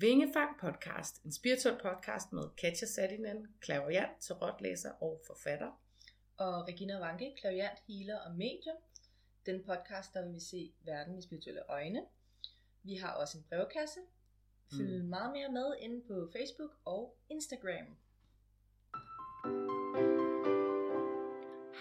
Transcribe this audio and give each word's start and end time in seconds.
Vingefang 0.00 0.58
podcast, 0.60 1.24
en 1.24 1.32
spirituel 1.32 1.78
podcast 1.82 2.32
med 2.32 2.42
Katja 2.56 2.86
Sadinen, 2.86 3.46
klaverjant, 3.60 4.20
tarotlæser 4.20 4.90
og 4.90 5.22
forfatter. 5.26 5.70
Og 6.36 6.68
Regina 6.68 6.98
Vanke, 6.98 7.34
klaverjant, 7.40 7.78
healer 7.88 8.20
og 8.20 8.34
medium. 8.34 8.76
Den 9.46 9.64
podcast, 9.64 10.14
der 10.14 10.24
vil 10.24 10.34
vi 10.34 10.40
se 10.40 10.72
verden 10.84 11.14
med 11.14 11.22
spirituelle 11.22 11.62
øjne. 11.68 12.02
Vi 12.82 12.94
har 12.94 13.12
også 13.12 13.38
en 13.38 13.44
brevkasse. 13.48 14.00
Følg 14.76 15.02
mm. 15.02 15.08
meget 15.08 15.32
mere 15.32 15.52
med 15.52 15.76
inde 15.80 16.06
på 16.06 16.30
Facebook 16.32 16.70
og 16.84 17.16
Instagram. 17.30 17.86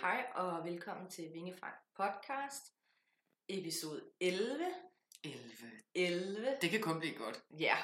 Hej 0.01 0.25
og 0.35 0.65
velkommen 0.65 1.09
til 1.09 1.33
Vingefang 1.33 1.75
podcast, 1.95 2.73
episode 3.47 4.01
11. 4.19 4.65
11. 5.23 5.39
11. 5.95 6.47
Det 6.61 6.69
kan 6.69 6.81
kun 6.81 6.99
blive 6.99 7.13
godt. 7.13 7.43
Ja, 7.59 7.77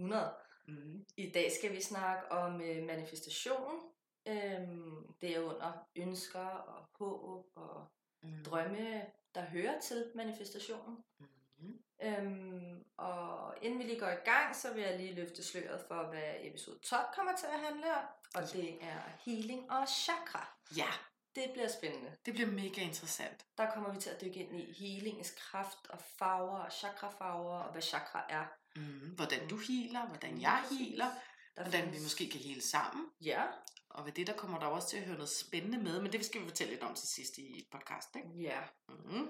100. 0.00 0.34
Mm. 0.68 1.06
I 1.16 1.30
dag 1.30 1.52
skal 1.52 1.72
vi 1.72 1.80
snakke 1.80 2.32
om 2.32 2.60
øh, 2.60 2.86
manifestation. 2.86 3.80
Øhm, 4.28 5.14
det 5.20 5.36
er 5.36 5.40
under 5.40 5.86
ønsker 5.96 6.46
og 6.46 6.86
håb 6.98 7.46
og 7.54 7.86
mm. 8.22 8.44
drømme, 8.44 9.02
der 9.34 9.40
hører 9.40 9.80
til 9.80 10.12
manifestationen. 10.14 11.04
Mm. 11.18 11.80
Øhm, 12.02 12.84
og 12.96 13.54
inden 13.62 13.78
vi 13.78 13.84
lige 13.84 14.00
går 14.00 14.08
i 14.08 14.24
gang, 14.24 14.56
så 14.56 14.74
vil 14.74 14.82
jeg 14.82 14.98
lige 14.98 15.14
løfte 15.14 15.44
sløret 15.44 15.84
for, 15.88 16.02
hvad 16.02 16.34
episode 16.40 16.78
12 16.78 17.06
kommer 17.14 17.36
til 17.36 17.46
at 17.46 17.60
handle 17.60 17.94
om. 17.96 18.04
Og 18.34 18.42
det 18.52 18.84
er 18.84 19.00
healing 19.24 19.70
og 19.70 19.88
chakra. 19.88 20.58
Ja. 20.76 20.90
Det 21.34 21.50
bliver 21.52 21.68
spændende. 21.68 22.16
Det 22.26 22.34
bliver 22.34 22.50
mega 22.50 22.80
interessant. 22.80 23.46
Der 23.58 23.70
kommer 23.70 23.92
vi 23.92 24.00
til 24.00 24.10
at 24.10 24.20
dykke 24.20 24.40
ind 24.40 24.56
i 24.56 24.72
healingens 24.72 25.30
kraft 25.30 25.86
og 25.90 25.98
farver 26.00 26.58
og 26.58 26.72
chakrafarver 26.72 27.58
og 27.58 27.72
hvad 27.72 27.82
chakra 27.82 28.26
er. 28.28 28.46
Mm, 28.76 29.14
hvordan 29.16 29.48
du 29.48 29.56
healer, 29.56 30.06
hvordan 30.06 30.40
jeg 30.40 30.64
healer, 30.70 31.10
hvordan 31.54 31.92
vi 31.92 31.98
måske 32.02 32.30
kan 32.30 32.40
hele 32.40 32.62
sammen. 32.62 33.06
Ja. 33.20 33.44
Og 33.90 34.06
ved 34.06 34.12
det, 34.12 34.26
der 34.26 34.32
kommer 34.32 34.58
der 34.58 34.66
også 34.66 34.88
til 34.88 34.96
at 34.96 35.02
høre 35.02 35.16
noget 35.16 35.30
spændende 35.30 35.78
med, 35.78 36.02
men 36.02 36.12
det 36.12 36.24
skal 36.24 36.40
vi 36.40 36.46
fortælle 36.46 36.72
lidt 36.72 36.82
om 36.82 36.94
til 36.94 37.08
sidst 37.08 37.38
i 37.38 37.68
podcasten, 37.72 38.20
ikke? 38.20 38.42
Ja. 38.42 38.60
Mm. 38.88 39.28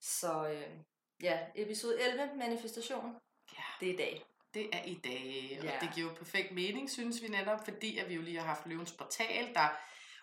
Så 0.00 0.48
øh, 0.48 0.76
ja, 1.22 1.38
episode 1.54 2.00
11, 2.00 2.30
manifestation. 2.36 3.16
Ja. 3.52 3.62
Det 3.80 3.88
er 3.88 3.94
i 3.94 3.96
dag. 3.96 4.24
Det 4.54 4.68
er 4.72 4.82
i 4.82 4.94
dag, 4.94 5.56
og 5.60 5.64
ja. 5.64 5.78
det 5.80 5.90
giver 5.94 6.08
jo 6.08 6.14
perfekt 6.14 6.52
mening, 6.52 6.90
synes 6.90 7.22
vi 7.22 7.28
netop, 7.28 7.64
fordi 7.64 7.98
at 7.98 8.08
vi 8.08 8.14
jo 8.14 8.22
lige 8.22 8.38
har 8.38 8.46
haft 8.46 8.66
løvens 8.66 8.92
portal, 8.92 9.54
der 9.54 9.68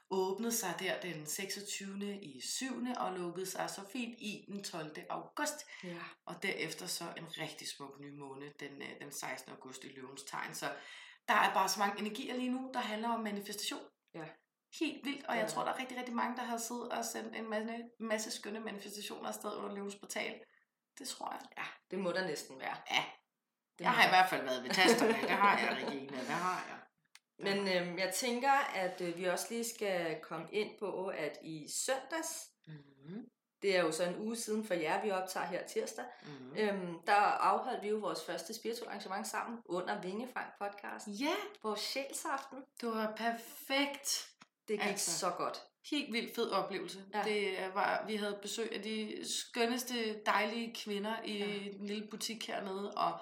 åbnede 0.10 0.52
sig 0.52 0.76
der 0.80 1.00
den 1.02 1.26
26. 1.26 2.22
i 2.22 2.42
7. 2.42 2.66
og 2.98 3.14
lukkede 3.14 3.46
sig 3.46 3.70
så 3.70 3.82
fint 3.92 4.16
i 4.20 4.46
den 4.48 4.64
12. 4.64 4.98
august. 5.10 5.66
Ja. 5.84 6.00
Og 6.26 6.44
derefter 6.44 6.86
så 6.86 7.04
en 7.18 7.28
rigtig 7.38 7.68
smuk 7.68 8.00
ny 8.00 8.20
måned 8.20 8.52
den, 8.60 8.82
øh, 8.82 9.00
den 9.02 9.12
16. 9.12 9.52
august 9.52 9.84
i 9.84 9.88
løvens 9.88 10.24
tegn. 10.24 10.54
Så 10.54 10.66
der 11.28 11.34
er 11.34 11.54
bare 11.54 11.70
så 11.70 11.80
mange 11.80 12.00
energier 12.00 12.36
lige 12.36 12.50
nu, 12.50 12.72
der 12.74 12.80
handler 12.80 13.10
om 13.10 13.20
manifestation. 13.20 13.84
Ja. 14.14 14.26
Helt 14.80 15.06
vildt, 15.06 15.26
og 15.26 15.38
jeg 15.38 15.48
tror, 15.48 15.64
der 15.64 15.72
er 15.74 15.80
rigtig, 15.80 15.98
rigtig 15.98 16.16
mange, 16.16 16.38
der 16.38 16.44
har 16.44 16.58
siddet 16.58 16.90
og 16.90 17.06
sendt 17.06 17.36
en 17.36 17.50
masse, 17.50 17.84
masse 18.00 18.32
skønne 18.32 18.60
manifestationer 18.60 19.28
afsted 19.28 19.54
under 19.56 19.76
løvens 19.76 19.96
portal. 19.96 20.42
Det 21.00 21.08
tror 21.08 21.32
jeg. 21.32 21.42
Ja, 21.58 21.64
det 21.92 22.00
må 22.00 22.12
der 22.12 22.28
næsten 22.28 22.60
være. 22.60 22.78
Ja. 22.92 23.04
Det 23.78 23.84
jeg 23.84 23.92
har 23.92 24.06
i 24.06 24.10
hvert 24.10 24.30
fald 24.30 24.44
været 24.44 24.64
ved 24.64 24.70
tasterne. 24.70 25.14
det 25.14 25.30
har 25.30 25.60
jeg, 25.60 25.86
Regina. 25.86 26.18
Det 26.18 26.28
har 26.28 26.66
jeg. 26.70 26.77
Men 27.40 27.68
øhm, 27.68 27.98
jeg 28.00 28.14
tænker, 28.14 28.52
at 28.76 29.02
øh, 29.02 29.18
vi 29.18 29.26
også 29.26 29.46
lige 29.50 29.64
skal 29.64 30.20
komme 30.22 30.48
ind 30.52 30.70
på, 30.80 31.08
at 31.08 31.38
i 31.42 31.68
søndags, 31.70 32.50
mm-hmm. 32.68 33.26
det 33.62 33.76
er 33.78 33.82
jo 33.82 33.92
så 33.92 34.04
en 34.04 34.18
uge 34.20 34.36
siden 34.36 34.66
for 34.66 34.74
jer, 34.74 35.04
vi 35.04 35.12
optager 35.12 35.46
her 35.46 35.68
tirsdag, 35.68 36.06
mm-hmm. 36.24 36.58
øhm, 36.58 37.00
der 37.08 37.16
afholdt 37.16 37.84
vi 37.84 37.88
jo 37.88 37.98
vores 37.98 38.26
første 38.26 38.54
spirituelle 38.54 38.90
arrangement 38.90 39.28
sammen 39.28 39.60
under 39.66 40.02
Vingefang 40.02 40.48
podcast. 40.60 41.08
Ja. 41.08 41.36
Vores 41.64 41.80
sjælsaften. 41.80 42.58
Det 42.82 42.90
var 42.90 43.14
perfekt. 43.18 44.28
Det 44.68 44.80
gik 44.80 44.90
altså. 44.90 45.20
så 45.20 45.30
godt. 45.30 45.64
Helt 45.92 46.14
vildt 46.14 46.36
fed 46.36 46.52
oplevelse. 46.52 47.04
Ja. 47.14 47.24
Det 47.24 47.58
var, 47.74 48.04
vi 48.08 48.16
havde 48.16 48.40
besøg 48.42 48.76
af 48.76 48.82
de 48.82 49.18
skønneste, 49.24 50.22
dejlige 50.26 50.76
kvinder 50.76 51.24
i 51.26 51.38
ja. 51.38 51.46
en 51.46 51.86
lille 51.86 52.08
butik 52.12 52.48
hernede, 52.48 52.92
og 52.92 53.20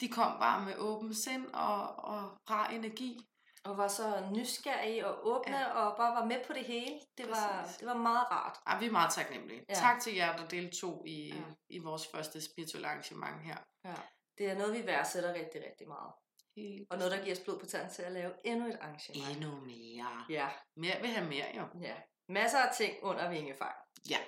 de 0.00 0.08
kom 0.08 0.38
bare 0.40 0.64
med 0.64 0.74
åben 0.78 1.14
sind 1.14 1.46
og, 1.46 1.96
og 1.96 2.38
rar 2.50 2.68
energi. 2.68 3.29
Og 3.64 3.76
var 3.76 3.88
så 3.88 4.28
nysgerrige 4.32 5.06
og 5.06 5.26
åbne 5.26 5.58
ja. 5.58 5.72
og 5.72 5.96
bare 5.96 6.14
var 6.14 6.24
med 6.24 6.44
på 6.46 6.52
det 6.52 6.64
hele. 6.64 7.00
Det 7.18 7.30
var, 7.30 7.68
det 7.80 7.86
var 7.86 7.94
meget 7.94 8.30
rart. 8.30 8.58
Ja, 8.68 8.78
vi 8.78 8.86
er 8.86 8.90
meget 8.90 9.12
taknemmelige. 9.12 9.64
Ja. 9.68 9.74
Tak 9.74 10.00
til 10.00 10.14
jer, 10.14 10.36
der 10.36 10.48
deltog 10.48 11.08
i, 11.08 11.28
ja. 11.28 11.42
i 11.68 11.78
vores 11.78 12.06
første 12.06 12.40
spirituelle 12.40 12.88
arrangement 12.88 13.42
her. 13.42 13.56
Ja. 13.84 13.94
Det 14.38 14.50
er 14.50 14.58
noget, 14.58 14.74
vi 14.74 14.86
værdsætter 14.86 15.34
rigtig, 15.34 15.62
rigtig 15.68 15.88
meget. 15.88 16.12
Helt 16.56 16.86
og 16.90 16.98
noget, 16.98 17.12
der 17.12 17.24
giver 17.24 17.36
os 17.36 17.42
blod 17.44 17.58
på 17.58 17.66
tanden 17.66 17.90
til 17.90 18.02
at 18.02 18.12
lave 18.12 18.32
endnu 18.44 18.68
et 18.68 18.78
arrangement. 18.80 19.30
Endnu 19.30 19.60
mere. 19.60 20.24
Ja. 20.28 20.48
Mere 20.76 21.00
vil 21.00 21.10
have 21.10 21.28
mere, 21.28 21.46
jo. 21.56 21.64
Ja. 21.80 21.96
Masser 22.28 22.58
af 22.58 22.74
ting 22.76 22.94
under 23.02 23.30
vingefang. 23.30 23.74
Ja. 24.10 24.18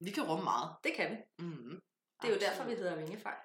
Vi 0.00 0.10
kan 0.10 0.28
rumme 0.28 0.44
meget. 0.44 0.76
Det 0.84 0.94
kan 0.94 1.10
vi. 1.10 1.16
Mm-hmm. 1.44 1.80
Det 2.22 2.28
er 2.28 2.34
jo 2.34 2.40
derfor, 2.40 2.64
vi 2.64 2.74
hedder 2.74 2.96
vingefang. 2.96 3.38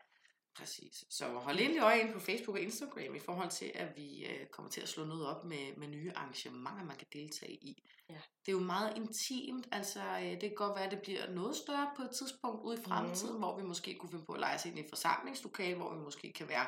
Præcis. 0.56 1.06
Så 1.10 1.28
hold 1.28 1.60
endelig 1.60 1.82
øje 1.82 2.00
ind 2.00 2.14
på 2.14 2.20
Facebook 2.20 2.58
og 2.58 2.62
Instagram 2.62 3.16
i 3.16 3.20
forhold 3.20 3.50
til, 3.50 3.72
at 3.76 3.96
vi 3.96 4.26
øh, 4.26 4.48
kommer 4.48 4.72
til 4.72 4.82
at 4.82 4.90
slå 4.90 5.06
noget 5.06 5.28
op 5.28 5.44
med, 5.44 5.76
med 5.78 5.88
nye 5.88 6.12
arrangementer, 6.16 6.84
man 6.84 6.98
kan 6.98 7.08
deltage 7.14 7.54
i. 7.54 7.84
Ja. 8.10 8.14
Det 8.14 8.48
er 8.48 8.52
jo 8.52 8.60
meget 8.60 8.98
intimt, 8.98 9.68
altså 9.72 10.00
øh, 10.00 10.32
det 10.32 10.42
kan 10.42 10.56
godt 10.56 10.76
være, 10.76 10.86
at 10.86 10.92
det 10.92 11.02
bliver 11.02 11.30
noget 11.30 11.56
større 11.56 11.92
på 11.98 12.02
et 12.02 12.12
tidspunkt 12.12 12.62
ude 12.64 12.80
i 12.80 12.84
fremtiden, 12.84 13.34
mm. 13.34 13.40
hvor 13.40 13.58
vi 13.58 13.64
måske 13.64 13.96
kunne 13.96 14.10
finde 14.10 14.26
på 14.26 14.34
at 14.34 14.40
lege 14.40 14.56
os 14.56 14.66
ind 14.66 14.78
i 14.78 14.82
et 14.82 14.90
forsamlingslokale, 14.90 15.76
hvor 15.76 15.94
vi 15.94 16.00
måske 16.00 16.34
kan 16.34 16.50
være 16.50 16.66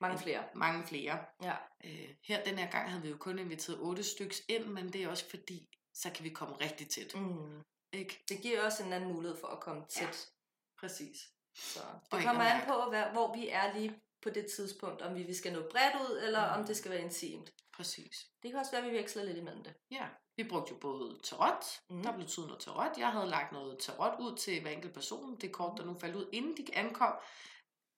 mange 0.00 0.18
flere. 0.18 0.44
Mange 0.54 0.86
flere. 0.86 1.18
Ja. 1.42 1.56
Øh, 1.84 2.08
her 2.24 2.44
den 2.44 2.58
her 2.58 2.70
gang 2.70 2.90
havde 2.90 3.02
vi 3.02 3.08
jo 3.08 3.16
kun 3.16 3.38
inviteret 3.38 3.78
otte 3.80 4.02
stykker 4.02 4.36
ind, 4.48 4.64
men 4.64 4.92
det 4.92 5.02
er 5.02 5.08
også 5.08 5.30
fordi, 5.30 5.68
så 5.94 6.10
kan 6.14 6.24
vi 6.24 6.30
komme 6.30 6.54
rigtig 6.54 6.88
tæt. 6.88 7.14
Mm. 7.14 7.62
Ikke? 7.92 8.24
Det 8.28 8.42
giver 8.42 8.64
også 8.64 8.82
en 8.84 8.92
anden 8.92 9.12
mulighed 9.12 9.38
for 9.40 9.46
at 9.46 9.60
komme 9.60 9.82
tæt. 9.88 10.02
Ja. 10.02 10.80
Præcis. 10.80 11.18
Så 11.58 11.80
det 12.12 12.24
kommer 12.24 12.44
an 12.44 12.62
på, 12.66 12.90
hvad, 12.90 13.04
hvor 13.12 13.34
vi 13.34 13.48
er 13.48 13.74
lige 13.74 14.00
på 14.22 14.30
det 14.30 14.46
tidspunkt, 14.56 15.02
om 15.02 15.14
vi 15.14 15.34
skal 15.34 15.52
nå 15.52 15.62
bredt 15.70 15.94
ud, 16.10 16.20
eller 16.22 16.54
mm. 16.54 16.60
om 16.60 16.66
det 16.66 16.76
skal 16.76 16.90
være 16.90 17.00
intimt. 17.00 17.50
Præcis. 17.76 18.16
Det 18.42 18.50
kan 18.50 18.60
også 18.60 18.72
være, 18.72 18.84
at 18.84 18.92
vi 18.92 18.96
veksler 18.98 19.24
lidt 19.24 19.38
imellem 19.38 19.64
det. 19.64 19.74
Ja, 19.90 20.06
vi 20.36 20.44
brugte 20.48 20.72
jo 20.72 20.78
både 20.80 21.18
tarot, 21.24 21.64
mm. 21.90 22.02
der 22.02 22.12
blev 22.12 22.26
tid 22.26 22.42
noget 22.42 22.60
tarot. 22.60 22.98
Jeg 22.98 23.12
havde 23.12 23.28
lagt 23.28 23.52
noget 23.52 23.78
tarot 23.78 24.20
ud 24.20 24.36
til 24.36 24.62
hver 24.62 24.70
enkelt 24.70 24.94
person, 24.94 25.36
det 25.40 25.52
kort, 25.52 25.78
der 25.78 25.84
nu 25.84 25.98
faldt 25.98 26.16
ud, 26.16 26.28
inden 26.32 26.56
de 26.56 26.74
ankom, 26.74 27.14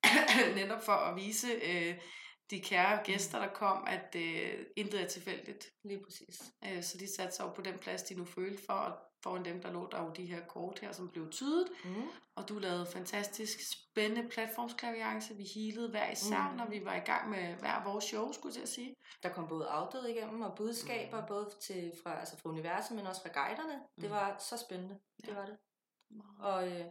netop 0.59 0.82
for 0.82 0.92
at 0.92 1.16
vise 1.16 1.48
øh, 1.48 2.00
de 2.50 2.60
kære 2.60 3.04
gæster, 3.04 3.38
der 3.38 3.53
kom, 3.54 3.84
at 3.87 4.16
øh, 4.16 4.66
intet 4.77 5.00
er 5.00 5.09
tilfældigt. 5.09 5.66
Lige 5.84 6.04
præcis. 6.04 6.42
Øh, 6.65 6.82
så 6.82 6.98
de 6.98 7.15
satte 7.15 7.37
sig 7.37 7.44
jo 7.44 7.53
på 7.53 7.62
den 7.62 7.78
plads, 7.78 8.03
de 8.03 8.15
nu 8.15 8.25
følte 8.25 8.62
for, 8.66 8.72
og 8.72 8.98
foran 9.22 9.44
dem, 9.44 9.62
der 9.62 9.72
lå 9.72 9.88
der 9.92 10.03
jo 10.04 10.10
de 10.10 10.26
her 10.26 10.47
kort 10.47 10.78
her, 10.78 10.92
som 10.92 11.08
blev 11.08 11.31
tydet. 11.31 11.69
Mm. 11.84 12.08
Og 12.34 12.48
du 12.48 12.58
lavede 12.58 12.86
fantastisk 12.86 13.72
spændende 13.72 14.28
platformsklaviance. 14.28 15.34
Vi 15.36 15.44
healede 15.54 15.91
hver 15.91 16.10
især, 16.10 16.50
mm. 16.50 16.56
når 16.56 16.66
vi 16.66 16.84
var 16.84 16.94
i 16.94 17.00
gang 17.00 17.30
med 17.30 17.54
hver 17.54 17.84
vores 17.84 18.04
show, 18.04 18.32
skulle 18.32 18.54
jeg 18.60 18.69
sige. 18.69 18.97
Der 19.22 19.28
kom 19.28 19.48
både 19.48 19.66
afdød 19.66 20.06
igennem 20.06 20.41
og 20.42 20.56
budskaber, 20.56 21.20
mm. 21.20 21.26
både 21.28 21.50
til, 21.60 21.92
fra, 22.03 22.20
altså 22.20 22.36
fra 22.36 22.50
universet, 22.50 22.97
men 22.97 23.06
også 23.06 23.22
fra 23.22 23.42
guiderne. 23.42 23.75
Mm. 23.75 24.03
Det 24.03 24.10
var 24.10 24.36
så 24.38 24.56
spændende. 24.56 24.98
Det 25.20 25.28
ja. 25.28 25.34
var 25.34 25.47
det. 25.47 25.56
Og 26.38 26.69
øh, 26.69 26.84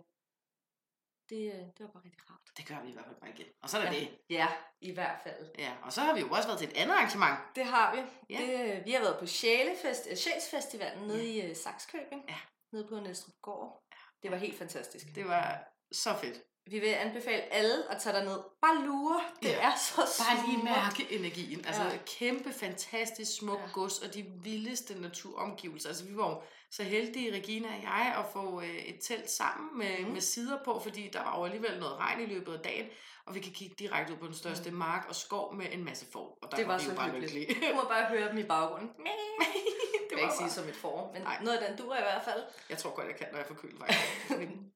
det, 1.29 1.71
det 1.77 1.85
var 1.85 1.91
bare 1.91 2.03
rigtig 2.05 2.21
rart. 2.29 2.39
Det 2.57 2.67
gør 2.67 2.81
vi 2.83 2.89
i 2.89 2.93
hvert 2.93 3.05
fald 3.05 3.15
bare 3.21 3.29
igen. 3.29 3.47
Og 3.61 3.69
så 3.69 3.77
er 3.77 3.81
der 3.81 3.91
ja. 3.91 3.99
det. 3.99 4.09
Ja, 4.29 4.47
i 4.81 4.91
hvert 4.93 5.19
fald. 5.23 5.49
Ja, 5.57 5.73
og 5.83 5.93
så 5.93 6.01
har 6.01 6.13
vi 6.13 6.19
jo 6.19 6.29
også 6.29 6.47
været 6.47 6.59
til 6.59 6.69
et 6.69 6.77
andet 6.77 6.95
arrangement. 6.95 7.39
Det 7.55 7.65
har 7.65 7.95
vi. 7.95 8.01
Ja. 8.29 8.39
Det, 8.39 8.85
vi 8.85 8.91
har 8.91 8.99
været 8.99 9.19
på 9.19 9.25
Sjælefest, 9.25 10.07
øh, 10.11 10.17
Sjælsfestivalen 10.17 11.07
nede 11.07 11.23
ja. 11.23 11.47
i 11.47 11.51
uh, 11.51 11.57
Saxkøbing. 11.57 12.21
Ja. 12.29 12.35
Nede 12.73 12.87
på 12.87 12.99
Næstrup 12.99 13.33
Gård. 13.41 13.83
Ja. 13.91 13.97
Det 14.23 14.31
var 14.31 14.37
helt 14.37 14.57
fantastisk. 14.57 15.05
Det 15.15 15.25
var 15.25 15.63
så 15.91 16.15
fedt. 16.21 16.41
Vi 16.65 16.79
vil 16.79 16.87
anbefale 16.87 17.41
alle 17.53 17.91
at 17.91 18.01
tage 18.01 18.15
derned. 18.15 18.39
Bare 18.61 18.85
lure. 18.85 19.21
Det 19.41 19.49
ja. 19.49 19.67
er 19.67 19.75
så 19.75 19.93
smukt. 19.93 20.29
Bare 20.29 20.49
lige 20.49 20.63
mærke 20.63 21.13
energien. 21.15 21.65
Altså 21.65 21.83
ja. 21.83 21.97
kæmpe, 22.05 22.53
fantastisk 22.53 23.37
smuk 23.37 23.59
ja. 23.59 23.71
gods 23.73 23.99
og 23.99 24.13
de 24.13 24.25
vildeste 24.43 25.01
naturomgivelser. 25.01 25.89
Altså 25.89 26.05
vi 26.05 26.17
var 26.17 26.29
jo 26.29 26.41
så 26.71 26.83
heldige, 26.83 27.33
Regina 27.33 27.67
og 27.67 27.83
jeg, 27.83 28.15
at 28.19 28.25
få 28.33 28.61
øh, 28.61 28.75
et 28.75 28.97
telt 29.01 29.29
sammen 29.29 29.77
med, 29.77 30.05
mm. 30.05 30.11
med 30.11 30.21
sider 30.21 30.57
på, 30.65 30.79
fordi 30.79 31.09
der 31.13 31.23
var 31.23 31.39
jo 31.39 31.45
alligevel 31.45 31.79
noget 31.79 31.97
regn 31.97 32.21
i 32.21 32.25
løbet 32.25 32.53
af 32.53 32.59
dagen, 32.59 32.85
og 33.25 33.35
vi 33.35 33.39
kan 33.39 33.51
kigge 33.51 33.75
direkte 33.79 34.13
ud 34.13 34.17
på 34.17 34.25
den 34.25 34.35
største 34.35 34.71
mm. 34.71 34.77
mark 34.77 35.05
og 35.09 35.15
skov 35.15 35.55
med 35.55 35.65
en 35.71 35.85
masse 35.85 36.05
får. 36.11 36.37
Og 36.41 36.51
der 36.51 36.57
det 36.57 36.67
var, 36.67 36.73
var 36.73 36.79
så 36.79 36.95
bare 36.95 37.09
hyggeligt. 37.09 37.49
Du 37.49 37.75
må 37.75 37.81
bare 37.81 38.05
høre 38.05 38.29
dem 38.29 38.37
i 38.37 38.43
baggrunden. 38.43 38.89
det 40.09 40.15
vil 40.15 40.17
jeg 40.17 40.23
ikke 40.23 40.35
sige 40.37 40.49
som 40.49 40.69
et 40.69 40.75
får, 40.75 41.11
men 41.13 41.21
Nej. 41.21 41.37
noget 41.43 41.57
af 41.57 41.67
den 41.67 41.77
duer 41.77 41.97
i 41.97 42.01
hvert 42.01 42.23
fald. 42.23 42.43
Jeg 42.69 42.77
tror 42.77 42.95
godt, 42.95 43.07
jeg 43.07 43.15
kan, 43.15 43.27
når 43.31 43.37
jeg 43.37 43.47
får 43.47 43.55
køl 43.55 43.77
faktisk. 43.79 44.29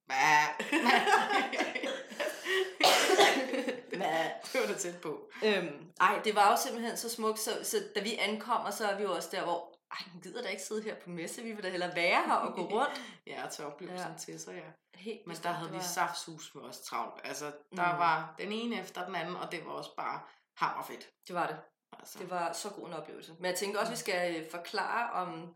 det 4.54 4.62
var 4.62 4.68
det 4.72 4.78
tæt 4.78 4.98
på. 5.02 5.30
Øhm, 5.46 5.86
ej, 6.02 6.22
det 6.24 6.36
var 6.36 6.52
jo 6.52 6.58
simpelthen 6.64 6.98
så 6.98 7.10
smukt, 7.10 7.40
så, 7.40 7.52
så 7.64 7.78
da 7.96 8.02
vi 8.02 8.16
ankommer, 8.16 8.72
så 8.72 8.88
er 8.88 8.98
vi 8.98 9.04
jo 9.04 9.16
også 9.16 9.30
der, 9.32 9.44
hvor 9.44 9.73
ej, 9.94 10.10
hun 10.12 10.22
gider 10.22 10.42
da 10.42 10.48
ikke 10.48 10.64
sidde 10.64 10.84
her 10.84 10.96
på 10.96 11.10
messe, 11.10 11.44
vi 11.44 11.52
vil 11.52 11.64
da 11.64 11.70
hellere 11.70 11.96
være 11.96 12.26
her 12.26 12.34
og 12.34 12.54
gå 12.56 12.62
rundt. 12.78 13.02
ja, 13.28 13.46
og 13.46 13.52
tage 13.52 13.68
oplevelsen 13.68 14.12
ja. 14.12 14.18
til 14.18 14.40
sig, 14.40 14.54
ja. 14.54 15.00
Helt 15.00 15.28
Men 15.28 15.38
der 15.44 15.52
havde 15.52 15.72
vi 15.72 15.78
var... 15.78 15.84
saftshus 15.84 16.56
med 16.56 16.64
os 16.64 16.80
travlt. 16.80 17.22
Altså, 17.24 17.46
der 17.76 17.94
mm. 17.94 18.00
var 18.00 18.36
den 18.38 18.52
ene 18.52 18.82
efter 18.82 19.06
den 19.06 19.16
anden, 19.16 19.36
og 19.36 19.52
det 19.52 19.66
var 19.66 19.72
også 19.72 19.96
bare 19.96 20.22
hammer 20.56 20.84
fedt. 20.84 21.10
Det 21.28 21.36
var 21.36 21.48
det. 21.48 21.58
Altså. 22.00 22.20
Det 22.20 22.30
var 22.30 22.54
så 22.54 22.70
god 22.70 22.88
en 22.88 22.94
oplevelse. 22.94 23.34
Men 23.34 23.46
jeg 23.46 23.56
tænker 23.56 23.80
også, 23.80 23.92
at 23.92 23.98
vi 23.98 24.00
skal 24.00 24.36
øh, 24.36 24.52
forklare 24.52 25.12
om 25.12 25.56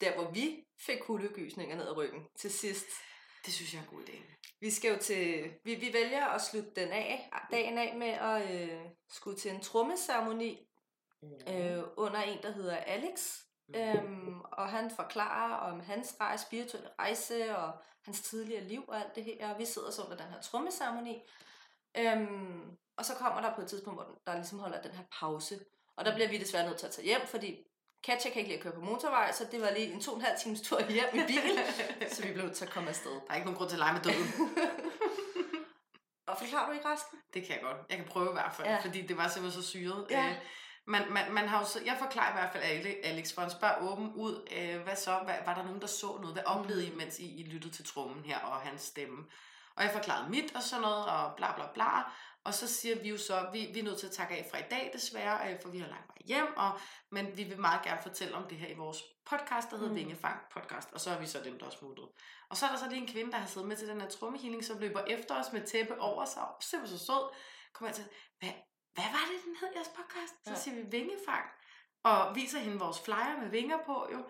der, 0.00 0.14
hvor 0.14 0.30
vi 0.30 0.64
fik 0.80 0.98
kuldegysninger 0.98 1.76
ned 1.76 1.86
ad 1.86 1.96
ryggen 1.96 2.22
til 2.38 2.52
sidst. 2.52 2.86
Det 3.46 3.54
synes 3.54 3.74
jeg 3.74 3.78
er 3.78 3.82
en 3.82 3.96
god 3.96 4.02
idé. 4.02 4.34
Vi 4.60 4.70
skal 4.70 4.92
jo 4.92 4.98
til, 4.98 5.52
vi, 5.64 5.74
vi 5.74 5.92
vælger 5.92 6.26
at 6.26 6.42
slutte 6.42 6.70
den 6.76 6.88
af, 6.92 7.30
dagen 7.50 7.78
af 7.78 7.96
med 7.96 8.08
at 8.08 8.70
øh, 8.70 8.80
skulle 9.08 9.38
til 9.38 9.50
en 9.50 9.60
trommeceremoni 9.60 10.68
mm. 11.22 11.54
øh, 11.54 11.84
under 11.96 12.20
en, 12.20 12.42
der 12.42 12.52
hedder 12.52 12.76
Alex. 12.76 13.40
Mm. 13.68 13.74
Øhm, 13.74 14.40
og 14.40 14.68
han 14.68 14.90
forklarer 14.90 15.54
om 15.54 15.80
hans 15.80 16.16
rejse, 16.20 16.44
spirituelle 16.44 16.88
rejse 16.98 17.56
og 17.56 17.72
hans 18.04 18.20
tidligere 18.20 18.64
liv 18.64 18.84
og 18.88 19.00
alt 19.00 19.14
det 19.14 19.24
her. 19.24 19.52
Og 19.52 19.58
vi 19.58 19.64
sidder 19.64 19.90
så 19.90 20.02
under 20.02 20.16
den 20.16 20.26
her 20.26 20.40
trommeceremoni. 20.40 21.22
Øhm, 21.96 22.76
og 22.96 23.04
så 23.04 23.14
kommer 23.14 23.40
der 23.40 23.54
på 23.54 23.60
et 23.60 23.68
tidspunkt, 23.68 23.98
hvor 23.98 24.18
der 24.26 24.34
ligesom 24.34 24.58
holder 24.58 24.82
den 24.82 24.90
her 24.90 25.04
pause. 25.20 25.58
Og 25.96 26.04
der 26.04 26.14
bliver 26.14 26.28
vi 26.28 26.38
desværre 26.38 26.66
nødt 26.66 26.78
til 26.78 26.86
at 26.86 26.92
tage 26.92 27.04
hjem, 27.04 27.26
fordi 27.26 27.66
Katja 28.04 28.30
kan 28.30 28.38
ikke 28.38 28.48
lide 28.48 28.58
at 28.58 28.62
køre 28.62 28.72
på 28.72 28.80
motorvej, 28.80 29.32
så 29.32 29.46
det 29.50 29.60
var 29.60 29.70
lige 29.70 29.92
en 29.92 30.00
to 30.00 30.10
og 30.10 30.16
en 30.18 30.24
halv 30.24 30.38
times 30.38 30.60
tur 30.60 30.80
hjem 30.80 31.08
i 31.12 31.26
bil, 31.26 31.58
så 32.14 32.22
vi 32.22 32.32
blev 32.32 32.44
nødt 32.44 32.56
til 32.56 32.64
at 32.64 32.70
komme 32.70 32.88
afsted. 32.88 33.10
Der 33.10 33.30
er 33.30 33.34
ikke 33.34 33.46
nogen 33.46 33.58
grund 33.58 33.70
til 33.70 33.76
at 33.76 33.78
lege 33.78 33.92
med 33.92 34.02
døden. 34.02 34.28
og 36.28 36.38
forklarer 36.38 36.66
du 36.66 36.72
ikke 36.72 36.88
resten? 36.88 37.18
Det 37.34 37.46
kan 37.46 37.54
jeg 37.54 37.62
godt. 37.62 37.76
Jeg 37.90 37.96
kan 37.96 38.06
prøve 38.06 38.30
i 38.30 38.32
hvert 38.32 38.54
fald, 38.54 38.68
ja. 38.68 38.78
fordi 38.78 39.06
det 39.06 39.16
var 39.16 39.28
simpelthen 39.28 39.62
så 39.62 39.68
syret. 39.68 40.06
Ja. 40.10 40.36
Man, 40.86 41.12
man, 41.12 41.32
man 41.32 41.48
har 41.48 41.58
jo 41.58 41.66
så, 41.66 41.80
jeg 41.84 41.96
forklarer 41.98 42.30
i 42.30 42.40
hvert 42.40 42.52
fald 42.52 42.64
Alex, 43.04 43.34
for 43.34 43.40
han 43.40 43.50
spørger 43.50 43.92
åben 43.92 44.12
ud, 44.14 44.48
øh, 44.56 44.82
hvad 44.82 44.96
så, 44.96 45.20
hvad, 45.24 45.34
var 45.46 45.54
der 45.54 45.62
nogen, 45.62 45.80
der 45.80 45.86
så 45.86 46.16
noget? 46.20 46.34
Hvad 46.34 46.44
oplevede 46.46 46.86
I, 46.86 46.90
mm. 46.90 46.96
mens 46.96 47.18
I, 47.18 47.40
I 47.40 47.42
lyttede 47.42 47.74
til 47.74 47.84
trummen 47.84 48.24
her 48.24 48.38
og 48.38 48.60
hans 48.60 48.82
stemme? 48.82 49.24
Og 49.76 49.84
jeg 49.84 49.92
forklarede 49.92 50.30
mit 50.30 50.56
og 50.56 50.62
sådan 50.62 50.82
noget, 50.82 51.06
og 51.06 51.36
bla 51.36 51.54
bla 51.54 51.64
bla. 51.74 52.02
Og 52.44 52.54
så 52.54 52.66
siger 52.66 53.02
vi 53.02 53.08
jo 53.08 53.18
så, 53.18 53.48
vi, 53.52 53.70
vi 53.72 53.78
er 53.78 53.84
nødt 53.84 53.98
til 53.98 54.06
at 54.06 54.12
takke 54.12 54.34
af 54.34 54.46
fra 54.50 54.58
i 54.58 54.64
dag 54.70 54.90
desværre, 54.92 55.52
øh, 55.52 55.58
for 55.62 55.68
vi 55.68 55.78
har 55.78 55.88
lagt 55.88 56.08
vej 56.08 56.16
hjem, 56.24 56.56
og, 56.56 56.80
men 57.10 57.36
vi 57.36 57.44
vil 57.44 57.60
meget 57.60 57.82
gerne 57.82 58.02
fortælle 58.02 58.34
om 58.34 58.48
det 58.48 58.58
her 58.58 58.68
i 58.68 58.76
vores 58.76 59.02
podcast, 59.30 59.70
der 59.70 59.76
hedder 59.76 59.90
mm. 59.90 59.96
Vingefang 59.96 60.40
Podcast, 60.52 60.92
og 60.92 61.00
så 61.00 61.10
er 61.10 61.18
vi 61.18 61.26
så 61.26 61.40
dem, 61.44 61.58
der 61.58 61.66
er 61.66 61.70
smuttet. 61.70 62.08
Og 62.50 62.56
så 62.56 62.66
er 62.66 62.70
der 62.70 62.78
så 62.78 62.88
lige 62.88 63.02
en 63.02 63.08
kvinde, 63.08 63.32
der 63.32 63.38
har 63.38 63.46
siddet 63.46 63.68
med 63.68 63.76
til 63.76 63.88
den 63.88 64.00
her 64.00 64.08
trummehealing, 64.08 64.64
som 64.64 64.78
løber 64.78 65.04
efter 65.04 65.40
os 65.40 65.52
med 65.52 65.66
tæppe 65.66 66.00
over 66.00 66.24
sig, 66.24 66.42
og 66.42 66.62
simpelthen 66.62 66.98
så 66.98 67.06
sød, 67.06 67.34
kommer 67.72 67.88
jeg 67.88 67.94
til, 67.94 68.04
hvad, 68.38 68.52
hvad 68.94 69.08
var 69.16 69.24
det, 69.30 69.38
den 69.46 69.56
hed 69.60 69.68
jeres 69.76 69.92
podcast? 69.98 70.34
Så 70.44 70.50
ja. 70.50 70.58
siger 70.62 70.74
vi 70.74 70.90
Vingefang, 70.90 71.46
og 72.02 72.34
viser 72.34 72.58
hende 72.58 72.78
vores 72.78 73.00
flyer 73.00 73.40
med 73.42 73.48
vinger 73.50 73.78
på 73.86 74.08
jo, 74.12 74.20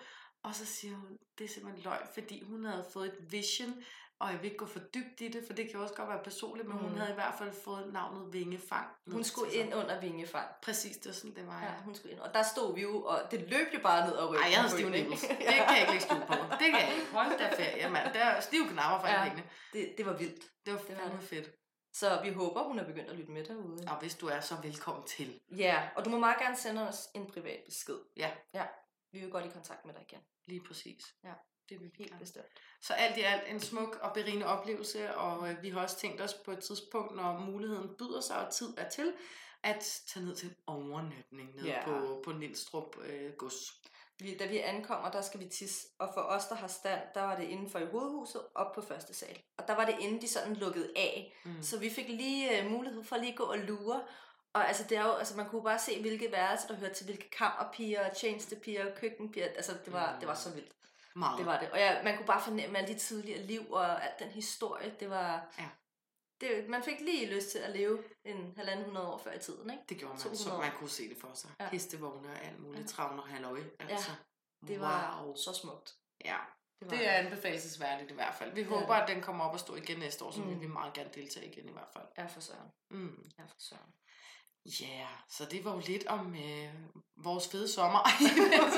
og 0.42 0.54
så 0.54 0.66
siger 0.66 0.94
hun, 0.96 1.16
det 1.38 1.44
er 1.44 1.48
simpelthen 1.48 1.84
løgn, 1.84 2.06
fordi 2.14 2.42
hun 2.42 2.64
havde 2.64 2.86
fået 2.92 3.06
et 3.06 3.32
vision 3.32 3.84
og 4.18 4.30
jeg 4.30 4.38
vil 4.38 4.44
ikke 4.44 4.56
gå 4.56 4.66
for 4.66 4.78
dybt 4.78 5.20
i 5.20 5.28
det, 5.28 5.44
for 5.46 5.52
det 5.52 5.70
kan 5.70 5.80
også 5.80 5.94
godt 5.94 6.08
være 6.08 6.22
personligt, 6.24 6.68
men 6.68 6.76
mm. 6.78 6.84
hun 6.84 6.98
havde 6.98 7.10
i 7.10 7.14
hvert 7.14 7.34
fald 7.38 7.52
fået 7.64 7.92
navnet 7.92 8.32
Vingefang. 8.32 8.86
Hun 9.06 9.24
skulle 9.24 9.54
ind 9.54 9.74
under 9.74 10.00
Vingefang. 10.00 10.48
Præcis, 10.62 10.96
det 10.96 11.06
var 11.06 11.12
sådan, 11.12 11.34
det 11.34 11.46
var. 11.46 11.62
Ja, 11.62 11.72
hun 11.84 11.94
skulle 11.94 12.12
ind. 12.12 12.20
Og 12.20 12.34
der 12.34 12.42
stod 12.42 12.74
vi 12.74 12.82
jo, 12.82 13.02
og 13.02 13.18
det 13.30 13.40
løb 13.40 13.66
jo 13.74 13.80
bare 13.82 14.06
ned 14.06 14.14
og 14.14 14.30
ryggen. 14.30 14.44
Ej, 14.44 14.50
jeg 14.50 14.60
havde 14.60 14.72
stiv 14.72 14.88
nipples. 14.88 15.20
Det 15.28 15.38
kan 15.38 15.76
jeg 15.76 15.80
ikke 15.80 15.92
lægge 15.92 16.26
på. 16.26 16.34
Det 16.50 16.66
kan 16.72 16.80
jeg 16.80 16.94
ikke. 16.94 17.12
Hold 17.12 17.38
da 17.38 17.46
ferie, 17.56 17.90
mand. 17.90 18.14
Der 18.14 18.20
er 18.20 18.40
stiv 18.40 18.62
knapper 18.68 18.98
for 19.00 19.08
ja, 19.08 19.32
det, 19.72 19.94
det 19.98 20.06
var 20.06 20.16
vildt. 20.16 20.44
Det 20.66 20.72
var 20.72 20.78
det 20.78 20.96
var 21.12 21.20
fedt. 21.20 21.50
Så 21.94 22.20
vi 22.22 22.30
håber, 22.30 22.62
hun 22.62 22.78
er 22.78 22.84
begyndt 22.84 23.10
at 23.10 23.16
lytte 23.16 23.32
med 23.32 23.44
derude. 23.44 23.84
Og 23.88 23.98
hvis 24.00 24.14
du 24.14 24.26
er, 24.26 24.40
så 24.40 24.54
velkommen 24.62 25.06
til. 25.06 25.40
Ja, 25.56 25.88
og 25.96 26.04
du 26.04 26.10
må 26.10 26.18
meget 26.18 26.38
gerne 26.38 26.56
sende 26.56 26.88
os 26.88 27.08
en 27.14 27.26
privat 27.26 27.60
besked. 27.64 27.98
Ja. 28.16 28.30
Ja, 28.54 28.66
vi 29.12 29.20
vil 29.20 29.30
godt 29.30 29.44
i 29.44 29.48
kontakt 29.48 29.84
med 29.84 29.94
dig 29.94 30.02
igen. 30.08 30.20
Lige 30.46 30.60
præcis. 30.66 31.14
Ja. 31.24 31.32
Det 31.68 31.80
vil 31.80 31.90
helt 31.98 32.18
bestemt. 32.18 32.46
Så 32.80 32.92
alt 32.92 33.16
i 33.16 33.20
alt 33.20 33.42
en 33.48 33.60
smuk 33.60 33.98
og 34.02 34.12
berigende 34.14 34.46
oplevelse, 34.46 35.14
og 35.14 35.50
øh, 35.50 35.62
vi 35.62 35.70
har 35.70 35.80
også 35.80 35.98
tænkt 35.98 36.20
os 36.20 36.34
på 36.34 36.50
et 36.50 36.58
tidspunkt, 36.58 37.16
når 37.16 37.38
muligheden 37.38 37.94
byder 37.98 38.20
sig 38.20 38.46
og 38.46 38.52
tid 38.52 38.74
er 38.76 38.88
til, 38.88 39.12
at 39.62 40.02
tage 40.06 40.26
ned 40.26 40.36
til 40.36 40.48
en 40.48 40.56
overnatning 40.66 41.54
nede 41.54 41.68
ja. 41.68 41.84
på, 41.84 42.22
på 42.24 42.32
Nilstrup 42.32 42.96
øh, 43.04 43.32
gods. 43.32 43.82
Vi, 44.18 44.36
da 44.36 44.46
vi 44.46 44.58
ankommer, 44.58 45.10
der 45.10 45.22
skal 45.22 45.40
vi 45.40 45.48
tisse, 45.48 45.86
og 45.98 46.10
for 46.14 46.20
os, 46.20 46.46
der 46.46 46.54
har 46.54 46.66
stand, 46.66 47.00
der 47.14 47.22
var 47.22 47.36
det 47.36 47.44
inden 47.44 47.70
for 47.70 47.78
i 47.78 47.86
hovedhuset, 47.86 48.42
op 48.54 48.74
på 48.74 48.82
første 48.82 49.14
sal. 49.14 49.42
Og 49.58 49.68
der 49.68 49.74
var 49.74 49.84
det 49.84 49.96
inden 50.00 50.20
de 50.20 50.28
sådan 50.28 50.56
lukkede 50.56 50.92
af, 50.96 51.34
mm. 51.44 51.62
så 51.62 51.78
vi 51.78 51.90
fik 51.90 52.08
lige 52.08 52.62
øh, 52.62 52.70
mulighed 52.70 53.04
for 53.04 53.16
lige 53.16 53.32
at 53.32 53.38
gå 53.38 53.44
og 53.44 53.58
lure, 53.58 54.02
og 54.54 54.68
altså, 54.68 54.84
det 54.88 54.98
er 54.98 55.04
jo, 55.04 55.12
altså, 55.12 55.36
man 55.36 55.48
kunne 55.48 55.62
bare 55.62 55.78
se, 55.78 56.00
hvilke 56.00 56.32
værelser, 56.32 56.68
der 56.68 56.74
hørte 56.74 56.94
til 56.94 57.04
hvilke 57.04 57.30
kammerpiger, 57.30 58.14
tjenestepiger, 58.14 58.94
køkkenpiger. 58.94 59.46
Altså, 59.46 59.72
det 59.84 59.92
var, 59.92 60.12
mm. 60.12 60.18
det 60.18 60.28
var 60.28 60.34
så 60.34 60.50
vildt. 60.50 60.72
Meget. 61.16 61.38
Det 61.38 61.46
var 61.46 61.58
det. 61.58 61.70
Og 61.70 61.78
ja, 61.78 62.02
man 62.02 62.16
kunne 62.16 62.26
bare 62.26 62.42
fornemme 62.42 62.78
alle 62.78 62.94
de 62.94 62.98
tidligere 62.98 63.42
liv 63.42 63.72
og 63.72 64.04
alt 64.04 64.18
den 64.18 64.28
historie. 64.28 64.94
Det 65.00 65.10
var... 65.10 65.54
Ja. 65.58 65.64
Det, 66.40 66.68
man 66.68 66.82
fik 66.82 67.00
lige 67.00 67.34
lyst 67.34 67.50
til 67.50 67.58
at 67.58 67.70
leve 67.76 68.04
en 68.24 68.52
halvanden 68.56 68.84
hundrede 68.84 69.06
år 69.06 69.18
før 69.18 69.32
i 69.32 69.38
tiden, 69.38 69.70
ikke? 69.70 69.82
Det 69.88 69.98
gjorde 69.98 70.28
man, 70.28 70.36
så 70.36 70.58
man 70.58 70.72
kunne 70.76 70.90
se 70.90 71.08
det 71.08 71.16
for 71.16 71.30
sig. 71.34 71.50
Ja. 71.60 71.68
Hestevogne 71.68 72.28
og 72.28 72.44
alt 72.44 72.60
muligt, 72.60 72.82
ja. 72.82 72.86
travne 72.86 73.22
og 73.22 73.28
halløj. 73.28 73.62
Altså. 73.78 74.10
Ja, 74.10 74.66
det 74.66 74.80
var 74.80 75.22
wow. 75.24 75.34
så 75.34 75.52
smukt. 75.52 75.94
Ja, 76.24 76.36
det, 76.80 76.90
det 76.90 77.08
er 77.08 77.12
anbefalesværdigt 77.12 78.10
i 78.10 78.14
hvert 78.14 78.34
fald. 78.34 78.54
Vi 78.54 78.60
ja. 78.60 78.68
håber, 78.68 78.94
at 78.94 79.08
den 79.08 79.22
kommer 79.22 79.44
op 79.44 79.52
og 79.52 79.60
stå 79.60 79.74
igen 79.74 79.98
næste 79.98 80.24
år, 80.24 80.30
så 80.30 80.40
mm. 80.40 80.50
vil 80.50 80.60
vi 80.60 80.66
meget 80.66 80.92
gerne 80.92 81.10
deltage 81.14 81.46
igen 81.46 81.68
i 81.68 81.72
hvert 81.72 81.88
fald. 81.92 82.06
Ja, 82.18 82.26
for 82.26 82.40
søren. 82.40 82.70
Mm. 82.90 83.30
Ja, 83.38 83.44
for 83.44 83.56
søren. 83.58 83.92
Ja, 84.80 84.86
yeah, 84.86 85.18
så 85.28 85.44
det 85.44 85.64
var 85.64 85.74
jo 85.74 85.82
lidt 85.86 86.06
om 86.06 86.34
øh, 86.34 86.74
vores 87.16 87.48
fede 87.48 87.68
sommer. 87.68 87.98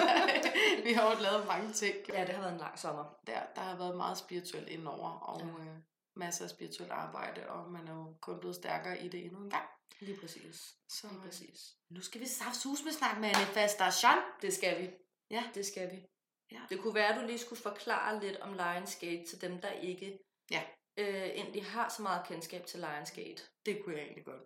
vi 0.87 0.93
har 0.93 1.11
jo 1.11 1.23
lavet 1.23 1.47
mange 1.47 1.73
ting. 1.73 1.95
Ja, 2.09 2.21
det 2.21 2.35
har 2.35 2.41
været 2.41 2.53
en 2.53 2.59
lang 2.59 2.79
sommer. 2.79 3.05
Der, 3.27 3.41
der 3.55 3.61
har 3.61 3.77
været 3.77 3.97
meget 3.97 4.19
spirituelt 4.19 4.69
indover, 4.69 5.11
og 5.11 5.41
ja. 5.41 5.47
øh, 5.47 5.77
masser 6.17 6.45
af 6.45 6.51
spirituelt 6.51 6.93
arbejde, 6.93 7.49
og 7.49 7.71
man 7.71 7.89
er 7.89 7.95
jo 7.95 8.17
kun 8.21 8.41
blevet 8.41 8.57
stærkere 8.57 9.05
i 9.05 9.09
det 9.09 9.25
endnu 9.25 9.39
en 9.39 9.51
gang. 9.51 9.69
Lige 10.01 10.21
præcis. 10.21 10.75
Så 10.89 11.09
Lige 11.11 11.21
præcis. 11.21 11.77
nu 11.91 12.01
skal 12.01 12.21
vi 12.21 12.27
sus 12.53 12.85
med 12.85 12.93
snakke 12.93 13.21
manifestation. 13.21 14.19
Det 14.43 14.53
skal 14.53 14.83
vi. 14.83 14.91
Ja. 15.31 15.45
Det 15.55 15.67
skal 15.67 15.93
vi. 15.93 16.07
Ja. 16.53 16.61
Det 16.69 16.81
kunne 16.81 16.95
være, 16.95 17.15
at 17.15 17.21
du 17.21 17.27
lige 17.27 17.39
skulle 17.39 17.63
forklare 17.63 18.21
lidt 18.21 18.37
om 18.37 18.53
Lionsgate 18.53 19.25
til 19.31 19.41
dem, 19.41 19.61
der 19.61 19.71
ikke 19.71 20.19
ja. 20.51 20.63
øh, 20.97 21.25
egentlig 21.27 21.65
har 21.65 21.89
så 21.89 22.03
meget 22.03 22.27
kendskab 22.27 22.67
til 22.67 22.81
Lionsgate. 22.81 23.43
Det 23.67 23.85
kunne 23.85 23.95
jeg 23.95 24.03
egentlig 24.05 24.25
godt. 24.25 24.43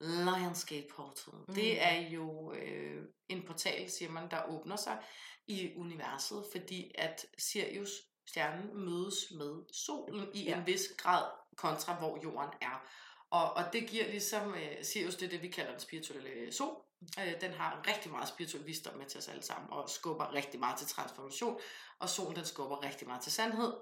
Lionsgate 0.00 0.86
Portal. 0.90 1.34
Mm. 1.48 1.54
Det 1.54 1.82
er 1.82 1.94
jo 1.94 2.52
øh, 2.52 3.04
en 3.28 3.46
portal, 3.46 3.90
siger 3.90 4.10
man, 4.10 4.30
der 4.30 4.48
åbner 4.48 4.76
sig 4.76 5.04
i 5.46 5.74
universet, 5.76 6.44
fordi 6.52 6.92
at 6.94 7.26
Sirius 7.38 7.90
stjernen 8.30 8.84
mødes 8.86 9.30
med 9.30 9.52
solen 9.72 10.28
i 10.34 10.44
ja. 10.44 10.58
en 10.58 10.66
vis 10.66 10.82
grad 10.96 11.24
kontra 11.56 11.98
hvor 11.98 12.18
jorden 12.24 12.50
er. 12.60 12.86
Og, 13.30 13.52
og 13.52 13.64
det 13.72 13.88
giver 13.88 14.06
ligesom 14.06 14.54
øh, 14.54 14.84
Sirius, 14.84 15.14
det 15.14 15.26
er 15.26 15.30
det, 15.30 15.42
vi 15.42 15.48
kalder 15.48 15.70
den 15.70 15.80
spirituelle 15.80 16.52
sol. 16.52 16.76
Øh, 17.18 17.40
den 17.40 17.52
har 17.52 17.84
rigtig 17.88 18.10
meget 18.10 18.28
spirituel 18.28 18.66
visdom 18.66 18.96
med 18.96 19.06
til 19.06 19.18
os 19.18 19.28
alle 19.28 19.42
sammen, 19.42 19.70
og 19.70 19.90
skubber 19.90 20.34
rigtig 20.34 20.60
meget 20.60 20.78
til 20.78 20.86
transformation. 20.86 21.60
Og 21.98 22.08
solen, 22.08 22.36
den 22.36 22.44
skubber 22.44 22.82
rigtig 22.82 23.06
meget 23.06 23.22
til 23.22 23.32
sandhed. 23.32 23.72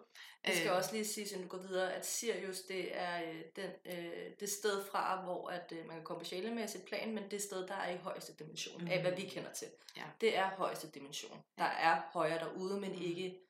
Det 0.46 0.56
skal 0.56 0.70
øh, 0.70 0.76
også 0.76 0.92
lige 0.92 1.04
sige, 1.04 1.36
når 1.36 1.42
du 1.42 1.48
går 1.48 1.58
videre, 1.58 1.92
at 1.92 2.06
Sirius, 2.06 2.60
det 2.60 2.96
er 2.98 3.22
øh, 3.22 3.42
den, 3.56 3.70
øh, 3.86 4.30
det 4.40 4.48
sted 4.48 4.84
fra, 4.90 5.22
hvor 5.24 5.48
at, 5.48 5.72
øh, 5.72 5.86
man 5.86 5.96
kan 5.96 6.04
komme 6.04 6.20
på 6.20 6.24
sjælemæssigt 6.24 6.84
plan, 6.84 7.14
men 7.14 7.30
det 7.30 7.42
sted, 7.42 7.66
der 7.66 7.74
er 7.74 7.90
i 7.94 7.96
højeste 7.96 8.32
dimension, 8.38 8.82
mm. 8.82 8.88
af 8.90 9.00
hvad 9.00 9.12
vi 9.12 9.22
mm. 9.22 9.30
kender 9.30 9.52
til. 9.52 9.68
Ja. 9.96 10.04
Det 10.20 10.36
er 10.36 10.50
højeste 10.50 10.90
dimension. 10.90 11.42
Der 11.58 11.64
er 11.64 12.02
højere 12.12 12.38
derude, 12.38 12.80
men 12.80 12.92
mm. 12.92 13.02
ikke 13.02 13.47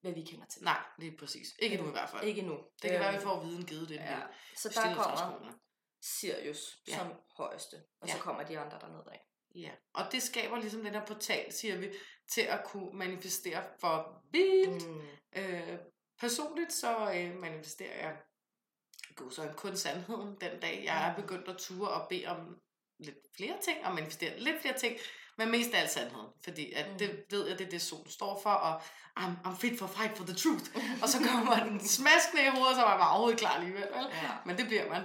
hvad 0.00 0.12
vi 0.12 0.22
kender 0.22 0.46
til. 0.46 0.62
Nej, 0.62 0.82
det 1.00 1.06
er 1.12 1.16
præcis. 1.18 1.48
Ikke 1.58 1.76
nu 1.76 1.88
i 1.88 1.90
hvert 1.90 2.10
fald. 2.10 2.24
Ikke 2.24 2.42
nu. 2.42 2.58
Det 2.82 2.90
kan 2.90 2.94
øh, 2.94 3.00
være, 3.00 3.08
at 3.08 3.14
vi 3.14 3.20
får 3.20 3.44
viden 3.44 3.66
givet 3.66 3.88
det. 3.88 3.94
Ja. 3.94 4.20
Så 4.56 4.68
der 4.68 4.94
kommer 4.94 5.52
Sirius 6.02 6.78
ja. 6.88 6.98
som 6.98 7.12
højeste, 7.36 7.76
og 8.00 8.08
ja. 8.08 8.12
så 8.12 8.18
kommer 8.18 8.42
de 8.42 8.58
andre 8.58 8.78
dernede 8.80 9.04
af. 9.12 9.26
Ja, 9.54 9.70
og 9.94 10.12
det 10.12 10.22
skaber 10.22 10.58
ligesom 10.58 10.82
den 10.82 10.94
her 10.94 11.06
portal, 11.06 11.52
siger 11.52 11.76
vi, 11.76 11.92
til 12.28 12.40
at 12.40 12.64
kunne 12.64 12.98
manifestere 12.98 13.64
for 13.80 14.24
vildt. 14.32 14.88
Mm. 14.88 15.08
Øh, 15.32 15.78
personligt 16.20 16.72
så 16.72 17.12
øh, 17.14 17.40
manifesterer 17.40 18.06
jeg 18.08 18.16
gå 19.16 19.30
så 19.30 19.52
kun 19.56 19.76
sandheden 19.76 20.36
den 20.40 20.60
dag. 20.60 20.82
Jeg 20.84 21.10
er 21.10 21.14
begyndt 21.14 21.48
at 21.48 21.56
ture 21.56 21.90
og 21.90 22.08
bede 22.08 22.26
om 22.26 22.60
lidt 22.98 23.18
flere 23.36 23.58
ting, 23.62 23.86
og 23.86 23.94
manifestere 23.94 24.38
lidt 24.38 24.60
flere 24.60 24.78
ting, 24.78 24.96
men 25.40 25.50
mest 25.50 25.74
af 25.74 25.80
alt 25.80 25.90
sandheden. 25.90 26.30
Fordi 26.44 26.72
at 26.72 26.86
mm. 26.92 26.98
det 26.98 27.24
ved 27.30 27.48
jeg, 27.48 27.58
det 27.58 27.66
er 27.66 27.70
det, 27.70 27.82
solen 27.82 28.10
står 28.10 28.40
for, 28.42 28.50
og 28.50 28.80
I'm, 29.20 29.34
I'm 29.46 29.56
fit 29.60 29.78
for 29.78 29.86
fight 29.86 30.16
for 30.18 30.24
the 30.24 30.34
truth. 30.34 30.66
og 31.02 31.08
så 31.08 31.18
kommer 31.28 31.64
den 31.64 31.80
smaskende 31.80 32.42
i 32.42 32.50
hovedet, 32.56 32.76
så 32.76 32.82
var 32.82 32.96
jeg 32.96 33.06
overhovedet 33.06 33.38
klar 33.38 33.50
alligevel. 33.50 33.88
Ja. 33.94 34.30
Men 34.46 34.58
det 34.58 34.66
bliver 34.66 34.88
man. 34.88 35.02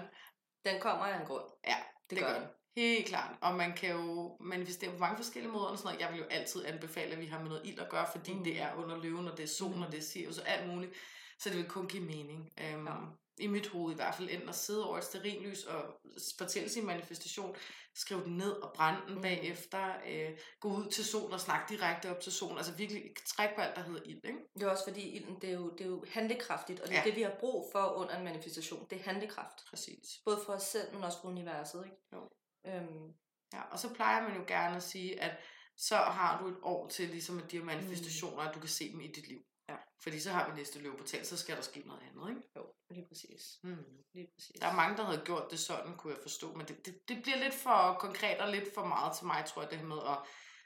Den 0.65 0.81
kommer 0.81 1.05
af 1.05 1.19
en 1.19 1.25
grund. 1.25 1.43
Ja, 1.67 1.77
det, 2.09 2.09
det 2.09 2.19
gør 2.19 2.33
den. 2.39 2.47
Helt 2.77 3.07
klart. 3.07 3.35
Og 3.41 3.55
man 3.55 3.73
kan 3.73 3.91
jo 3.91 4.37
manifestere 4.39 4.91
på 4.91 4.97
mange 4.97 5.17
forskellige 5.17 5.51
måder. 5.51 5.65
Og 5.65 5.77
sådan 5.77 5.87
noget. 5.87 6.01
Jeg 6.01 6.11
vil 6.11 6.19
jo 6.19 6.25
altid 6.25 6.65
anbefale, 6.65 7.11
at 7.11 7.19
vi 7.19 7.25
har 7.25 7.39
med 7.39 7.47
noget 7.47 7.61
ild 7.65 7.79
at 7.79 7.89
gøre, 7.89 8.07
fordi 8.11 8.33
mm. 8.33 8.43
det 8.43 8.61
er 8.61 8.73
under 8.73 8.97
løven, 8.97 9.27
og 9.27 9.37
det 9.37 9.43
er 9.43 9.47
solen, 9.47 9.75
mm. 9.75 9.81
og 9.81 9.91
det 9.91 9.97
er 9.97 10.03
Sirius 10.03 10.37
og 10.37 10.49
alt 10.49 10.67
muligt. 10.67 10.93
Så 11.39 11.49
det 11.49 11.57
vil 11.57 11.69
kun 11.69 11.87
give 11.87 12.03
mening. 12.03 12.49
Um, 12.75 12.87
ja. 12.87 12.93
I 13.37 13.47
mit 13.47 13.67
hoved 13.67 13.93
i 13.93 13.95
hvert 13.95 14.15
fald, 14.15 14.29
enten 14.29 14.49
at 14.49 14.55
sidde 14.55 14.87
over 14.87 14.97
et 14.97 15.03
sterinlys 15.03 15.63
og 15.63 16.01
fortælle 16.37 16.69
sin 16.69 16.85
manifestation, 16.85 17.55
skrive 17.95 18.23
den 18.23 18.37
ned 18.37 18.51
og 18.51 18.73
brænde 18.75 19.01
den 19.07 19.15
mm. 19.15 19.21
bagefter, 19.21 19.93
øh, 20.07 20.37
gå 20.59 20.69
ud 20.69 20.91
til 20.91 21.05
solen 21.05 21.33
og 21.33 21.39
snakke 21.39 21.73
direkte 21.73 22.11
op 22.11 22.19
til 22.19 22.31
solen. 22.31 22.57
Altså 22.57 22.73
virkelig 22.73 23.03
træk 23.27 23.49
på 23.55 23.61
alt, 23.61 23.75
der 23.75 23.83
hedder 23.83 24.01
ild. 24.05 24.25
Ikke? 24.25 24.39
Det 24.53 24.63
er 24.63 24.69
også 24.69 24.83
fordi, 24.87 25.09
ilden 25.09 25.41
det 25.41 25.49
er, 25.49 25.53
jo, 25.53 25.69
det 25.69 25.81
er 25.81 25.89
jo 25.89 26.05
handlekraftigt, 26.09 26.79
og 26.79 26.87
det 26.87 26.95
er 26.95 26.99
ja. 26.99 27.05
det, 27.05 27.15
vi 27.15 27.21
har 27.21 27.35
brug 27.39 27.69
for 27.71 27.93
under 27.93 28.17
en 28.17 28.23
manifestation. 28.23 28.87
Det 28.89 28.99
er 28.99 29.03
handlekraft. 29.03 29.65
Præcis. 29.69 30.21
Både 30.25 30.39
for 30.45 30.53
os 30.53 30.63
selv, 30.63 30.93
men 30.93 31.03
også 31.03 31.21
for 31.21 31.27
universet. 31.27 31.85
Ikke? 31.85 31.97
Jo. 32.13 32.29
Øhm, 32.65 33.13
Ja, 33.55 33.61
og 33.61 33.79
så 33.79 33.93
plejer 33.93 34.21
man 34.21 34.37
jo 34.37 34.43
gerne 34.47 34.75
at 34.75 34.83
sige, 34.83 35.21
at 35.21 35.37
så 35.77 35.95
har 35.95 36.41
du 36.41 36.47
et 36.47 36.57
år 36.61 36.87
til 36.87 37.09
ligesom 37.09 37.37
at 37.37 37.51
de 37.51 37.57
her 37.57 37.65
manifestationer, 37.65 38.43
at 38.43 38.55
du 38.55 38.59
kan 38.59 38.69
se 38.69 38.91
dem 38.91 39.01
i 39.01 39.07
dit 39.07 39.27
liv. 39.27 39.41
Ja. 39.69 39.75
Fordi 40.03 40.19
så 40.19 40.31
har 40.31 40.49
vi 40.49 40.57
næste 40.57 40.79
løbeportal, 40.79 41.25
så 41.25 41.37
skal 41.37 41.55
der 41.55 41.61
ske 41.61 41.79
noget 41.85 42.01
andet, 42.09 42.29
ikke? 42.29 42.41
jo, 42.55 42.63
lige 42.89 43.05
præcis. 43.07 43.59
Mm. 43.63 43.77
Lige 44.13 44.27
præcis. 44.33 44.59
Der 44.61 44.67
er 44.67 44.75
mange, 44.75 44.97
der 44.97 45.03
havde 45.03 45.21
gjort 45.25 45.51
det 45.51 45.59
sådan, 45.59 45.97
kunne 45.97 46.13
jeg 46.13 46.21
forstå, 46.21 46.53
men 46.53 46.67
det, 46.67 46.85
det, 46.85 46.99
det 47.07 47.21
bliver 47.23 47.37
lidt 47.37 47.53
for 47.53 47.97
konkret 47.99 48.37
og 48.37 48.51
lidt 48.51 48.73
for 48.73 48.85
meget 48.85 49.17
til 49.17 49.25
mig, 49.25 49.45
tror 49.45 49.61
jeg, 49.61 49.71
det 49.71 49.79
her 49.79 49.85
med 49.85 49.97
at 49.97 50.17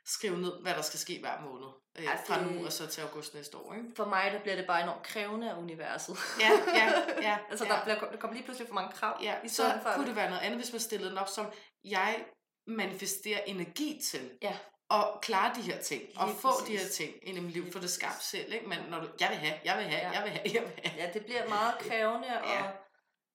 skrive 0.06 0.38
ned, 0.38 0.62
hvad 0.62 0.74
der 0.74 0.82
skal 0.82 1.00
ske 1.00 1.20
hver 1.20 1.41
måned. 1.41 1.68
Øh, 1.98 2.03
Ja, 2.03 2.15
fra 2.27 2.46
nu 2.46 2.65
og 2.65 2.72
så 2.72 2.88
til 2.88 3.01
august 3.01 3.34
næste 3.34 3.58
år, 3.58 3.74
ikke? 3.74 3.88
For 3.96 4.06
mig, 4.06 4.32
der 4.32 4.41
bliver 4.41 4.56
det 4.56 4.68
bare 4.68 4.84
enormt 4.84 5.03
krævende 5.03 5.51
af 5.51 5.58
universet. 5.58 6.18
Ja, 6.39 6.51
ja, 6.79 6.94
ja. 7.29 7.38
altså, 7.50 7.65
ja. 7.65 7.72
der, 7.74 7.84
bliver, 7.84 8.00
der 8.12 8.18
kommer 8.18 8.36
lige 8.36 8.46
pludselig 8.46 8.68
for 8.68 8.75
mange 8.75 8.91
krav. 8.91 9.20
Ja, 9.22 9.36
i 9.44 9.48
så 9.48 9.79
for, 9.84 9.91
kunne 9.96 10.08
det 10.08 10.15
være 10.15 10.29
noget 10.29 10.41
andet, 10.41 10.60
hvis 10.60 10.72
man 10.72 10.79
stillede 10.79 11.10
den 11.10 11.18
op 11.18 11.27
som, 11.27 11.51
jeg 11.84 12.25
manifesterer 12.68 13.41
energi 13.44 14.01
til 14.03 14.38
Ja. 14.41 14.58
At 14.91 15.22
klare 15.22 15.55
de 15.55 15.62
her 15.62 15.81
ting, 15.81 16.03
og 16.19 16.27
Lige 16.27 16.38
få 16.39 16.48
de 16.48 16.53
præcis. 16.60 16.81
her 16.81 16.89
ting 16.89 17.27
ind 17.27 17.38
i 17.38 17.41
mit 17.41 17.51
liv, 17.53 17.72
for 17.72 17.79
det 17.79 17.89
skabt 17.89 18.24
selv, 18.24 18.53
ikke? 18.53 18.67
Men 18.67 18.79
når 18.89 19.00
du, 19.00 19.08
jeg 19.19 19.29
vil 19.29 19.38
have, 19.38 19.60
jeg 19.65 19.77
vil 19.77 19.86
have, 19.86 20.01
Ja. 20.01 20.12
jeg 20.12 20.24
vil 20.24 20.31
have, 20.31 20.50
jeg 20.53 20.62
vil 20.63 20.72
have. 20.84 21.03
Ja, 21.08 21.13
det 21.13 21.25
bliver 21.25 21.50
meget 21.50 21.75
krævende 21.88 22.27
Ja. 22.27 22.63
og 22.67 22.74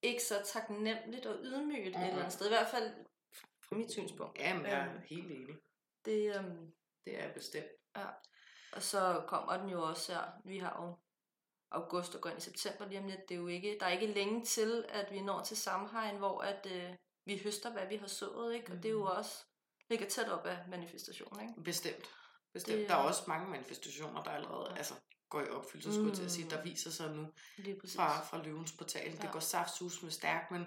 ikke 0.03 0.23
så 0.23 0.43
taknemmeligt 0.45 1.27
og 1.27 1.37
ydmygt 1.43 1.87
et 1.87 1.95
Mhm. 1.95 2.03
eller 2.03 2.19
andet 2.19 2.33
sted. 2.33 2.47
I 2.47 2.49
hvert 2.49 2.69
fald 2.69 2.95
fra 3.69 3.77
mit 3.77 3.93
synspunkt. 3.93 4.39
Jamen, 4.39 4.67
jeg 4.67 4.73
er 4.81 4.89
Øhm. 4.93 5.01
helt 5.11 5.31
enig. 5.31 5.57
Det, 6.05 6.37
øhm, 6.37 6.73
Det 7.07 7.23
er 7.25 7.33
bestemt. 7.33 7.67
og 8.73 8.83
så 8.83 9.25
kommer 9.27 9.57
den 9.57 9.69
jo 9.69 9.83
også 9.83 10.13
her. 10.13 10.23
Vi 10.45 10.59
har 10.59 10.83
jo 10.83 10.97
august 11.71 12.15
og 12.15 12.21
går 12.21 12.31
ind 12.31 12.39
i 12.39 12.43
september 12.43 12.87
lige 12.87 12.99
om 13.01 13.07
lidt. 13.07 13.29
Det 13.29 13.35
er 13.35 13.39
jo 13.39 13.47
ikke, 13.47 13.77
der 13.81 13.87
er 13.87 13.91
ikke 13.91 14.07
længe 14.07 14.45
til, 14.45 14.85
at 14.89 15.11
vi 15.13 15.21
når 15.21 15.43
til 15.43 15.57
Samhain, 15.57 16.17
hvor 16.17 16.41
at, 16.41 16.67
øh, 16.73 16.95
vi 17.27 17.41
høster, 17.45 17.71
hvad 17.73 17.87
vi 17.87 17.97
har 17.97 18.07
sået. 18.07 18.55
Ikke? 18.55 18.73
Og 18.73 18.77
det 18.77 18.85
er 18.85 18.93
jo 18.93 18.99
Mhm. 19.09 19.17
også 19.19 19.45
ligger 19.91 20.07
tæt 20.09 20.29
op 20.29 20.47
af 20.47 20.59
manifestation. 20.69 21.41
Ikke? 21.41 21.63
Bestemt. 21.65 22.11
Bestemt. 22.53 22.79
Det 22.79 22.89
der 22.89 22.95
er 22.95 22.99
også 22.99 23.23
mange 23.29 23.51
manifestationer, 23.51 24.23
der 24.23 24.31
allerede 24.31 24.75
altså, 24.77 24.95
går 25.29 25.41
i 25.41 25.49
opfyldelse, 25.49 25.93
skulle 25.93 26.09
jeg 26.09 26.17
til 26.17 26.25
at 26.25 26.31
sige, 26.31 26.51
der 26.51 26.59
Mm. 26.59 26.65
viser 26.71 26.91
sig 26.91 27.11
nu 27.11 27.27
fra, 27.97 28.21
fra 28.25 28.43
løvens 28.45 28.73
portal. 28.73 29.13
Det 29.13 29.25
Ja. 29.25 29.31
går 29.33 29.41
saftsus 29.41 30.03
med 30.03 30.11
stærk, 30.11 30.51
men 30.51 30.67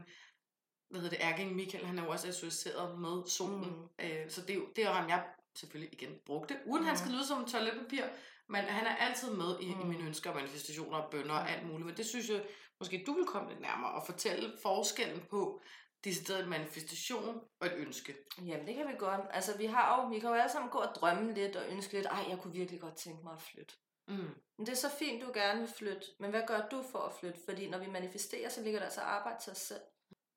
hvad 0.89 1.01
hedder 1.01 1.17
det, 1.17 1.25
Erking 1.25 1.55
Michael, 1.55 1.85
han 1.85 1.99
er 1.99 2.03
jo 2.03 2.09
også 2.11 2.27
associeret 2.27 2.99
med 2.99 3.23
solen. 3.29 3.69
Mm. 3.69 4.05
Øh, 4.05 4.29
så 4.31 4.41
det 4.41 4.49
er 4.49 4.55
jo 4.55 4.67
det 4.75 4.83
er 4.83 4.91
ham, 4.91 5.09
jeg 5.09 5.25
selvfølgelig 5.55 5.93
igen 6.01 6.19
brugte, 6.25 6.59
uden 6.65 6.83
han 6.83 6.93
Mm. 6.93 6.97
skal 6.97 7.11
lyde 7.11 7.27
som 7.27 7.45
toiletpapir, 7.45 8.03
men 8.49 8.63
han 8.63 8.87
er 8.87 8.95
altid 8.95 9.31
med 9.35 9.59
i, 9.59 9.65
i 9.65 9.73
Mm. 9.73 9.87
mine 9.87 10.03
ønsker 10.03 10.29
og 10.29 10.35
manifestationer 10.35 11.09
bønder 11.09 11.35
og 11.35 11.41
Mm. 11.41 11.47
alt 11.47 11.67
muligt. 11.67 11.85
Men 11.85 11.97
det 11.97 12.05
synes 12.05 12.29
jeg, 12.29 12.45
måske 12.79 13.03
du 13.07 13.13
vil 13.13 13.25
komme 13.25 13.49
lidt 13.49 13.61
nærmere 13.61 13.91
og 13.91 14.05
fortælle 14.05 14.53
forskellen 14.61 15.23
på 15.29 15.61
decideret 16.03 16.43
en 16.43 16.49
manifestation 16.49 17.41
og 17.59 17.67
et 17.67 17.73
ønske. 17.73 18.15
Jamen, 18.45 18.67
det 18.67 18.75
kan 18.75 18.87
vi 18.87 18.93
godt. 18.97 19.21
Altså, 19.29 19.57
vi 19.57 19.65
har 19.65 20.01
jo, 20.01 20.09
vi 20.09 20.19
kan 20.19 20.29
jo 20.29 20.35
alle 20.35 20.51
sammen 20.51 20.71
gå 20.71 20.77
og 20.77 20.95
drømme 20.95 21.33
lidt 21.33 21.55
og 21.55 21.69
ønske 21.69 21.93
lidt, 21.93 22.05
ej, 22.05 22.25
jeg 22.29 22.39
kunne 22.39 22.53
virkelig 22.53 22.81
godt 22.81 22.95
tænke 22.95 23.23
mig 23.23 23.33
at 23.33 23.41
flytte. 23.41 23.73
Mm. 24.07 24.35
Men 24.57 24.65
det 24.65 24.69
er 24.69 24.75
så 24.75 24.89
fint, 24.89 25.23
du 25.23 25.31
gerne 25.33 25.59
vil 25.59 25.69
flytte, 25.77 26.07
men 26.19 26.29
hvad 26.29 26.41
gør 26.47 26.67
du 26.71 26.83
for 26.91 26.99
at 26.99 27.13
flytte? 27.13 27.39
Fordi 27.45 27.69
når 27.69 27.77
vi 27.77 27.87
manifesterer, 27.87 28.49
så 28.49 28.61
ligger 28.61 28.79
der 28.79 28.85
altså 28.85 29.01
arbejde 29.01 29.43
til 29.43 29.51
os 29.51 29.57
selv. 29.57 29.81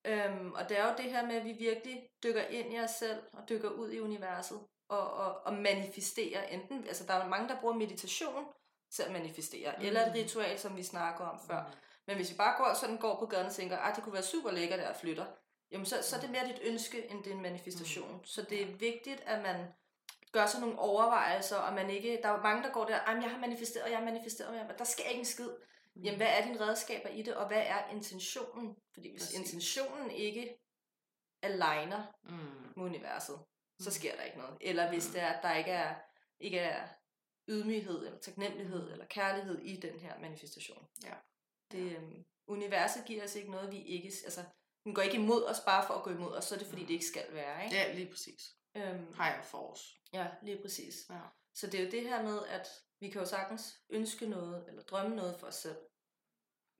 Øhm, 0.07 0.53
og 0.53 0.69
det 0.69 0.79
er 0.79 0.91
jo 0.91 0.95
det 0.97 1.11
her 1.11 1.27
med, 1.27 1.37
at 1.37 1.45
vi 1.45 1.53
virkelig 1.53 2.09
dykker 2.23 2.43
ind 2.43 2.75
i 2.75 2.79
os 2.79 2.91
selv 2.91 3.23
og 3.33 3.49
dykker 3.49 3.69
ud 3.69 3.91
i 3.91 4.01
universet 4.01 4.61
og, 4.89 5.13
og, 5.15 5.47
og 5.47 5.55
manifesterer 5.55 6.43
enten, 6.43 6.87
altså 6.87 7.07
der 7.07 7.15
er 7.15 7.29
mange, 7.29 7.49
der 7.49 7.61
bruger 7.61 7.75
meditation 7.75 8.47
til 8.91 9.03
at 9.03 9.13
manifestere, 9.13 9.75
mm. 9.79 9.85
eller 9.85 10.07
et 10.07 10.15
ritual, 10.15 10.59
som 10.59 10.77
vi 10.77 10.83
snakker 10.83 11.25
om 11.25 11.41
før. 11.47 11.63
Mm. 11.63 11.73
Men 12.07 12.17
hvis 12.17 12.31
vi 12.31 12.37
bare 12.37 12.65
går 12.65 12.75
sådan 12.75 12.97
går 12.97 13.19
på 13.19 13.27
gaden 13.27 13.47
og 13.47 13.53
tænker, 13.53 13.77
at 13.77 13.97
det 13.97 14.05
kunne 14.05 14.13
være 14.13 14.23
super 14.23 14.51
lækkert, 14.51 14.81
at 14.81 14.87
jeg 14.87 14.97
flytter, 14.97 15.27
jamen 15.71 15.87
så, 15.87 16.03
så 16.03 16.17
er 16.17 16.21
det 16.21 16.31
mere 16.31 16.49
dit 16.49 16.61
ønske, 16.63 17.11
end 17.11 17.25
det 17.25 17.31
er 17.31 17.35
en 17.37 17.43
manifestation. 17.43 18.13
Mm. 18.13 18.25
Så 18.25 18.43
det 18.43 18.63
er 18.63 18.77
vigtigt, 18.77 19.21
at 19.21 19.43
man 19.43 19.67
gør 20.33 20.47
sig 20.47 20.61
nogle 20.61 20.79
overvejelser, 20.79 21.57
og 21.57 21.75
man 21.75 21.91
ikke, 21.91 22.19
der 22.23 22.29
er 22.29 22.33
jo 22.37 22.43
mange, 22.43 22.63
der 22.63 22.73
går 22.73 22.85
der, 22.85 22.99
"Ej, 23.01 23.15
men 23.15 23.23
jeg 23.23 23.31
har 23.31 23.39
manifesteret, 23.39 23.91
jeg 23.91 23.99
har 23.99 24.05
manifesteret, 24.05 24.53
men 24.67 24.79
der 24.79 24.85
sker 24.85 25.05
ikke 25.05 25.19
en 25.19 25.25
skid. 25.25 25.51
Mm. 25.97 26.03
Jamen, 26.03 26.17
hvad 26.17 26.27
er 26.29 26.45
dine 26.47 26.61
redskaber 26.61 27.09
i 27.09 27.23
det, 27.23 27.35
og 27.35 27.47
hvad 27.49 27.63
er 27.67 27.89
intentionen? 27.91 28.77
Fordi 28.95 29.11
hvis 29.11 29.23
Præcis. 29.23 29.39
intentionen 29.39 30.11
ikke 30.11 30.57
aligner 31.43 32.07
Mm. 32.25 32.73
med 32.77 32.85
universet, 32.85 33.39
så 33.81 33.89
Mm. 33.89 33.93
sker 33.93 34.17
der 34.17 34.23
ikke 34.23 34.39
noget. 34.39 34.57
Eller 34.61 34.89
hvis 34.89 35.07
Mm. 35.09 35.13
det 35.13 35.23
er, 35.23 35.27
at 35.29 35.43
der 35.43 35.55
ikke 35.55 35.71
er, 35.71 35.95
ikke 36.41 36.59
er 36.59 36.89
ydmyghed, 37.49 38.07
eller 38.07 38.19
taknemmelighed, 38.19 38.93
eller 38.93 39.07
kærlighed 39.07 39.59
i 39.59 39.77
den 39.77 40.01
her 40.01 40.19
manifestation. 40.19 40.87
Ja. 41.05 41.15
Det, 41.73 41.97
øhm, 41.97 42.25
universet 42.47 43.05
giver 43.07 43.25
os 43.25 43.35
ikke 43.35 43.51
noget, 43.51 43.71
vi 43.73 43.83
ikke... 43.83 44.13
Altså, 44.25 44.45
den 44.85 44.95
går 44.95 45.03
ikke 45.03 45.17
imod 45.17 45.45
os 45.45 45.61
bare 45.61 45.87
for 45.87 45.95
at 45.95 46.03
gå 46.03 46.11
imod 46.11 46.33
os, 46.33 46.45
så 46.45 46.55
er 46.55 46.59
det 46.59 46.69
fordi, 46.69 46.81
Mm. 46.83 46.87
det 46.87 46.95
ikke 46.95 47.07
skal 47.07 47.25
være. 47.33 47.65
Ikke? 47.65 47.77
Ja, 47.77 47.95
lige 47.95 48.11
præcis. 48.11 48.55
Øhm, 48.77 49.07
Higher 49.07 49.43
force. 49.43 49.85
ja, 50.13 50.27
lige 50.43 50.63
præcis. 50.63 50.95
Ja. 51.11 51.19
Så 51.55 51.67
det 51.67 51.81
er 51.81 51.85
jo 51.85 51.91
det 51.91 52.03
her 52.03 52.23
med, 52.23 52.39
at 52.47 52.69
vi 53.01 53.11
kan 53.11 53.21
jo 53.21 53.27
sagtens 53.27 53.77
ønske 53.91 54.27
noget, 54.27 54.65
eller 54.69 54.83
drømme 54.83 55.17
noget 55.17 55.37
for 55.41 55.47
os 55.47 55.55
selv. 55.55 55.77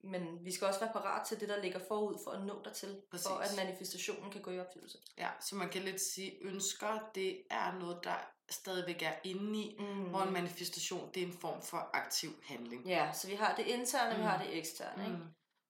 Men 0.05 0.45
vi 0.45 0.53
skal 0.53 0.67
også 0.67 0.81
være 0.81 0.93
parat 0.93 1.27
til 1.27 1.41
det, 1.41 1.49
der 1.49 1.63
ligger 1.63 1.79
forud 1.89 2.19
for 2.25 2.31
at 2.31 2.45
nå 2.47 2.63
dertil, 2.65 3.03
Præcis. 3.11 3.27
for 3.29 3.35
at 3.35 3.57
manifestationen 3.57 4.31
kan 4.33 4.43
gå 4.43 4.51
i 4.51 4.61
opfyldelse. 4.61 4.99
Ja, 5.19 5.31
så 5.41 5.55
man 5.57 5.69
kan 5.71 5.83
lidt 5.83 6.01
sige, 6.01 6.39
ønsker, 6.43 7.11
det 7.15 7.43
er 7.51 7.79
noget, 7.79 8.01
der 8.05 8.17
stadigvæk 8.51 9.03
er 9.03 9.13
inde 9.25 9.59
i, 9.59 9.77
Mm. 9.79 10.03
hvor 10.05 10.21
en 10.23 10.33
manifestation, 10.33 11.11
det 11.15 11.23
er 11.23 11.27
en 11.27 11.39
form 11.41 11.63
for 11.63 11.91
aktiv 11.93 12.31
handling. 12.45 12.87
Ja, 12.87 13.13
så 13.13 13.29
vi 13.29 13.35
har 13.35 13.57
det 13.57 13.67
interne, 13.67 14.11
mm. 14.11 14.17
vi 14.17 14.23
Mm. 14.23 14.29
har 14.29 14.43
det 14.45 14.57
eksterne. 14.59 15.05
Ikke? 15.05 15.19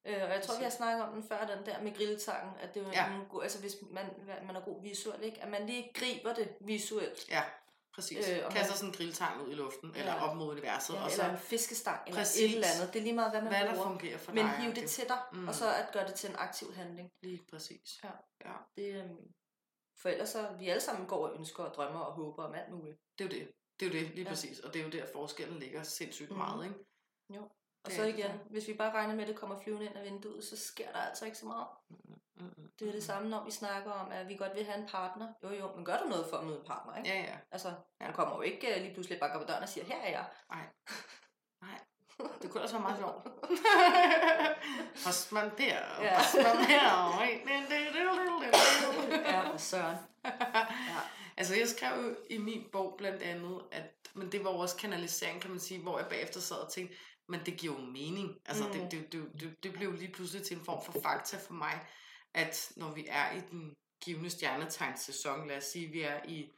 Mm. 0.05 0.11
Øh, 0.11 0.23
og 0.23 0.31
jeg 0.31 0.43
tror, 0.43 0.57
vi 0.59 0.63
har 0.65 0.71
snakket 0.71 1.03
om 1.05 1.13
den 1.13 1.23
før, 1.29 1.47
den 1.47 1.67
der 1.67 1.83
med 1.83 1.95
grilltangen, 1.97 2.55
at 2.61 2.75
det 2.75 2.83
er 2.83 2.87
Ja. 2.93 3.13
ja. 3.13 3.19
god, 3.31 3.43
altså 3.43 3.61
hvis 3.61 3.77
man, 3.91 4.07
man 4.47 4.57
er 4.57 4.61
god 4.61 4.83
visuel, 4.83 5.23
ikke? 5.23 5.43
at 5.43 5.49
man 5.51 5.67
lige 5.67 5.93
griber 5.95 6.35
det 6.35 6.57
visuelt. 6.61 7.29
Ja, 7.29 7.43
præcis. 7.95 8.29
Øh, 8.29 8.37
Øh, 8.37 8.43
Kaster 8.43 8.59
man- 8.61 8.77
sådan 8.77 8.89
en 8.89 8.95
grilltang 8.95 9.43
ud 9.47 9.51
i 9.51 9.55
luften, 9.55 9.93
Ja. 9.95 10.01
eller 10.01 10.15
op 10.15 10.37
mod 10.37 10.49
universet, 10.53 10.95
Ja, 10.95 10.99
og 11.05 11.11
eller 11.11 11.25
så 11.25 11.31
en 11.31 11.39
fiskestang, 11.39 12.01
eller 12.07 12.21
Præcis. 12.21 12.41
et 12.51 12.55
eller 12.55 12.67
andet. 12.77 12.93
Det 12.95 12.99
er 12.99 13.03
lige 13.03 13.15
meget, 13.15 13.31
hvad 13.33 13.43
man 13.43 13.53
hvad 13.53 13.61
der 13.69 13.75
bruger. 13.75 13.87
fungerer 13.89 14.19
for 14.19 14.33
Men 14.33 14.45
dig. 14.45 14.57
hiv 14.57 14.75
det 14.75 14.91
til 14.91 15.09
dig, 15.09 15.19
Mm. 15.33 15.39
mm. 15.39 15.49
og 15.49 15.55
så 15.55 15.75
at 15.75 15.89
gøre 15.93 16.07
det 16.07 16.15
til 16.15 16.31
en 16.31 16.37
aktiv 16.37 16.75
handling. 16.75 17.11
Lige 17.23 17.41
præcis. 17.51 18.01
Ja. 18.05 18.11
ja. 18.45 18.53
Det, 18.77 19.05
øhm, 19.05 19.33
for 20.03 20.09
ellers 20.09 20.29
så, 20.29 20.49
vi 20.59 20.69
alle 20.69 20.81
sammen 20.81 21.07
går 21.07 21.29
og 21.29 21.35
ønsker 21.39 21.65
og 21.65 21.75
drømmer 21.75 22.01
og 22.01 22.13
håber 22.13 22.45
om 22.45 22.55
alt 22.55 22.71
muligt. 22.71 22.99
Det 23.19 23.25
er 23.25 23.29
jo 23.29 23.41
det. 23.45 23.53
Det 23.81 23.87
er 23.87 23.91
jo 23.91 23.99
det, 24.07 24.15
lige 24.15 24.23
Ja. 24.25 24.29
præcis. 24.29 24.61
Og 24.61 24.75
det 24.75 24.81
er 24.81 24.85
jo 24.85 24.91
der, 24.91 25.07
forskellen 25.13 25.59
ligger 25.59 25.83
sindssygt 25.83 26.31
Mhm. 26.31 26.39
meget, 26.39 26.65
ikke? 26.65 26.77
Og 27.85 27.93
så 27.93 28.05
igen, 28.05 28.31
hvis 28.51 28.69
vi 28.69 28.75
bare 28.75 28.93
regner 28.93 29.15
med, 29.15 29.23
at 29.23 29.29
det 29.29 29.37
kommer 29.37 29.61
flyvende 29.61 29.87
ind 29.87 29.97
af 29.97 30.05
vinduet, 30.05 30.45
så 30.45 30.57
sker 30.57 30.93
der 30.93 30.99
altså 30.99 31.25
ikke 31.25 31.39
så 31.39 31.47
meget. 31.47 31.67
Det 32.79 32.89
er 32.89 32.93
det 32.93 33.05
samme, 33.05 33.29
når 33.29 33.45
vi 33.45 33.51
snakker 33.51 33.91
om, 33.91 34.13
at 34.13 34.29
vi 34.29 34.37
godt 34.37 34.55
vil 34.55 34.65
have 34.65 34.79
en 34.79 34.89
partner. 34.89 35.29
Jo 35.43 35.51
jo, 35.51 35.75
men 35.77 35.85
gør 35.85 35.99
du 35.99 36.09
noget 36.09 36.27
for 36.31 36.37
at 36.37 36.45
møde 36.45 36.59
en 36.59 36.67
partner, 36.67 36.97
ikke? 36.97 37.09
Ja, 37.09 37.21
ja. 37.21 37.37
Altså, 37.51 37.75
du 38.09 38.13
kommer 38.13 38.37
jo 38.37 38.43
ikke 38.43 38.75
uh, 38.77 38.83
lige 38.83 38.95
pludselig 38.95 39.21
bare 39.21 39.41
på 39.41 39.45
døren 39.45 39.63
og 39.63 39.69
siger, 39.69 39.85
her 39.85 39.97
er 39.97 40.11
jeg. 40.11 40.25
Nej. 40.51 40.65
Nej. 41.63 41.81
Det 42.43 42.51
kunne 42.51 42.63
også 42.63 42.75
være 42.75 42.83
meget 42.83 42.99
sjovt. 42.99 43.25
Postman 45.05 45.51
Per. 45.51 46.03
Ja. 46.03 46.19
Postman 46.19 46.57
Per. 46.57 47.23
ja, 49.33 49.51
for 49.51 49.59
søren. 49.59 49.97
Ja. 50.25 51.01
Altså, 51.37 51.55
jeg 51.55 51.69
skrev 51.69 52.05
jo 52.05 52.17
i 52.31 52.39
min 52.39 52.67
bog 52.73 52.95
blandt 52.99 53.23
andet, 53.23 53.63
at, 53.73 53.85
men 54.15 54.33
det 54.33 54.45
var 54.45 54.51
også 54.51 54.77
kanalisering, 54.77 55.41
kan 55.41 55.51
man 55.51 55.61
sige, 55.61 55.81
hvor 55.81 55.99
jeg 55.99 56.09
bagefter 56.09 56.41
sad 56.41 56.57
og 56.57 56.73
tænkte, 56.73 56.97
men 57.31 57.41
det 57.47 57.57
giver 57.57 57.75
jo 57.81 57.87
mening. 57.87 58.37
Altså, 58.47 58.65
Mm. 58.65 58.73
det, 58.73 58.91
det, 58.91 59.13
det, 59.13 59.41
det, 59.41 59.63
det 59.63 59.73
blev 59.73 59.93
lige 59.93 60.13
pludselig 60.13 60.47
til 60.47 60.57
en 60.57 60.65
form 60.65 60.85
for 60.85 61.01
fakta 61.03 61.37
for 61.47 61.53
mig, 61.55 61.87
at 62.35 62.73
når 62.77 62.95
vi 62.95 63.05
er 63.09 63.33
i 63.37 63.41
den 63.51 63.75
givende 64.05 64.31
stjernetegns 64.31 65.01
sæson, 65.01 65.49
lad 65.49 65.57
os 65.57 65.65
sige, 65.65 65.87
vi 65.89 66.01
er 66.01 66.21
i 66.29 66.51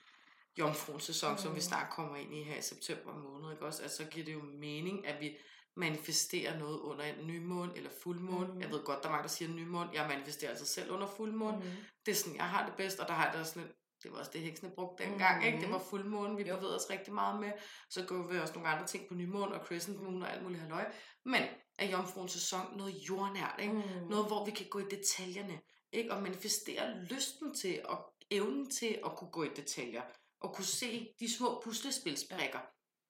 jomfruens 0.59 1.05
sæson, 1.05 1.33
mm. 1.33 1.39
som 1.39 1.51
vi 1.53 1.57
Mm. 1.57 1.61
snart 1.61 1.91
kommer 1.91 2.17
ind 2.17 2.35
i 2.35 2.43
her 2.43 2.57
i 2.59 2.63
september 2.63 3.15
måned, 3.15 3.53
ikke 3.53 3.67
også? 3.67 3.83
Altså, 3.83 3.97
så 3.97 4.05
giver 4.05 4.25
det 4.27 4.33
jo 4.33 4.43
mening, 4.43 5.07
at 5.07 5.21
vi 5.21 5.37
manifesterer 5.77 6.59
noget 6.59 6.79
under 6.79 7.05
en 7.05 7.27
nymåne 7.27 7.73
eller 7.77 7.91
fuldmåne. 8.03 8.53
Mm. 8.55 8.61
Jeg 8.61 8.71
ved 8.71 8.85
godt, 8.85 9.03
der 9.03 9.09
er 9.09 9.13
mange, 9.13 9.23
der 9.23 9.29
siger 9.29 9.49
nymåne. 9.49 9.91
Jeg 9.93 10.09
manifesterer 10.09 10.51
altså 10.51 10.67
selv 10.67 10.91
under 10.91 11.07
fuldmåne. 11.17 11.57
Mm. 11.57 11.71
Det 12.07 12.13
er 12.13 12.17
sådan, 12.17 12.37
jeg 12.37 12.49
har 12.49 12.67
det 12.67 12.75
bedst, 12.77 12.99
og 13.01 13.09
der 13.09 13.15
har 13.15 13.25
jeg 13.31 13.39
det 13.39 13.47
sådan, 13.47 13.69
det 14.03 14.13
var 14.13 14.19
også 14.19 14.31
det, 14.35 14.41
heksene 14.41 14.71
brugte 14.75 15.05
dengang, 15.05 15.39
mm. 15.41 15.47
ikke? 15.47 15.59
Det 15.59 15.65
Mhm. 15.67 15.73
var 15.73 15.79
fuldmåne, 15.79 16.37
vi 16.37 16.45
bevægede 16.45 16.77
os 16.77 16.91
rigtig 16.91 17.13
meget 17.13 17.41
med. 17.41 17.53
Så 17.91 18.05
går 18.07 18.27
vi 18.33 18.39
også 18.39 18.55
nogle 18.55 18.69
andre 18.69 18.87
ting 18.87 19.09
på 19.09 19.15
nymåne 19.15 19.55
og 19.61 19.67
crescent 19.67 20.01
moon 20.03 20.23
og 20.23 20.33
alt 20.33 20.43
muligt 20.43 20.61
halløj. 20.61 20.93
Men 21.25 21.43
er 21.79 21.87
jomfruens 21.87 22.33
sæson 22.33 22.77
noget 22.77 22.93
jordnært, 22.95 23.55
ikke? 23.61 23.75
Mm. 23.75 24.07
Noget, 24.11 24.27
hvor 24.27 24.45
vi 24.45 24.51
kan 24.51 24.67
gå 24.71 24.79
i 24.79 24.85
detaljerne, 24.91 25.61
ikke? 25.93 26.13
Og 26.13 26.23
manifestere 26.23 26.95
lysten 27.05 27.55
til 27.55 27.81
og 27.85 28.13
evnen 28.31 28.71
til 28.71 29.01
at 29.05 29.17
kunne 29.17 29.31
gå 29.31 29.43
i 29.43 29.49
detaljer. 29.57 30.03
Og 30.41 30.55
kunne 30.55 30.65
se 30.65 31.15
de 31.21 31.37
små 31.37 31.61
puslespilsbrikker. 31.65 32.59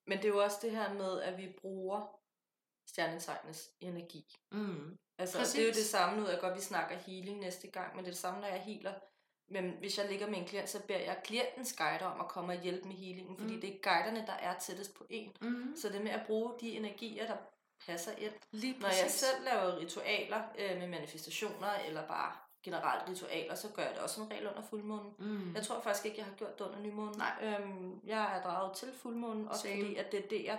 Men 0.07 0.19
det 0.19 0.25
er 0.25 0.29
jo 0.29 0.43
også 0.43 0.57
det 0.63 0.71
her 0.71 0.95
med, 0.95 1.21
at 1.21 1.39
vi 1.39 1.49
bruger 1.61 2.19
stjernetegnes 2.89 3.71
energi. 3.81 4.25
Mm. 4.53 4.97
Altså, 5.19 5.39
Præcis. 5.39 5.55
det 5.55 5.63
er 5.63 5.67
jo 5.67 5.73
det 5.73 5.85
samme 5.87 6.21
nu, 6.21 6.27
at 6.27 6.41
godt 6.41 6.55
vi 6.57 6.61
snakker 6.61 6.97
healing 6.97 7.41
næste 7.41 7.71
gang, 7.71 7.97
men 7.97 8.05
det 8.05 8.11
er 8.11 8.13
det 8.13 8.21
samme, 8.21 8.41
når 8.41 8.49
jeg 8.49 8.63
healer. 8.63 8.95
Men 9.53 9.71
hvis 9.79 9.99
jeg 9.99 10.09
ligger 10.11 10.27
med 10.31 10.39
en 10.39 10.45
klient, 10.45 10.69
så 10.69 10.83
beder 10.87 10.99
jeg 11.01 11.21
klientens 11.25 11.73
guider 11.73 12.07
om 12.07 12.21
at 12.21 12.29
komme 12.29 12.53
og 12.53 12.61
hjælpe 12.61 12.89
med 12.89 12.97
healingen, 12.97 13.37
fordi 13.39 13.55
Mm. 13.55 13.61
det 13.61 13.71
er 13.75 13.79
guiderne, 13.83 14.27
der 14.27 14.33
er 14.33 14.59
tættest 14.59 14.95
på 14.95 15.07
en. 15.11 15.33
Mm. 15.41 15.75
Så 15.77 15.89
det 15.89 16.03
med 16.03 16.11
at 16.11 16.27
bruge 16.27 16.53
de 16.61 16.77
energier, 16.77 17.27
der 17.27 17.37
passer 17.87 18.13
ind. 18.19 18.33
Lige 18.51 18.79
Når 18.81 18.89
jeg 18.89 19.11
selv 19.11 19.45
laver 19.45 19.77
ritualer 19.79 20.43
øh, 20.59 20.79
med 20.79 20.87
manifestationer, 20.89 21.73
eller 21.87 22.07
bare 22.07 22.33
generelt 22.63 23.09
ritualer, 23.09 23.55
så 23.55 23.69
gør 23.69 23.83
jeg 23.83 23.93
det 23.95 24.03
også 24.03 24.15
som 24.15 24.27
regel 24.27 24.49
under 24.49 24.63
fuldmånen. 24.63 25.13
Mm. 25.19 25.55
Jeg 25.55 25.63
tror 25.67 25.81
faktisk 25.81 26.07
ikke, 26.07 26.19
jeg 26.19 26.27
har 26.27 26.35
gjort 26.35 26.59
det 26.59 26.65
under 26.65 26.79
nymånen. 26.81 27.15
Nej. 27.19 27.33
Øhm, 27.43 28.01
jeg 28.05 28.37
er 28.39 28.43
draget 28.43 28.77
til 28.77 28.93
fuldmånen, 28.95 29.49
også 29.49 29.63
Same. 29.63 29.75
fordi 29.83 29.97
at 29.97 30.13
det 30.13 30.25
er 30.25 30.29
der, 30.29 30.57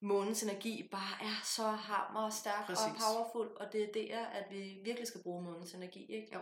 månens 0.00 0.42
energi 0.42 0.88
bare 0.92 1.26
er 1.26 1.40
så 1.44 1.62
hammer 1.62 2.30
stærk 2.30 2.60
og 2.60 2.66
Præcis. 2.76 3.02
powerful, 3.04 3.48
og 3.56 3.72
det 3.72 3.82
er 3.82 3.92
der, 3.92 4.26
at 4.26 4.44
vi 4.50 4.78
virkelig 4.84 5.08
skal 5.08 5.22
bruge 5.22 5.42
månens 5.42 5.72
energi. 5.74 6.12
Ikke? 6.12 6.28
Jo. 6.34 6.40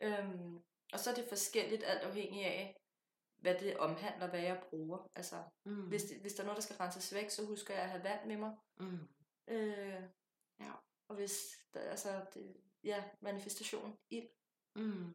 Øhm, 0.00 0.58
og 0.92 1.00
så 1.00 1.10
er 1.10 1.14
det 1.14 1.26
forskelligt 1.28 1.84
alt 1.84 2.00
afhængig 2.02 2.44
af, 2.44 2.76
hvad 3.42 3.54
det 3.58 3.76
omhandler, 3.76 4.30
hvad 4.30 4.40
jeg 4.40 4.62
bruger. 4.70 5.10
Altså, 5.16 5.42
Mm. 5.66 5.88
hvis, 5.88 6.02
det, 6.04 6.20
hvis 6.20 6.34
der 6.34 6.42
er 6.42 6.46
noget, 6.46 6.56
der 6.56 6.62
skal 6.62 6.76
renses 6.76 7.14
væk, 7.14 7.30
så 7.30 7.46
husker 7.46 7.74
jeg 7.74 7.82
at 7.82 7.90
have 7.90 8.04
vand 8.04 8.26
med 8.26 8.36
mig. 8.36 8.52
Mm. 8.80 8.98
Øh, 9.48 10.02
Ja. 10.60 10.72
Og 11.08 11.16
hvis 11.16 11.32
der, 11.74 11.80
altså, 11.80 12.24
det, 12.34 12.56
ja, 12.84 13.04
manifestation, 13.20 13.96
ild. 14.10 14.28
Mm. 14.76 15.14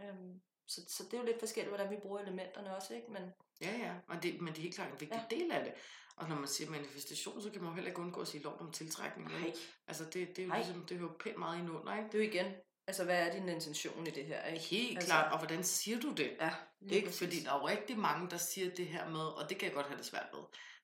Øhm, 0.00 0.40
så, 0.68 0.80
så 0.88 1.04
det 1.04 1.14
er 1.14 1.18
jo 1.18 1.24
lidt 1.24 1.38
forskelligt, 1.38 1.70
hvordan 1.76 1.90
vi 1.90 2.00
bruger 2.02 2.20
elementerne 2.20 2.76
også, 2.76 2.94
ikke? 2.94 3.12
Men 3.12 3.22
Ja, 3.60 3.76
ja, 3.76 4.00
og 4.08 4.22
det, 4.22 4.40
men 4.40 4.48
det 4.52 4.58
er 4.58 4.62
helt 4.62 4.74
klart 4.74 4.92
en 4.92 5.00
vigtig 5.00 5.26
ja. 5.30 5.36
del 5.36 5.52
af 5.52 5.64
det. 5.64 5.74
Og 6.16 6.28
når 6.28 6.36
man 6.36 6.48
siger 6.48 6.70
manifestation, 6.70 7.42
så 7.42 7.50
kan 7.50 7.60
man 7.60 7.70
jo 7.70 7.74
heller 7.74 7.90
ikke 7.90 8.00
undgå 8.00 8.20
at 8.20 8.28
sige 8.28 8.42
lov 8.42 8.56
om 8.60 8.72
tiltrækning. 8.72 9.28
nej, 9.28 9.52
Altså, 9.86 10.04
det, 10.04 10.14
det 10.14 10.38
er 10.38 10.46
jo 10.46 10.52
ligesom, 10.54 10.86
det 10.86 10.98
hører 10.98 11.12
pænt 11.20 11.38
meget 11.38 11.58
ind 11.58 11.70
under, 11.70 11.96
ikke? 11.96 12.08
det 12.12 12.14
er 12.20 12.24
jo 12.24 12.30
igen, 12.30 12.54
altså 12.90 13.04
hvad 13.04 13.26
er 13.26 13.32
din 13.32 13.48
intention 13.48 14.06
i 14.06 14.10
det 14.10 14.24
her, 14.24 14.44
ikke? 14.44 14.64
Helt 14.64 14.96
Altså- 14.98 15.06
klart, 15.08 15.32
og 15.32 15.38
hvordan 15.38 15.64
siger 15.64 16.00
du 16.00 16.12
det? 16.12 16.30
Ja, 16.40 16.50
Ikke? 16.90 17.06
præcis. 17.06 17.18
Fordi 17.18 17.40
der 17.44 17.52
er 17.52 17.58
jo 17.58 17.66
rigtig 17.68 17.98
mange, 17.98 18.30
der 18.30 18.36
siger 18.36 18.70
det 18.74 18.86
her 18.86 19.08
med, 19.08 19.20
og 19.20 19.48
det 19.48 19.58
kan 19.58 19.66
jeg 19.66 19.74
godt 19.74 19.86
have 19.86 19.98
det 19.98 20.06
svært 20.06 20.26
med, 20.32 20.40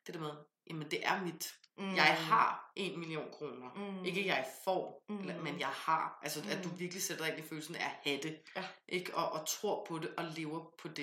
det 0.07 0.15
der 0.15 0.21
med, 0.21 0.31
jamen 0.71 0.91
det 0.91 1.07
er 1.07 1.23
mit. 1.23 1.55
Mm. 1.79 1.95
Jeg 1.95 2.05
har 2.05 2.73
en 2.77 2.99
million 3.01 3.31
kroner. 3.33 3.75
Mm. 3.99 4.05
Ikke 4.05 4.27
jeg 4.27 4.47
får, 4.65 5.05
Mm. 5.09 5.15
mm. 5.17 5.43
men 5.43 5.61
jeg 5.61 5.69
har. 5.69 6.19
Altså, 6.23 6.41
at 6.51 6.65
du 6.65 6.69
Mm. 6.69 6.79
virkelig 6.79 7.03
sætter 7.03 7.25
dig 7.25 7.37
ind 7.37 7.45
i 7.45 7.49
følelsen 7.49 7.75
af 7.77 7.85
at 7.85 7.91
have 8.05 8.21
det. 8.23 8.39
Ja. 8.57 8.65
Ikke? 8.89 9.15
Og, 9.15 9.33
og 9.33 9.47
tror 9.49 9.85
på 9.89 9.99
det, 9.99 10.11
og 10.17 10.25
lever 10.25 10.73
på 10.83 10.89
det. 10.89 11.03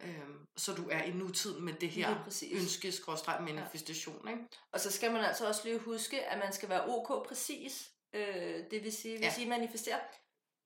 Ja. 0.00 0.06
Øhm, 0.08 0.46
så 0.56 0.74
du 0.74 0.88
er 0.90 1.02
i 1.02 1.10
nutiden 1.10 1.64
med 1.64 1.72
det 1.72 1.90
her 1.90 2.14
ønske, 2.52 2.92
skråstreg, 2.92 3.42
manifestation. 3.42 4.28
Ikke? 4.28 4.40
Og 4.72 4.80
så 4.80 4.90
skal 4.90 5.12
man 5.12 5.24
altså 5.24 5.48
også 5.48 5.60
lige 5.64 5.78
huske, 5.78 6.24
at 6.24 6.38
man 6.38 6.52
skal 6.52 6.68
være 6.68 6.84
ok 6.88 7.26
præcis. 7.28 7.88
Øh, 8.14 8.56
det 8.70 8.84
vil 8.84 8.92
sige, 8.92 9.18
hvis 9.18 9.38
Ja. 9.38 9.44
I 9.44 9.48
manifesterer, 9.48 9.98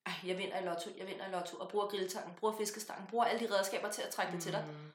Ej, 0.06 0.12
jeg 0.26 0.38
vinder 0.38 0.58
i 0.60 0.64
lotto, 0.64 0.90
jeg 0.98 1.06
vinder 1.06 1.26
i 1.26 1.30
lotto, 1.30 1.56
og 1.56 1.68
bruger 1.68 1.86
grilltangen, 1.86 2.34
bruger 2.34 2.56
fiskestangen, 2.56 3.06
bruger 3.06 3.24
alle 3.24 3.46
de 3.48 3.54
redskaber 3.54 3.90
til 3.90 4.02
at 4.02 4.10
trække 4.10 4.32
det 4.32 4.42
til 4.42 4.52
dig. 4.52 4.64
Mm, 4.68 4.92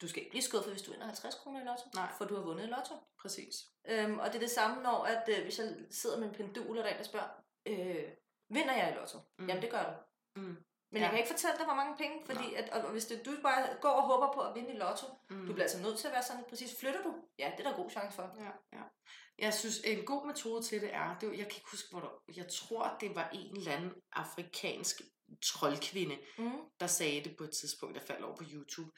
Du 0.00 0.08
skal 0.08 0.20
ikke 0.22 0.30
blive 0.30 0.42
skuffet, 0.42 0.72
hvis 0.72 0.82
du 0.82 0.90
vinder 0.90 1.06
50 1.06 1.34
kroner 1.34 1.60
i 1.60 1.64
lotto, 1.64 1.84
Nej. 1.94 2.08
for 2.18 2.24
du 2.24 2.34
har 2.34 2.42
vundet 2.42 2.64
i 2.64 2.66
lotto. 2.66 2.94
præcis. 3.22 3.54
Øhm, 3.88 4.18
og 4.18 4.26
det 4.26 4.34
er 4.34 4.38
det 4.40 4.50
samme, 4.50 4.82
når 4.82 5.04
at, 5.04 5.28
øh, 5.28 5.42
hvis 5.42 5.58
jeg 5.58 5.74
sidder 5.90 6.18
med 6.18 6.28
en 6.28 6.34
pendul, 6.34 6.78
og 6.78 6.84
der 6.84 6.90
er 6.90 6.94
en, 6.94 6.98
der 6.98 7.04
spørger, 7.04 7.28
øh, 7.66 8.04
vinder 8.48 8.74
jeg 8.74 8.92
i 8.92 8.94
lotto? 8.98 9.18
Mm. 9.18 9.24
Mm. 9.38 9.48
Jamen, 9.48 9.62
det 9.62 9.70
gør 9.70 9.84
du. 9.84 9.92
Mm. 10.40 10.56
Men 10.92 10.98
Ja. 10.98 11.02
jeg 11.02 11.10
kan 11.10 11.18
ikke 11.18 11.30
fortælle 11.30 11.56
dig, 11.58 11.66
hvor 11.66 11.74
mange 11.74 11.96
penge, 11.96 12.16
fordi 12.26 12.54
at, 12.54 12.68
og 12.68 12.90
hvis 12.90 13.04
det, 13.06 13.26
du 13.26 13.30
bare 13.42 13.66
går 13.80 13.88
og 13.88 14.02
håber 14.02 14.32
på 14.32 14.40
at 14.40 14.54
vinde 14.54 14.70
i 14.74 14.76
lotto, 14.76 15.06
Mm. 15.30 15.46
du 15.46 15.52
bliver 15.52 15.62
altså 15.64 15.82
nødt 15.82 15.98
til 15.98 16.06
at 16.06 16.12
være 16.12 16.22
sådan 16.22 16.44
præcis. 16.48 16.80
Flytter 16.80 17.02
du? 17.02 17.14
Ja, 17.38 17.52
det 17.56 17.66
er 17.66 17.70
der 17.70 17.76
god 17.76 17.90
chance 17.90 18.14
for. 18.16 18.22
Ja, 18.40 18.78
ja. 18.78 18.82
Jeg 19.38 19.54
synes, 19.54 19.78
en 19.84 20.04
god 20.04 20.26
metode 20.26 20.62
til 20.62 20.80
det 20.80 20.94
er, 20.94 21.16
det 21.20 21.28
var, 21.28 21.34
jeg 21.34 21.44
kan 21.44 21.56
ikke 21.56 21.70
huske, 21.70 21.88
hvor 21.90 22.00
der, 22.00 22.08
jeg 22.36 22.46
tror, 22.48 22.96
det 23.00 23.14
var 23.14 23.28
en 23.32 23.56
eller 23.56 23.72
anden 23.72 23.92
afrikansk 24.12 25.00
troldkvinde, 25.46 26.18
Mm. 26.38 26.52
der 26.80 26.86
sagde 26.86 27.24
det 27.24 27.36
på 27.38 27.44
et 27.44 27.50
tidspunkt, 27.60 27.94
der 27.94 28.06
faldt 28.06 28.24
over 28.24 28.36
på 28.36 28.44
YouTube. 28.52 28.90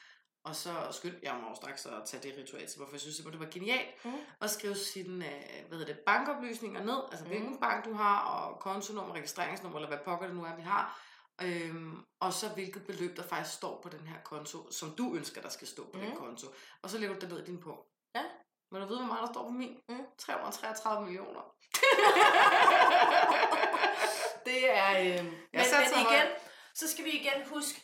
Og 0.43 0.55
så 0.55 0.73
skyndte 0.91 1.19
jeg 1.23 1.35
mig 1.35 1.55
straks 1.55 1.85
at 1.85 1.93
tage 2.05 2.23
det 2.23 2.37
ritual 2.37 2.67
til, 2.67 2.77
hvorfor 2.77 2.93
jeg 2.93 3.01
synes, 3.01 3.17
det 3.17 3.39
var 3.39 3.47
genialt. 3.51 4.05
Mm. 4.05 4.11
Og 4.39 4.49
skrive 4.49 4.75
sine 4.75 5.25
øh, 5.25 5.67
hvad 5.67 5.77
hedder 5.77 5.93
det, 5.93 5.99
bankoplysninger 6.05 6.83
ned, 6.83 6.99
altså 7.11 7.23
Mm. 7.25 7.29
hvilken 7.29 7.59
bank 7.59 7.85
du 7.85 7.93
har, 7.93 8.19
og 8.19 8.59
kontonummer, 8.59 9.13
registreringsnummer, 9.13 9.77
eller 9.79 9.87
hvad 9.89 10.05
pokker 10.05 10.27
det 10.27 10.35
nu 10.35 10.43
er, 10.43 10.55
vi 10.55 10.61
har. 10.61 11.01
Øhm, 11.41 12.05
og 12.19 12.33
så 12.33 12.49
hvilket 12.49 12.85
beløb, 12.85 13.17
der 13.17 13.23
faktisk 13.23 13.55
står 13.55 13.81
på 13.81 13.89
den 13.89 14.07
her 14.07 14.15
konto, 14.23 14.71
som 14.71 14.95
du 14.95 15.15
ønsker, 15.15 15.41
der 15.41 15.49
skal 15.49 15.67
stå 15.67 15.83
på 15.83 15.89
mm. 15.93 15.99
den 15.99 16.09
Mm. 16.09 16.15
konto. 16.17 16.47
Og 16.81 16.89
så 16.89 16.97
lægger 16.97 17.15
du 17.15 17.21
det 17.21 17.29
ned 17.29 17.43
i 17.43 17.45
din 17.45 17.61
punkt. 17.61 17.87
Ja. 18.15 18.23
Men 18.71 18.81
du 18.81 18.87
ved, 18.87 18.97
hvor 18.97 19.05
meget 19.05 19.27
der 19.27 19.33
står 19.33 19.43
på 19.43 19.49
min? 19.49 19.79
Mm. 19.89 20.05
333 20.17 21.05
millioner. 21.05 21.41
Det 24.45 24.75
er... 24.75 24.99
Øh, 24.99 25.25
men, 25.25 25.33
men 25.53 25.61
igen, 26.11 26.27
så 26.75 26.89
skal 26.91 27.05
vi 27.05 27.09
igen 27.11 27.47
huske, 27.47 27.81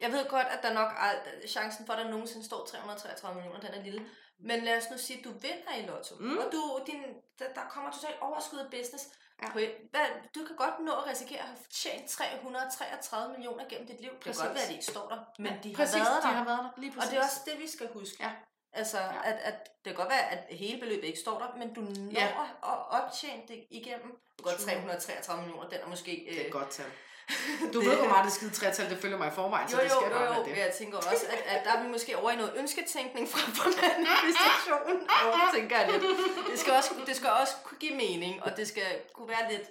jeg 0.00 0.12
ved 0.12 0.28
godt, 0.28 0.46
at 0.46 0.62
der 0.62 0.72
nok 0.72 0.88
er 1.00 1.12
chancen 1.48 1.86
for, 1.86 1.92
at 1.92 1.98
der 2.04 2.10
nogensinde 2.10 2.46
står 2.46 2.66
333 2.66 3.34
millioner, 3.34 3.60
den 3.60 3.74
er 3.74 3.82
lille. 3.82 4.06
Men 4.40 4.64
lad 4.64 4.76
os 4.76 4.90
nu 4.90 4.98
sige, 4.98 5.18
at 5.18 5.24
du 5.24 5.30
vinder 5.32 5.74
i 5.78 5.86
lotto, 5.86 6.14
mm. 6.20 6.38
Og 6.38 6.44
du, 6.52 6.80
din, 6.86 7.02
der, 7.38 7.44
der 7.54 7.60
kommer 7.70 7.90
totalt 7.90 8.16
overskud 8.20 8.58
af 8.58 8.70
business. 8.70 9.04
Ja. 9.42 9.48
På, 9.52 9.58
hvad, 9.90 10.06
du 10.34 10.40
kan 10.46 10.56
godt 10.56 10.74
nå 10.80 10.92
at 10.92 11.06
risikere 11.06 11.38
at 11.38 11.46
have 11.46 11.58
tjent 11.70 12.08
333 12.10 13.32
millioner 13.32 13.64
gennem 13.68 13.86
dit 13.86 14.00
liv. 14.00 14.10
Det 14.10 14.20
kan 14.20 14.30
Præcis. 14.30 14.42
godt 14.42 14.54
være, 14.54 14.62
at 14.62 14.68
de 14.68 14.72
ikke 14.74 14.84
står 14.84 15.08
der, 15.08 15.18
men 15.38 15.52
de 15.62 15.68
har 15.76 15.84
præcis, 15.84 15.94
været 16.00 16.22
der. 16.22 16.28
de 16.28 16.34
har 16.34 16.44
været 16.44 16.58
der. 16.58 16.80
Lige 16.80 16.90
Og 16.90 16.94
præcis. 16.94 17.10
det 17.10 17.18
er 17.18 17.22
også 17.22 17.40
det, 17.50 17.58
vi 17.64 17.68
skal 17.68 17.88
huske. 17.92 18.16
Ja. 18.24 18.30
Altså, 18.72 18.98
Ja. 18.98 19.20
at, 19.30 19.36
at 19.50 19.54
det 19.84 19.84
kan 19.84 19.94
godt 19.94 20.08
være, 20.08 20.30
at 20.34 20.56
hele 20.56 20.80
beløbet 20.80 21.04
ikke 21.04 21.18
står 21.26 21.38
der, 21.38 21.48
men 21.60 21.74
du 21.74 21.80
når 21.80 22.12
Ja. 22.12 22.26
at 22.72 22.78
optjene 22.98 23.42
det 23.48 23.66
igennem. 23.70 24.10
Du 24.38 24.42
godt 24.44 24.56
True. 24.56 24.66
333 24.66 25.42
millioner, 25.42 25.68
den 25.68 25.80
er 25.80 25.86
måske... 25.86 26.26
Det 26.30 26.40
er 26.40 26.46
øh, 26.46 26.52
godt 26.52 26.70
tal. 26.70 26.90
Du 27.72 27.80
ved, 27.80 27.96
hvor 27.96 28.08
meget 28.08 28.24
det 28.24 28.32
skide 28.32 28.50
tretal, 28.50 28.90
det 28.90 28.98
følger 28.98 29.18
mig 29.18 29.28
i 29.28 29.30
forvejen, 29.30 29.68
så 29.68 29.76
Jo, 29.76 29.82
det 29.82 29.90
jo, 29.90 29.94
skal 30.00 30.12
jo, 30.12 30.18
jo. 30.24 30.30
være 30.30 30.44
det. 30.44 30.56
Jeg 30.56 30.74
tænker 30.78 30.96
også, 30.98 31.26
at, 31.34 31.38
at 31.46 31.64
der 31.64 31.72
er 31.72 31.82
vi 31.82 31.88
måske 31.88 32.16
over 32.18 32.30
i 32.30 32.36
noget 32.36 32.52
ønsketænkning 32.56 33.28
fra, 33.28 33.38
fra 33.58 33.68
manifestation. 33.82 34.96
Og 35.24 35.32
det 35.40 35.48
tænker 35.60 35.78
jeg 35.80 35.92
lidt. 35.92 36.02
Det 36.50 36.58
skal, 36.58 36.72
også, 36.72 36.90
det 37.06 37.16
skal 37.16 37.30
også 37.30 37.54
kunne 37.64 37.78
give 37.78 37.94
mening, 37.96 38.42
og 38.42 38.56
det 38.56 38.68
skal 38.68 38.86
kunne 39.14 39.28
være 39.28 39.52
lidt... 39.52 39.62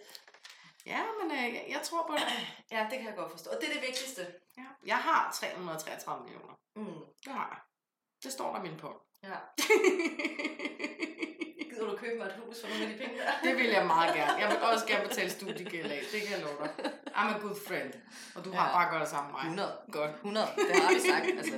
Ja, 0.86 1.00
men 1.22 1.38
øh, 1.38 1.44
jeg, 1.56 1.66
jeg 1.70 1.80
tror 1.84 2.04
på 2.08 2.14
det. 2.14 2.24
Ja, 2.72 2.88
det 2.90 2.98
kan 3.00 3.08
jeg 3.08 3.16
godt 3.16 3.32
forstå. 3.32 3.50
Og 3.50 3.58
det 3.62 3.70
er 3.70 3.74
det 3.74 3.82
vigtigste. 3.82 4.28
Ja. 4.58 4.64
Jeg 4.86 4.98
har 4.98 5.32
333 5.34 6.24
millioner. 6.24 6.54
Mm. 6.76 6.86
Det 7.26 7.34
har 7.34 7.48
jeg. 7.52 7.58
Det 8.24 8.32
står 8.32 8.54
der 8.56 8.62
min 8.62 8.78
punkt. 8.78 8.98
Ja. 9.24 9.30
Gider 11.70 11.86
du 11.92 11.96
købe 11.98 12.18
mig 12.18 12.26
et 12.26 12.36
hus 12.46 12.62
for 12.62 12.68
nogle 12.68 12.84
af 12.84 12.90
de 12.90 12.98
penge 12.98 13.18
der? 13.18 13.32
det 13.44 13.58
vil 13.58 13.66
jeg 13.70 13.86
meget 13.86 14.16
gerne. 14.16 14.34
Jeg 14.34 14.50
vil 14.50 14.58
også 14.62 14.86
gerne 14.88 15.08
betale 15.08 15.30
studiegæld 15.30 15.92
af. 15.92 16.02
Det 16.12 16.22
kan 16.22 16.32
jeg 16.32 16.40
love 16.40 16.58
dig. 16.64 16.92
I'm 17.18 17.36
a 17.36 17.40
good 17.40 17.56
friend. 17.68 17.94
Og 18.36 18.46
du 18.46 18.52
har 18.52 18.66
Ja. 18.68 18.74
bare 18.78 18.90
gjort 18.92 19.02
det 19.02 19.10
sammen 19.10 19.32
med 19.32 19.40
mig. 19.40 19.48
100. 19.48 19.78
Godt. 19.92 20.12
100. 20.16 20.48
Det 20.70 20.76
har 20.84 20.94
vi 20.94 21.00
sagt. 21.12 21.26
Altså, 21.42 21.58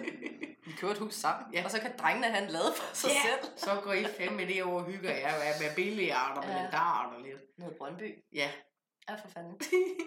vi 0.65 0.72
kører 0.80 0.91
et 0.91 0.98
hus 0.98 1.13
sammen. 1.15 1.54
Ja. 1.54 1.63
Og 1.65 1.72
så 1.72 1.80
kan 1.82 1.91
drengene 1.98 2.28
have 2.28 2.43
en 2.45 2.50
lade 2.52 2.72
for 2.78 2.95
sig 2.95 3.10
Ja. 3.10 3.22
selv. 3.28 3.52
Så 3.58 3.82
går 3.84 3.93
I 3.93 4.06
fem 4.06 4.32
med 4.34 4.48
det 4.48 4.63
over 4.63 4.82
og 4.84 4.86
hygger 4.91 5.12
jer 5.12 5.34
med, 5.43 5.52
med 5.67 5.76
billiard 5.76 6.38
og 6.38 6.43
med 6.48 6.56
Ja. 6.56 6.62
ja. 6.63 6.69
dart 6.69 7.13
og 7.15 7.22
lidt. 7.22 7.41
Noget 7.58 7.76
Brøndby. 7.78 8.24
Ja. 8.34 8.52
Ja, 9.10 9.15
for 9.15 9.28
fanden. 9.28 9.54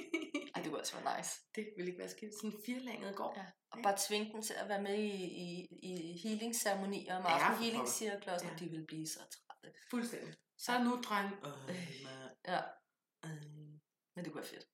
Ej, 0.55 0.63
det 0.63 0.71
kunne 0.71 0.81
også 0.81 0.97
være 0.97 1.17
nice. 1.19 1.41
det 1.55 1.65
vil 1.77 1.87
ikke 1.87 1.99
være 1.99 2.09
skidt. 2.09 2.35
Sådan 2.35 2.51
en 2.51 2.57
firlænget 2.67 3.17
gård. 3.17 3.35
Ja. 3.37 3.45
Og 3.73 3.79
bare 3.83 3.97
tvinge 4.09 4.33
dem 4.33 4.43
til 4.43 4.55
at 4.63 4.69
være 4.69 4.83
med 4.83 4.95
i, 4.99 5.15
i, 5.45 5.69
i 5.83 6.19
healing-ceremonier 6.23 7.17
om 7.17 7.23
Ja, 7.25 7.31
aftenen, 7.33 7.57
for 7.57 7.63
healing-cirkler 7.65 8.33
og 8.35 8.41
Ja. 8.43 8.49
de 8.59 8.71
vil 8.71 8.85
blive 8.89 9.07
så 9.07 9.19
trætte. 9.19 9.79
Fuldstændig. 9.91 10.35
Så 10.59 10.73
nu, 10.85 11.01
dreng. 11.09 11.29
Ja. 12.49 12.61
Men 14.17 14.25
det 14.25 14.33
kunne 14.33 14.41
være 14.43 14.51
fedt. 14.51 14.67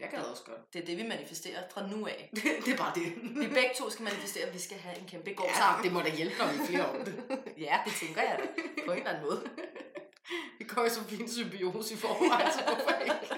Jeg 0.00 0.08
gad 0.10 0.22
også 0.22 0.44
godt. 0.44 0.72
Det 0.72 0.82
er 0.82 0.86
det, 0.86 0.96
vi 0.96 1.02
manifesterer 1.02 1.62
fra 1.70 1.86
nu 1.86 2.06
af. 2.06 2.30
det 2.64 2.72
er 2.72 2.76
bare 2.76 2.94
det. 2.94 3.06
Vi 3.40 3.46
begge 3.48 3.70
to 3.78 3.90
skal 3.90 4.04
manifestere, 4.04 4.44
at 4.46 4.54
vi 4.54 4.58
skal 4.58 4.78
have 4.78 4.98
en 4.98 5.06
kæmpe 5.06 5.32
gård 5.34 5.48
Ja, 5.48 5.54
sammen. 5.54 5.84
det 5.84 5.92
må 5.92 6.00
da 6.00 6.10
hjælpe, 6.16 6.38
når 6.38 6.46
vi 6.52 6.58
er 6.62 6.66
flere 6.66 7.04
det. 7.04 7.14
ja, 7.66 7.80
det 7.84 7.92
tænker 8.00 8.22
jeg 8.22 8.38
da. 8.42 8.46
På 8.86 8.92
en 8.92 8.98
eller 8.98 9.10
anden 9.10 9.24
måde. 9.24 9.40
Vi 10.58 10.64
går 10.64 10.84
i 10.84 10.88
så 10.90 11.04
fin 11.04 11.28
symbiose 11.28 11.94
i 11.94 11.96
forvejen, 11.96 12.52
så 12.52 12.62
hvorfor 12.64 13.00
ikke? 13.04 13.34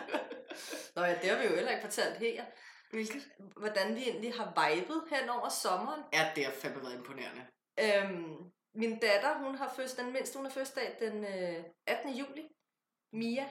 Nå 0.96 1.02
ja, 1.02 1.14
det 1.22 1.30
har 1.30 1.38
vi 1.38 1.44
jo 1.44 1.54
heller 1.54 1.70
ikke 1.70 1.82
fortalt 1.82 2.16
her. 2.18 2.44
Hvilket? 2.90 3.22
Hvordan 3.56 3.94
vi 3.94 4.02
egentlig 4.02 4.34
har 4.34 4.48
vibet 4.60 5.02
hen 5.10 5.28
over 5.28 5.48
sommeren. 5.48 6.02
Ja, 6.12 6.30
det 6.36 6.44
har 6.44 6.52
fandme 6.52 6.82
været 6.82 6.94
imponerende. 6.98 7.42
Øhm, 7.80 8.36
min 8.74 8.98
datter, 8.98 9.38
hun 9.38 9.54
har 9.54 9.72
fødsel, 9.76 9.98
den 10.04 10.12
mindste, 10.12 10.36
hun 10.36 10.46
har 10.46 10.52
fødselsdag 10.52 10.96
den 11.00 11.24
øh, 11.24 11.64
18. 11.86 12.10
juli. 12.14 12.42
Mia. 13.12 13.46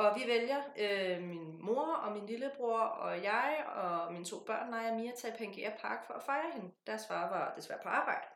Og 0.00 0.16
vi 0.18 0.22
vælger, 0.26 0.60
øh, 0.84 1.22
min 1.22 1.64
mor 1.66 1.86
og 2.04 2.12
min 2.12 2.26
lillebror 2.26 2.80
og 2.80 3.22
jeg 3.22 3.64
og 3.66 4.12
mine 4.12 4.24
to 4.24 4.38
børn, 4.46 4.70
Naja 4.70 4.90
og 4.90 4.96
Mia, 4.96 5.12
tager 5.16 5.36
Pangea 5.36 5.70
Park 5.80 6.06
for 6.06 6.14
at 6.14 6.22
fejre 6.22 6.50
hende. 6.54 6.70
Deres 6.86 7.06
far 7.08 7.28
var 7.28 7.54
desværre 7.56 7.80
på 7.82 7.88
arbejde. 7.88 8.26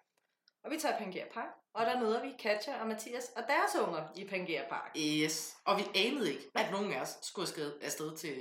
Og 0.65 0.71
vi 0.71 0.79
tager 0.79 0.99
Pangea 0.99 1.25
Park, 1.35 1.49
og 1.75 1.87
der 1.87 2.01
møder 2.01 2.23
vi 2.23 2.33
Katja 2.39 2.81
og 2.81 2.87
Mathias 2.87 3.33
og 3.37 3.43
deres 3.49 3.77
unger 3.87 4.03
i 4.17 4.25
Pangea 4.27 4.69
Park. 4.69 4.97
Yes. 4.97 5.57
Og 5.65 5.79
vi 5.79 5.83
anede 5.95 6.33
ikke, 6.33 6.45
at 6.55 6.71
nogen 6.71 6.93
af 6.93 7.01
os 7.01 7.19
skulle 7.23 7.43
afsted, 7.43 7.73
afsted 7.83 8.17
til 8.17 8.35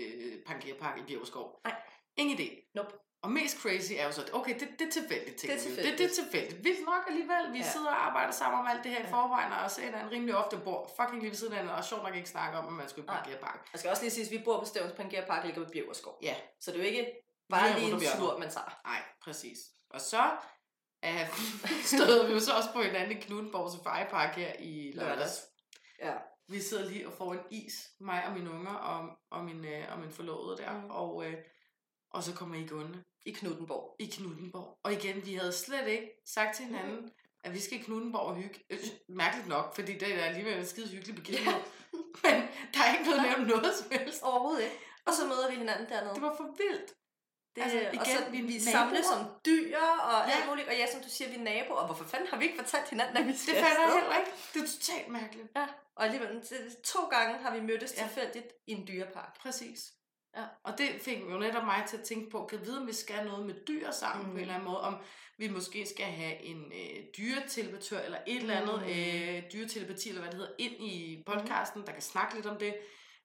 Pangea 0.46 0.74
Park 0.80 1.00
i 1.00 1.04
Bjergskov. 1.08 1.60
Nej. 1.64 1.76
Ingen 2.18 2.38
idé. 2.38 2.72
Nope. 2.76 2.94
Og 3.24 3.32
mest 3.32 3.62
crazy 3.62 3.92
er 3.98 4.06
jo 4.06 4.12
så, 4.12 4.22
at 4.22 4.34
okay, 4.34 4.60
det, 4.60 4.68
det 4.80 4.88
er 4.88 4.92
tilfældigt, 4.92 5.42
Det 5.42 5.54
er 5.54 5.58
tilfældigt. 5.58 5.92
Det, 5.92 5.98
det 6.00 6.06
er 6.20 6.24
tilfældigt. 6.24 6.64
Vildt 6.64 6.86
nok 6.86 7.04
alligevel. 7.08 7.54
Vi 7.54 7.58
Ja. 7.58 7.72
sidder 7.72 7.88
og 7.88 8.06
arbejder 8.08 8.32
sammen 8.32 8.60
om 8.60 8.68
alt 8.68 8.84
det 8.84 8.92
her 8.92 9.06
i 9.06 9.10
forvejen, 9.10 9.52
og 9.54 9.72
ser 9.72 10.02
en 10.02 10.12
rimelig 10.12 10.36
ofte 10.36 10.58
bor 10.58 10.92
fucking 11.00 11.22
lige 11.22 11.30
ved 11.30 11.38
siden 11.38 11.54
af 11.54 11.60
hinanden, 11.60 11.78
og 11.78 11.86
sjovt 11.86 12.04
nok 12.04 12.16
ikke 12.16 12.30
snakke 12.30 12.58
om, 12.58 12.68
at 12.68 12.74
man 12.74 12.90
skulle 12.90 13.06
i 13.06 13.36
Park. 13.42 13.70
Jeg 13.72 13.80
skal 13.80 13.90
også 13.92 14.04
lige 14.04 14.12
sige, 14.12 14.26
at 14.26 14.32
vi 14.32 14.42
bor 14.46 14.60
på 14.60 14.66
Stævns 14.66 14.92
Park, 15.28 15.46
ligger 15.46 15.62
ved 15.62 15.72
Bjergerskov. 15.72 16.20
Ja. 16.22 16.36
Så 16.62 16.72
det 16.72 16.80
er 16.80 16.84
jo 16.84 16.90
ikke 16.90 17.08
bare 17.50 17.80
Lige 17.80 17.92
en 17.92 18.02
slur, 18.02 18.38
man 18.38 18.50
tager. 18.50 18.80
Nej, 18.86 19.02
præcis. 19.24 19.58
Og 19.90 20.02
så 20.02 20.24
uh, 21.06 21.28
stod 21.94 22.28
vi 22.28 22.34
jo 22.34 22.40
så 22.40 22.52
også 22.54 22.70
på 22.74 22.82
hinanden 22.82 23.18
i 23.18 23.22
Knuttenborg 23.22 23.72
Safari 23.72 24.06
Park 24.10 24.36
her 24.36 24.54
i 24.60 24.92
lørdags. 24.96 25.42
Ja. 26.02 26.14
vi 26.48 26.62
sidder 26.62 26.90
lige 26.90 27.08
og 27.08 27.14
får 27.14 27.34
en 27.34 27.40
is, 27.52 27.74
mig 28.00 28.26
og 28.26 28.34
mine 28.34 28.52
unger 28.52 28.74
og, 28.74 29.10
og, 29.32 29.44
min, 29.46 29.66
øh, 29.66 29.92
og 29.92 30.00
min 30.00 30.12
forlovede 30.12 30.58
der, 30.58 30.82
og, 30.90 31.26
øh, 31.26 31.38
og 32.12 32.24
så 32.24 32.36
kommer 32.36 32.56
I 32.56 32.68
gående. 32.68 33.04
I 33.26 33.32
Knuttenborg. 33.32 33.96
I 34.00 34.06
Knuttenborg. 34.06 34.80
Og 34.84 34.94
igen, 34.94 35.26
vi 35.26 35.34
havde 35.34 35.52
slet 35.52 35.88
ikke 35.88 36.22
sagt 36.26 36.56
til 36.56 36.66
hinanden, 36.66 36.96
mm. 36.96 37.12
at 37.44 37.54
vi 37.54 37.60
skal 37.60 37.80
i 37.80 37.82
Knuttenborg 37.82 38.22
og 38.22 38.36
hygge. 38.36 38.60
Øh, 38.70 38.80
mærkeligt 39.10 39.48
nok, 39.48 39.76
fordi 39.76 39.98
det 39.98 40.14
er 40.14 40.24
alligevel 40.24 40.58
en 40.60 40.66
skide 40.66 40.88
hyggelig 40.88 41.16
begivenhed. 41.16 41.54
Men 42.24 42.34
der 42.74 42.80
er 42.84 42.92
ikke 42.94 43.10
noget 43.10 43.22
nævnt 43.22 43.48
noget 43.48 43.76
som 43.76 43.92
helst. 43.92 44.24
Overhovedet 44.24 44.64
ikke. 44.64 44.76
Og 45.06 45.14
så 45.14 45.26
møder 45.26 45.50
vi 45.50 45.56
hinanden 45.56 45.90
dernede. 45.90 46.14
Det 46.14 46.22
var 46.22 46.36
for 46.38 46.56
vildt. 46.58 46.94
Det, 47.56 47.62
altså, 47.62 47.78
igen, 47.78 48.00
og 48.00 48.06
så 48.06 48.32
vi, 48.32 48.42
vi 48.42 48.60
samles 48.60 49.06
som 49.06 49.26
dyr 49.46 49.78
og 49.78 50.28
ja. 50.28 50.36
alt 50.36 50.50
muligt. 50.50 50.68
Og 50.68 50.74
ja, 50.74 50.92
som 50.92 51.02
du 51.02 51.10
siger, 51.10 51.30
vi 51.30 51.36
er 51.36 51.44
naboer. 51.44 51.78
Og 51.78 51.86
hvorfor 51.86 52.06
fanden 52.06 52.28
har 52.28 52.38
vi 52.38 52.44
ikke 52.44 52.58
fortalt 52.58 52.90
hinanden, 52.90 53.18
at 53.18 53.28
vi 53.28 53.38
skal 53.38 53.56
Det 53.56 53.64
fandt 53.64 53.80
jeg 53.80 54.02
heller 54.02 54.18
ikke. 54.18 54.32
Det 54.54 54.62
er 54.64 54.68
totalt 54.68 55.08
mærkeligt. 55.08 55.48
Ja, 55.56 55.68
og 55.96 56.06
alligevel 56.06 56.42
to 56.84 57.02
gange 57.08 57.38
har 57.38 57.56
vi 57.56 57.62
mødtes 57.62 57.94
ja. 57.98 58.04
tilfældigt 58.04 58.48
i 58.68 58.72
en 58.72 58.88
dyrepark. 58.88 59.40
Præcis. 59.40 59.94
Ja. 60.38 60.44
Og 60.64 60.78
det 60.78 60.90
fik 61.02 61.22
jo 61.22 61.38
netop 61.38 61.64
mig 61.64 61.84
til 61.88 61.98
at 61.98 62.04
tænke 62.04 62.30
på, 62.30 62.46
kan 62.46 62.62
vide, 62.62 62.80
om 62.80 62.88
vi 62.88 62.94
skal 62.94 63.26
noget 63.26 63.46
med 63.46 63.56
dyr 63.68 63.92
sammen 63.92 64.26
mm. 64.26 64.32
på 64.32 64.36
en 64.36 64.42
eller 64.42 64.54
anden 64.54 64.70
måde, 64.70 64.82
om 64.82 64.98
vi 65.38 65.50
måske 65.50 65.86
skal 65.86 66.06
have 66.06 66.42
en 66.42 66.72
øh, 66.72 67.04
dyretelepatør 67.18 68.00
eller 68.00 68.18
et 68.28 68.42
eller 68.42 68.56
andet 68.56 68.82
mm. 68.82 68.88
øh, 68.88 69.52
dyretelepati, 69.54 70.10
eller 70.10 70.22
hvad 70.22 70.32
det 70.32 70.40
hedder, 70.40 70.54
ind 70.58 70.74
i 70.74 71.24
podcasten, 71.26 71.80
mm. 71.80 71.86
der 71.86 71.94
kan 71.94 72.02
snakke 72.02 72.36
lidt 72.36 72.46
om 72.46 72.58
det. 72.58 72.76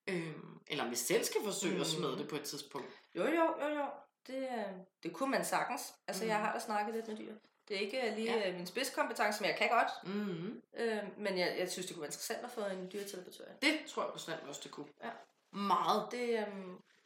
Øh, 0.08 0.32
eller 0.66 0.84
om 0.84 0.90
vi 0.90 0.96
selv 0.96 1.24
skal 1.24 1.40
forsøge 1.44 1.74
mm. 1.74 1.80
at 1.80 1.86
smide 1.86 2.18
det 2.18 2.28
på 2.28 2.36
et 2.36 2.42
tidspunkt. 2.42 2.88
Jo, 3.16 3.24
jo, 3.24 3.54
jo, 3.62 3.68
jo. 3.68 3.86
Det, 4.26 4.42
øh, 4.42 4.72
det 5.02 5.12
kunne 5.12 5.30
man 5.30 5.44
sagtens. 5.44 5.94
Altså, 6.08 6.24
mm. 6.24 6.30
jeg 6.30 6.38
har 6.38 6.52
da 6.52 6.58
snakket 6.58 6.94
lidt 6.94 7.08
med 7.08 7.16
dyr. 7.16 7.34
Det 7.68 7.76
er 7.76 7.80
ikke 7.80 8.12
lige 8.16 8.38
ja. 8.38 8.50
Øh, 8.50 8.56
min 8.56 8.66
spidskompetence, 8.66 9.40
men 9.40 9.50
jeg 9.50 9.58
kan 9.58 9.68
godt. 9.68 10.14
Mm. 10.14 10.62
Øh, 10.76 11.02
men 11.18 11.38
jeg, 11.38 11.56
jeg 11.58 11.70
synes, 11.70 11.86
det 11.86 11.94
kunne 11.94 12.02
være 12.02 12.08
interessant 12.08 12.44
at 12.44 12.50
få 12.50 12.60
en 12.60 12.90
dyretelepatør. 12.92 13.44
Det 13.62 13.80
tror 13.88 14.02
jeg 14.02 14.12
bestemt 14.12 14.42
også, 14.48 14.60
det 14.64 14.70
kunne. 14.70 14.86
Ja. 15.04 15.10
Meget. 15.52 16.08
Det, 16.10 16.38
øh, 16.38 16.46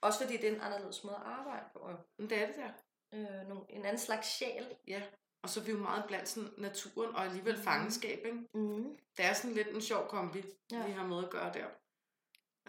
også 0.02 0.18
fordi 0.22 0.36
det 0.36 0.48
er 0.48 0.54
en 0.54 0.60
anderledes 0.60 1.04
måde 1.04 1.16
at 1.16 1.22
arbejde 1.24 1.64
på. 1.72 1.90
Det 2.18 2.42
er 2.42 2.46
det 2.46 2.56
der. 2.56 2.70
Øh, 3.14 3.48
nogle, 3.48 3.64
en 3.68 3.84
anden 3.84 3.98
slags 3.98 4.28
sjæl. 4.28 4.66
Ja. 4.86 5.02
Og 5.42 5.48
så 5.48 5.60
er 5.60 5.64
vi 5.64 5.70
jo 5.70 5.78
meget 5.78 6.04
blandt 6.08 6.28
sådan 6.28 6.50
naturen 6.58 7.14
og 7.14 7.24
alligevel 7.24 7.56
mm. 7.56 7.62
fangenskab, 7.62 8.18
ikke? 8.24 8.38
Mm. 8.54 8.96
Det 9.16 9.24
er 9.24 9.32
sådan 9.32 9.56
lidt 9.56 9.68
en 9.68 9.80
sjov 9.80 10.08
kombi, 10.08 10.44
ja. 10.72 10.86
vi 10.86 10.92
har 10.92 11.06
med 11.06 11.18
at 11.24 11.30
gøre 11.30 11.52
der. 11.52 11.66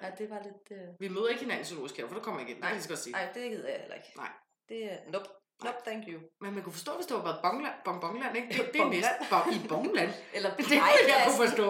Ja, 0.01 0.11
det 0.17 0.29
var 0.29 0.41
lidt... 0.43 0.81
Uh... 0.81 0.99
Vi 0.99 1.07
møder 1.07 1.27
ikke 1.27 1.41
hinanden 1.41 1.65
i 1.65 1.67
zoologisk 1.67 1.97
have, 1.97 2.07
for 2.07 2.15
der 2.15 2.23
kommer 2.23 2.39
ikke 2.39 2.51
ind. 2.51 2.59
Nej, 2.59 2.73
det 2.73 2.87
kan 2.87 2.97
sige. 2.97 3.13
Nej, 3.13 3.31
det 3.33 3.51
gider 3.51 3.69
jeg 3.69 3.79
heller 3.79 3.95
ikke. 3.95 4.11
Nej. 4.15 4.31
Det 4.69 4.91
er... 4.91 4.97
Nope. 5.11 5.29
Nope, 5.63 5.77
thank 5.87 6.03
you. 6.07 6.19
Men 6.41 6.53
man 6.53 6.63
kunne 6.63 6.73
forstå, 6.73 6.95
hvis 6.95 7.05
det 7.05 7.17
var 7.17 7.23
bare 7.23 7.39
Bongland, 7.41 7.73
Bongbongland, 7.85 8.37
ikke? 8.37 8.47
Det, 8.47 8.73
det 8.73 8.81
er 8.81 8.89
næsten 8.89 9.25
bon, 9.29 9.53
i 9.53 9.67
Bongland. 9.67 10.11
eller 10.33 10.49
det 10.57 10.65
kunne 10.65 10.75
jeg 11.13 11.23
kunne 11.27 11.47
forstå. 11.47 11.67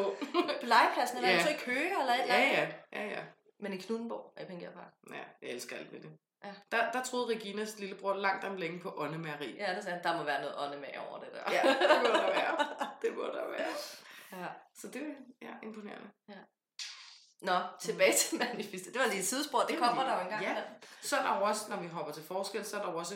Legepladsen, 0.73 1.17
eller 1.17 1.29
ja. 1.29 1.43
så 1.43 1.49
i 1.49 1.59
Køge, 1.65 1.89
eller 2.01 2.13
et 2.13 2.21
eller 2.21 2.35
andet. 2.35 2.57
Ja, 2.57 2.99
ja, 2.99 3.03
ja, 3.03 3.03
ja. 3.15 3.23
Men 3.63 3.73
i 3.73 3.77
Knudenborg 3.77 4.33
er 4.35 4.45
Pengerpark. 4.45 4.93
Ja, 5.09 5.23
jeg 5.41 5.49
elsker 5.49 5.75
alt 5.77 5.91
ved 5.91 5.99
det. 5.99 6.11
Ja. 6.43 6.53
Der, 6.71 6.91
der 6.91 7.03
troede 7.03 7.35
Reginas 7.35 7.79
lillebror 7.79 8.13
langt 8.13 8.45
om 8.45 8.55
længe 8.55 8.79
på 8.79 8.93
åndemæreri. 8.97 9.55
Ja, 9.55 9.75
der 9.75 9.81
sagde 9.81 9.99
der 10.03 10.17
må 10.17 10.23
være 10.23 10.41
noget 10.41 10.55
åndemag 10.57 10.99
over 11.09 11.19
det 11.19 11.29
der. 11.33 11.51
Ja, 11.51 11.61
det 11.67 12.01
må 12.01 12.07
der 12.07 12.33
være. 12.33 12.57
Det 13.01 13.15
må 13.15 13.23
der 13.23 13.49
være. 13.49 13.73
Ja. 14.31 14.47
Så 14.75 14.87
det 14.87 15.01
er 15.01 15.47
ja, 15.47 15.53
imponerende. 15.63 16.09
Ja. 16.29 16.33
Nå, 17.41 17.59
tilbage 17.81 18.13
til 18.13 18.37
manifestet. 18.39 18.93
Det 18.93 19.01
var 19.01 19.07
lige 19.07 19.19
et 19.19 19.25
sidespor, 19.25 19.59
det, 19.59 19.69
det 19.69 19.77
kommer 19.77 20.03
der 20.03 20.15
jo 20.15 20.21
engang. 20.21 20.43
Ja. 20.43 20.63
Så 21.01 21.17
er 21.17 21.23
der 21.23 21.29
også, 21.29 21.69
når 21.69 21.77
vi 21.81 21.87
hopper 21.87 22.13
til 22.13 22.23
forskel, 22.23 22.65
så 22.65 22.77
er 22.77 22.81
der 22.81 22.91
også 22.91 23.15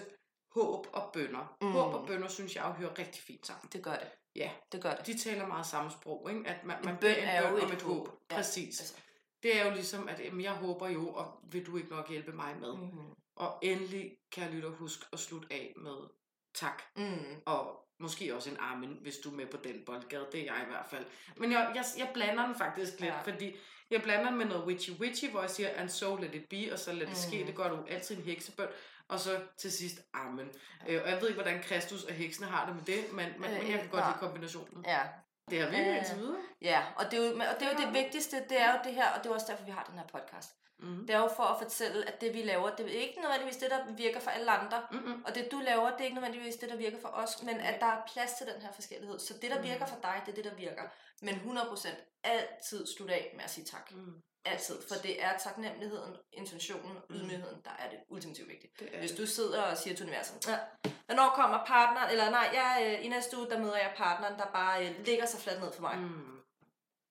håb 0.56 0.88
og 0.94 1.10
bønder. 1.14 1.58
Mm. 1.62 1.72
Håb 1.72 1.94
og 1.94 2.08
bønder, 2.08 2.28
synes 2.28 2.56
jeg, 2.56 2.64
hører 2.64 3.00
rigtig 3.00 3.24
fint 3.24 3.48
sammen. 3.48 3.70
Det 3.74 3.84
gør 3.84 3.96
det. 3.96 4.08
Ja, 4.36 4.52
det 4.72 4.82
gør 4.82 4.96
det. 4.96 5.08
De 5.08 5.18
taler 5.18 5.48
meget 5.48 5.66
samme 5.66 5.92
sprog, 5.92 6.32
ikke? 6.32 6.50
At 6.50 6.64
man, 6.64 6.78
man 6.84 6.94
en 6.94 7.00
bøn 7.00 7.16
er 7.16 7.50
jo 7.50 7.58
et, 7.58 7.74
et 7.74 7.82
håb. 7.82 8.10
Ja, 8.32 8.36
Præcis. 8.36 8.80
Altså. 8.80 8.96
Det 9.44 9.60
er 9.60 9.66
jo 9.66 9.74
ligesom, 9.74 10.08
at 10.08 10.20
jamen, 10.20 10.42
jeg 10.42 10.52
håber 10.52 10.88
jo, 10.88 11.14
og 11.14 11.40
vil 11.52 11.66
du 11.66 11.78
ikke 11.78 11.90
nok 11.90 12.10
hjælpe 12.10 12.32
mig 12.32 12.58
med. 12.60 12.74
Mm-hmm. 12.74 13.10
Og 13.36 13.60
endelig 13.62 14.18
kan 14.32 14.44
jeg 14.44 14.54
lytte 14.54 14.66
og 14.66 14.74
huske 14.74 15.06
at 15.14 15.20
slutte 15.20 15.48
af 15.52 15.74
med 15.78 16.10
tak. 16.56 16.82
Mm. 16.98 17.42
Og 17.46 17.88
måske 18.00 18.36
også 18.36 18.50
en 18.50 18.58
armen, 18.60 18.98
hvis 19.02 19.18
du 19.18 19.32
er 19.32 19.36
med 19.36 19.48
på 19.48 19.58
den 19.64 19.86
boldgade. 19.86 20.28
Det 20.32 20.40
er 20.40 20.54
jeg 20.54 20.64
i 20.64 20.70
hvert 20.70 20.86
fald. 20.90 21.06
Men 21.38 21.52
jeg, 21.52 21.72
jeg, 21.76 21.86
jeg 21.98 22.10
blander 22.14 22.46
den 22.46 22.56
faktisk 22.56 23.00
lidt, 23.00 23.14
ja. 23.14 23.22
fordi 23.22 23.56
jeg 23.92 24.02
blander 24.02 24.30
den 24.30 24.38
med 24.38 24.46
noget 24.46 24.66
witchy 24.66 24.92
witchy, 24.92 25.30
hvor 25.30 25.42
jeg 25.42 25.50
siger, 25.50 25.70
and 25.76 25.90
so 25.90 26.16
let 26.16 26.36
it 26.36 26.50
be, 26.50 26.74
og 26.74 26.80
så 26.80 26.92
lad 26.92 27.02
det 27.02 27.10
mm. 27.10 27.32
ske. 27.32 27.48
Det 27.48 27.56
gør 27.56 27.70
du 27.70 27.86
altid 27.88 28.18
en 28.18 28.24
heksebøn. 28.24 28.68
Og 29.08 29.20
så 29.20 29.42
til 29.58 29.72
sidst, 29.72 30.00
amen. 30.14 30.50
Ja. 30.88 30.94
Øh, 30.94 31.04
og 31.04 31.10
jeg 31.10 31.22
ved 31.22 31.28
ikke, 31.28 31.42
hvordan 31.42 31.64
Kristus 31.64 32.04
og 32.04 32.14
heksene 32.14 32.48
har 32.48 32.66
det 32.66 32.76
med 32.76 32.84
det, 32.84 33.14
men, 33.14 33.42
men 33.42 33.50
øh, 33.52 33.72
jeg 33.72 33.80
kan 33.80 33.90
godt 33.90 34.06
lide 34.08 34.20
kombinationen. 34.20 34.86
Ja. 34.88 35.02
Det 35.50 35.62
har 35.62 35.70
vi 35.70 35.78
øh, 35.78 35.98
indtil 35.98 36.18
videre. 36.18 36.38
Ja, 36.62 36.82
og 36.96 37.12
det, 37.12 37.20
er 37.20 37.24
jo, 37.26 37.32
og 37.34 37.60
det 37.60 37.68
er 37.68 37.72
jo 37.72 37.78
det 37.86 37.94
vigtigste, 37.94 38.38
det 38.50 38.62
er 38.62 38.72
jo 38.74 38.80
det 38.84 38.94
her, 38.94 39.10
og 39.12 39.24
det 39.24 39.30
er 39.30 39.34
også 39.34 39.48
derfor, 39.50 39.66
vi 39.66 39.72
har 39.72 39.84
den 39.84 40.00
her 40.00 40.08
podcast. 40.08 40.52
Mm. 40.80 41.08
Det 41.08 41.16
er 41.16 41.20
jo 41.20 41.30
for 41.36 41.44
at 41.44 41.58
fortælle, 41.64 42.08
at 42.08 42.22
det 42.22 42.34
vi 42.34 42.42
laver, 42.44 42.70
det 42.76 42.86
er 42.86 43.00
ikke 43.02 43.22
nødvendigvis 43.22 43.58
det, 43.58 43.70
der 43.70 43.94
virker 43.94 44.20
for 44.20 44.32
alle 44.32 44.52
andre. 44.52 44.82
Mm-hmm. 44.92 45.24
Og 45.26 45.36
det 45.36 45.52
du 45.52 45.60
laver, 45.60 45.90
det 45.90 46.00
er 46.00 46.04
ikke 46.04 46.16
nødvendigvis 46.16 46.56
det, 46.56 46.70
der 46.70 46.76
virker 46.76 46.98
for 47.02 47.08
os, 47.08 47.44
men 47.44 47.56
at 47.60 47.80
der 47.80 47.86
er 47.86 48.02
plads 48.14 48.34
til 48.34 48.48
den 48.48 48.62
her 48.62 48.72
forskellighed. 48.72 49.20
Så 49.20 49.34
det, 49.42 49.52
der 49.52 49.62
virker 49.62 49.86
for 49.86 50.00
dig, 50.02 50.22
det 50.26 50.32
er 50.32 50.36
det, 50.36 50.44
der 50.44 50.56
virker. 50.56 50.84
Men 51.22 51.36
100% 51.36 51.88
altid 52.24 52.88
slutte 52.88 53.14
af 53.14 53.32
med 53.36 53.44
at 53.44 53.50
sige 53.50 53.66
tak. 53.66 53.92
Mm. 53.92 54.22
Altid. 54.48 54.76
For 54.88 54.96
det 54.96 55.24
er 55.24 55.38
taknemmeligheden, 55.38 56.16
intentionen, 56.32 56.98
mm. 57.10 57.16
ydmygheden, 57.16 57.62
der 57.66 57.72
er 57.80 57.90
det 57.90 58.00
ultimativt 58.10 58.50
vigtigt. 58.50 58.80
Det 58.80 58.90
Hvis 59.00 59.12
du 59.12 59.26
sidder 59.26 59.62
og 59.62 59.78
siger 59.78 59.96
til 59.96 60.06
universet, 60.06 60.48
ja, 60.48 60.58
hvornår 61.06 61.30
kommer 61.36 61.66
partneren, 61.66 62.12
eller 62.12 62.30
nej, 62.30 62.50
jeg, 62.54 62.98
øh, 63.00 63.06
i 63.06 63.08
næste 63.10 63.38
uge, 63.38 63.50
der 63.50 63.60
møder 63.60 63.78
jeg 63.78 63.94
partneren, 63.98 64.40
der 64.40 64.46
bare 64.54 64.88
øh, 64.90 65.06
ligger 65.06 65.26
sig 65.26 65.40
fladt 65.40 65.62
ned 65.62 65.72
for 65.74 65.82
mig. 65.82 65.98
Mm. 65.98 66.40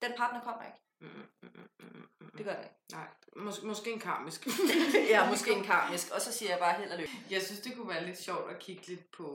Den 0.01 0.11
partner 0.17 0.41
kommer 0.41 0.63
ikke. 0.65 0.79
Mm, 1.01 1.07
mm, 1.43 1.49
mm, 1.79 2.07
mm. 2.19 2.31
Det 2.37 2.45
gør 2.45 2.53
den 2.53 2.63
ikke. 2.63 2.75
Nej, 2.91 3.07
Mås- 3.37 3.65
måske 3.65 3.91
en 3.91 3.99
karmisk. 3.99 4.47
ja, 5.13 5.29
måske 5.29 5.51
en 5.51 5.63
karmisk. 5.63 6.11
Og 6.11 6.21
så 6.21 6.31
siger 6.33 6.51
jeg 6.51 6.59
bare 6.59 6.73
held 6.73 6.91
og 6.91 6.97
lykke. 6.97 7.13
Jeg 7.29 7.41
synes, 7.41 7.59
det 7.59 7.75
kunne 7.75 7.89
være 7.89 8.05
lidt 8.05 8.21
sjovt 8.21 8.51
at 8.51 8.59
kigge 8.59 8.87
lidt 8.87 9.11
på 9.11 9.25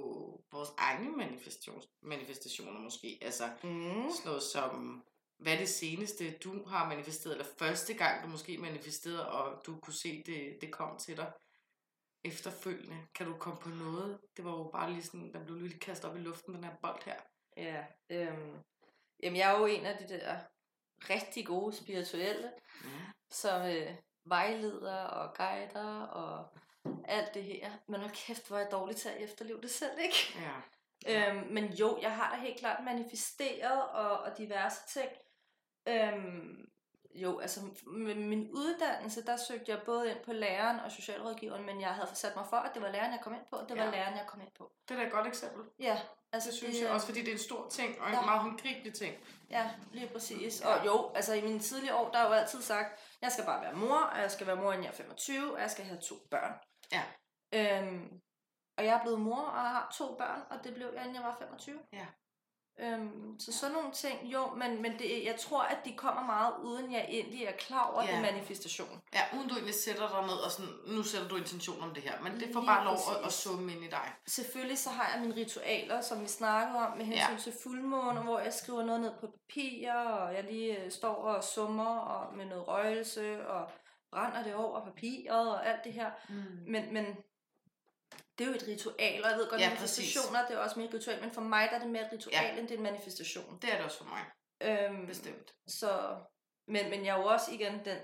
vores 0.52 0.68
egne 0.78 1.16
manifestation, 1.16 1.82
manifestationer 2.02 2.80
måske. 2.80 3.18
Altså 3.22 3.44
mm. 3.62 4.10
sådan 4.10 4.24
noget 4.24 4.42
som, 4.42 5.02
hvad 5.42 5.52
er 5.52 5.58
det 5.58 5.68
seneste, 5.68 6.30
du 6.30 6.64
har 6.64 6.88
manifesteret, 6.88 7.32
eller 7.32 7.46
første 7.58 7.94
gang, 7.94 8.22
du 8.22 8.28
måske 8.28 8.58
manifesterede, 8.58 9.30
og 9.30 9.66
du 9.66 9.80
kunne 9.80 9.94
se, 9.94 10.22
det, 10.26 10.58
det 10.60 10.70
kom 10.70 10.98
til 10.98 11.16
dig 11.16 11.32
efterfølgende. 12.24 12.96
Kan 13.14 13.26
du 13.26 13.36
komme 13.38 13.60
på 13.60 13.68
noget? 13.68 14.18
Det 14.36 14.44
var 14.44 14.50
jo 14.50 14.70
bare 14.72 14.92
lige 14.92 15.02
sådan, 15.02 15.32
der 15.32 15.44
blev 15.44 15.56
lige 15.56 15.78
kastet 15.78 16.10
op 16.10 16.16
i 16.16 16.20
luften, 16.20 16.54
den 16.54 16.64
her 16.64 16.76
bold 16.82 17.02
her. 17.04 17.16
Ja, 17.56 17.84
øhm, 18.10 18.58
jamen 19.22 19.36
jeg 19.36 19.54
er 19.54 19.58
jo 19.58 19.66
en 19.66 19.86
af 19.86 19.98
de 19.98 20.08
der 20.08 20.38
rigtig 21.10 21.46
gode 21.46 21.76
spirituelle, 21.76 22.52
ja. 22.84 22.88
som 23.30 23.62
øh, 23.62 23.94
vejleder 24.24 24.98
og 24.98 25.34
guider 25.36 26.00
og 26.02 26.58
alt 27.04 27.34
det 27.34 27.44
her. 27.44 27.72
Men 27.88 28.00
hold 28.00 28.12
kæft, 28.26 28.48
hvor 28.48 28.56
er 28.56 28.60
jeg 28.60 28.70
dårlig 28.72 28.96
til 28.96 29.08
at 29.08 29.20
efterleve 29.20 29.60
det 29.60 29.70
selv, 29.70 29.98
ikke? 29.98 30.38
Ja. 30.40 30.52
Øhm, 31.06 31.46
men 31.52 31.72
jo, 31.72 31.98
jeg 32.02 32.16
har 32.16 32.34
da 32.34 32.40
helt 32.40 32.58
klart 32.58 32.84
manifesteret 32.84 33.88
og, 33.88 34.18
og 34.18 34.38
diverse 34.38 34.80
ting. 34.88 35.08
Øhm, 35.88 36.68
jo, 37.14 37.38
altså 37.38 37.60
med 37.86 38.14
min 38.14 38.50
uddannelse, 38.50 39.26
der 39.26 39.36
søgte 39.36 39.70
jeg 39.72 39.82
både 39.84 40.10
ind 40.10 40.18
på 40.24 40.32
læreren 40.32 40.80
og 40.80 40.92
socialrådgiveren, 40.92 41.66
men 41.66 41.80
jeg 41.80 41.88
havde 41.88 42.08
sat 42.14 42.36
mig 42.36 42.46
for, 42.50 42.56
at 42.56 42.74
det 42.74 42.82
var 42.82 42.90
læreren, 42.90 43.12
jeg 43.12 43.20
kom 43.20 43.34
ind 43.34 43.42
på, 43.50 43.56
og 43.56 43.68
det 43.68 43.76
ja. 43.76 43.84
var 43.84 43.90
læreren, 43.90 44.16
jeg 44.16 44.26
kom 44.26 44.40
ind 44.40 44.50
på. 44.58 44.72
Det 44.88 44.94
er 44.94 44.98
da 44.98 45.06
et 45.06 45.12
godt 45.12 45.26
eksempel. 45.26 45.64
Ja. 45.78 46.00
Altså, 46.32 46.50
det 46.50 46.58
synes 46.58 46.76
det, 46.76 46.84
jeg 46.84 46.90
også, 46.90 47.06
fordi 47.06 47.20
det 47.20 47.28
er 47.28 47.32
en 47.32 47.38
stor 47.38 47.68
ting, 47.68 48.00
og 48.00 48.08
en 48.08 48.14
ja. 48.14 48.24
meget 48.24 48.40
håndgribelig 48.40 48.94
ting. 48.94 49.16
Ja, 49.50 49.70
lige 49.92 50.08
præcis. 50.08 50.60
Ja. 50.60 50.66
Og 50.66 50.86
jo, 50.86 51.12
altså 51.14 51.34
i 51.34 51.42
mine 51.42 51.58
tidlige 51.58 51.94
år, 51.94 52.10
der 52.10 52.18
har 52.18 52.24
jeg 52.24 52.30
jo 52.30 52.40
altid 52.40 52.62
sagt, 52.62 53.00
jeg 53.22 53.32
skal 53.32 53.44
bare 53.44 53.62
være 53.62 53.72
mor, 53.72 53.98
og 53.98 54.18
jeg 54.18 54.30
skal 54.30 54.46
være 54.46 54.56
mor, 54.56 54.72
inden 54.72 54.84
jeg 54.84 54.90
er 54.90 54.96
25, 54.96 55.54
og 55.54 55.60
jeg 55.60 55.70
skal 55.70 55.84
have 55.84 56.00
to 56.00 56.14
børn. 56.30 56.52
Ja. 56.92 57.02
Øhm, 57.54 58.20
og 58.78 58.84
jeg 58.84 58.98
er 58.98 59.02
blevet 59.02 59.20
mor, 59.20 59.40
og 59.40 59.60
har 59.60 59.94
to 59.98 60.14
børn, 60.14 60.42
og 60.50 60.64
det 60.64 60.74
blev 60.74 60.90
jeg, 60.94 61.02
inden 61.02 61.14
jeg 61.14 61.24
var 61.24 61.36
25. 61.38 61.80
Ja. 61.92 62.06
Øhm, 62.80 63.38
så 63.38 63.52
sådan 63.52 63.72
nogle 63.72 63.92
ting, 63.92 64.32
jo, 64.32 64.46
men, 64.56 64.82
men 64.82 64.92
det, 64.98 65.24
jeg 65.24 65.36
tror, 65.40 65.62
at 65.62 65.78
de 65.84 65.92
kommer 65.96 66.22
meget, 66.26 66.54
uden 66.62 66.92
jeg 66.92 67.06
egentlig 67.08 67.44
er 67.44 67.52
klar 67.52 67.90
over 67.92 68.02
ja. 68.04 68.12
det 68.12 68.22
manifestation. 68.22 69.02
Ja, 69.14 69.20
uden 69.36 69.48
du 69.48 69.54
egentlig 69.54 69.74
sætter 69.74 70.08
dig 70.08 70.22
ned 70.22 70.34
og 70.44 70.50
sådan, 70.50 70.72
nu 70.86 71.02
sætter 71.02 71.28
du 71.28 71.36
intention 71.36 71.82
om 71.82 71.94
det 71.94 72.02
her, 72.02 72.20
men 72.22 72.32
det 72.32 72.48
får 72.52 72.60
Lige 72.60 72.66
bare 72.66 72.84
lov 72.84 72.94
at, 72.94 73.26
at 73.26 73.32
summe 73.32 73.72
ind 73.72 73.84
i 73.84 73.88
dig. 73.88 74.12
Selvfølgelig 74.26 74.78
så 74.78 74.90
har 74.90 75.12
jeg 75.12 75.20
mine 75.22 75.36
ritualer, 75.36 76.00
som 76.00 76.22
vi 76.22 76.28
snakkede 76.28 76.78
om, 76.78 76.96
med 76.96 77.04
hensyn 77.04 77.34
ja. 77.34 77.40
til 77.40 77.52
fuldmåne, 77.62 78.20
hvor 78.20 78.38
jeg 78.38 78.52
skriver 78.52 78.84
noget 78.84 79.00
ned 79.00 79.12
på 79.20 79.26
papir, 79.26 79.92
og 79.92 80.34
jeg 80.34 80.44
lige 80.44 80.84
øh, 80.84 80.92
står 80.92 81.14
og 81.14 81.44
summer 81.44 81.96
og 81.98 82.36
med 82.36 82.46
noget 82.46 82.68
røgelse, 82.68 83.48
og 83.48 83.70
brænder 84.12 84.42
det 84.42 84.54
over 84.54 84.84
papiret 84.84 85.50
og 85.50 85.68
alt 85.68 85.84
det 85.84 85.92
her. 85.92 86.10
Mm. 86.28 86.34
Men, 86.66 86.94
men 86.94 87.06
det 88.38 88.44
er 88.44 88.48
jo 88.48 88.54
et 88.54 88.68
ritual, 88.68 89.24
og 89.24 89.30
jeg 89.30 89.38
ved 89.38 89.50
godt, 89.50 89.60
ja, 89.60 89.68
manifestationer, 89.68 90.46
det 90.46 90.56
er 90.56 90.58
også 90.58 90.78
mere 90.78 90.94
ritual, 90.94 91.20
men 91.20 91.30
for 91.30 91.40
mig 91.40 91.68
der 91.70 91.76
er 91.76 91.80
det 91.80 91.90
mere 91.90 92.06
et 92.06 92.12
ritual, 92.12 92.44
ja. 92.44 92.58
end 92.58 92.68
det 92.68 92.74
er 92.74 92.78
en 92.78 92.82
manifestation. 92.82 93.58
Det 93.62 93.72
er 93.72 93.76
det 93.76 93.84
også 93.84 93.98
for 93.98 94.04
mig. 94.04 94.24
Øhm, 94.62 95.06
Bestemt. 95.06 95.54
Så, 95.66 96.16
men, 96.66 96.90
men 96.90 97.04
jeg 97.04 97.16
er 97.16 97.20
jo 97.20 97.26
også 97.26 97.52
igen 97.52 97.84
den 97.84 97.98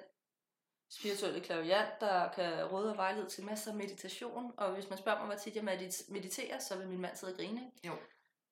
spirituelle 0.90 1.40
klaviant, 1.40 2.00
der 2.00 2.32
kan 2.32 2.64
råde 2.64 2.90
og 2.90 2.96
vejlede 2.96 3.28
til 3.28 3.44
masser 3.44 3.70
af 3.70 3.76
meditation, 3.76 4.52
og 4.56 4.74
hvis 4.74 4.88
man 4.88 4.98
spørger 4.98 5.18
mig, 5.18 5.26
hvor 5.26 5.36
tit 5.36 5.56
jeg 5.56 5.64
mediterer, 6.08 6.58
så 6.58 6.76
vil 6.78 6.88
min 6.88 7.00
mand 7.00 7.16
sidde 7.16 7.32
og 7.32 7.36
grine. 7.36 7.70
Jo. 7.84 7.92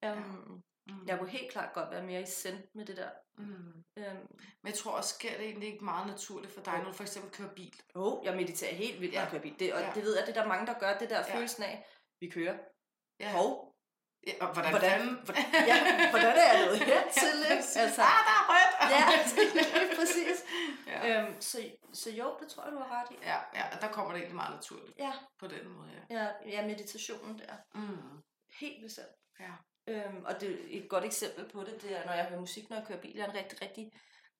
Um, 0.06 0.62
Mm. 0.86 1.06
Jeg 1.06 1.18
kunne 1.18 1.30
helt 1.30 1.52
klart 1.52 1.74
godt 1.74 1.90
være 1.90 2.02
mere 2.02 2.22
i 2.22 2.26
send 2.26 2.58
med 2.74 2.86
det 2.86 2.96
der. 2.96 3.10
Mm. 3.38 3.84
Øhm. 3.96 4.26
Men 4.62 4.70
jeg 4.70 4.74
tror 4.74 4.92
også, 4.92 5.14
sker 5.14 5.36
det 5.36 5.46
egentlig 5.46 5.72
ikke 5.72 5.84
meget 5.84 6.06
naturligt 6.06 6.52
for 6.52 6.60
dig, 6.60 6.78
når 6.78 6.84
du 6.84 6.92
for 6.92 7.02
eksempel 7.02 7.30
kører 7.32 7.54
bil? 7.54 7.74
Jo, 7.96 8.00
oh, 8.00 8.24
jeg 8.24 8.36
mediterer 8.36 8.74
helt 8.74 9.00
vildt, 9.00 9.14
når 9.14 9.20
ja. 9.20 9.24
jeg 9.24 9.30
kører 9.30 9.42
bil. 9.42 9.58
Det, 9.58 9.74
og 9.74 9.80
ja. 9.80 9.92
det 9.94 10.02
ved 10.02 10.16
jeg, 10.16 10.26
det 10.26 10.36
er 10.36 10.42
der 10.42 10.48
mange, 10.48 10.66
der 10.66 10.78
gør, 10.78 10.98
det 10.98 11.10
der 11.10 11.16
ja. 11.16 11.36
følelsen 11.36 11.62
af, 11.62 11.86
vi 12.20 12.30
kører. 12.30 12.58
Ja. 13.20 13.32
Hov, 13.32 13.76
Ja, 14.26 14.32
og 14.40 14.52
hvordan, 14.52 14.70
hvordan, 14.70 15.00
hvordan, 15.24 15.44
ja, 15.70 16.10
hvordan 16.10 16.34
er 16.36 16.52
jeg 16.52 16.66
nået 16.66 16.78
hertil? 16.78 17.38
Ja, 17.48 17.54
altså, 17.54 18.02
ah, 18.02 18.20
der 18.28 18.34
er 18.40 18.44
rødt! 18.50 18.74
ja, 18.94 19.04
præcis. 19.98 20.38
Ja. 20.86 21.22
Øhm, 21.22 21.40
så, 21.40 21.58
så 21.92 22.10
jo, 22.10 22.36
det 22.40 22.48
tror 22.48 22.64
jeg, 22.64 22.72
du 22.72 22.78
har 22.78 23.00
ret 23.00 23.10
i. 23.10 23.14
Ja, 23.22 23.38
ja, 23.54 23.76
og 23.76 23.80
der 23.82 23.88
kommer 23.92 24.12
det 24.12 24.18
egentlig 24.18 24.36
meget 24.36 24.54
naturligt. 24.54 24.98
Ja. 24.98 25.12
På 25.38 25.46
den 25.46 25.68
måde, 25.68 25.90
ja. 25.90 26.18
Ja, 26.18 26.28
ja 26.46 26.66
meditationen 26.66 27.38
der. 27.38 27.54
Mm. 27.74 28.22
Helt 28.60 28.82
bestemt. 28.82 29.16
Ja. 29.40 29.52
Øhm, 29.88 30.24
og 30.24 30.40
det, 30.40 30.76
et 30.76 30.88
godt 30.88 31.04
eksempel 31.04 31.48
på 31.52 31.64
det, 31.64 31.82
det 31.82 31.98
er, 31.98 32.06
når 32.06 32.12
jeg 32.12 32.24
hører 32.24 32.40
musik, 32.40 32.70
når 32.70 32.76
jeg 32.76 32.86
kører 32.86 33.00
bil. 33.00 33.16
Jeg 33.16 33.26
er 33.26 33.30
en 33.30 33.36
rigtig, 33.36 33.62
rigtig, 33.62 33.92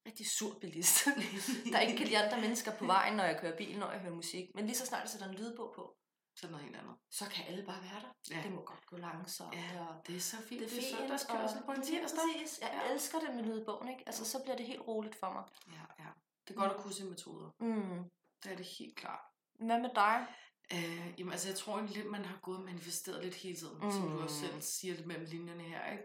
rigtig 0.06 0.26
sur 0.38 0.58
bilist, 0.60 1.04
der 1.72 1.80
ikke 1.80 1.96
kan 1.98 2.06
lide 2.06 2.18
andre 2.24 2.40
mennesker 2.40 2.72
på 2.76 2.86
vejen, 2.86 3.16
når 3.16 3.24
jeg 3.24 3.38
kører 3.40 3.56
bil, 3.56 3.78
når 3.78 3.90
jeg 3.90 4.00
hører 4.00 4.14
musik. 4.14 4.54
Men 4.54 4.66
lige 4.66 4.76
så 4.76 4.86
snart 4.86 5.02
jeg 5.02 5.10
sætter 5.10 5.28
en 5.28 5.34
lydbog 5.34 5.72
på, 5.76 5.96
så 6.36 6.46
er 6.46 6.50
noget 6.50 6.64
helt 6.64 6.76
andet. 6.76 6.96
Så 7.10 7.24
kan 7.30 7.44
alle 7.48 7.64
bare 7.66 7.82
være 7.82 8.00
der. 8.00 8.36
Ja. 8.36 8.42
Det 8.42 8.52
må 8.52 8.60
godt 8.62 8.86
gå 8.86 8.96
langsomt. 8.96 9.54
Ja, 9.54 9.86
og 9.88 10.06
det 10.06 10.16
er 10.16 10.20
så 10.20 10.36
fint. 10.48 10.60
Det 10.60 10.66
er, 10.66 10.80
det 10.80 10.92
er 10.92 10.96
søndagskørsel 10.96 11.62
på 11.66 11.72
en 11.72 11.82
tirsdag. 11.82 12.20
Præcis. 12.34 12.60
Jeg 12.62 12.70
ja. 12.72 12.92
elsker 12.92 13.18
det 13.18 13.34
med 13.34 13.44
lydbogen, 13.44 13.88
ikke? 13.88 14.02
Altså, 14.06 14.24
så 14.24 14.42
bliver 14.42 14.56
det 14.56 14.66
helt 14.66 14.80
roligt 14.88 15.16
for 15.20 15.30
mig. 15.32 15.44
Ja, 15.72 16.04
ja. 16.04 16.10
Det 16.48 16.54
er 16.54 16.58
godt 16.58 16.72
at 16.72 16.78
kunne 16.78 16.94
se 16.94 17.04
metoder. 17.04 17.50
Mm. 17.60 18.10
Det 18.42 18.52
er 18.52 18.56
det 18.56 18.66
helt 18.78 18.96
klart. 18.96 19.20
Hvad 19.58 19.78
med 19.80 19.90
dig? 19.94 20.26
Øh, 20.72 21.14
jamen, 21.18 21.32
altså, 21.32 21.48
jeg 21.48 21.56
tror 21.56 21.74
egentlig 21.74 21.96
lidt, 21.96 22.10
man 22.10 22.24
har 22.24 22.38
gået 22.42 22.58
og 22.58 22.64
manifesteret 22.64 23.24
lidt 23.24 23.34
hele 23.34 23.56
tiden, 23.56 23.78
mm. 23.82 23.92
som 23.92 24.10
du 24.10 24.20
også 24.20 24.40
selv 24.40 24.60
siger 24.60 24.94
lidt 24.94 25.06
mellem 25.06 25.26
linjerne 25.26 25.62
her, 25.62 25.92
ikke? 25.92 26.04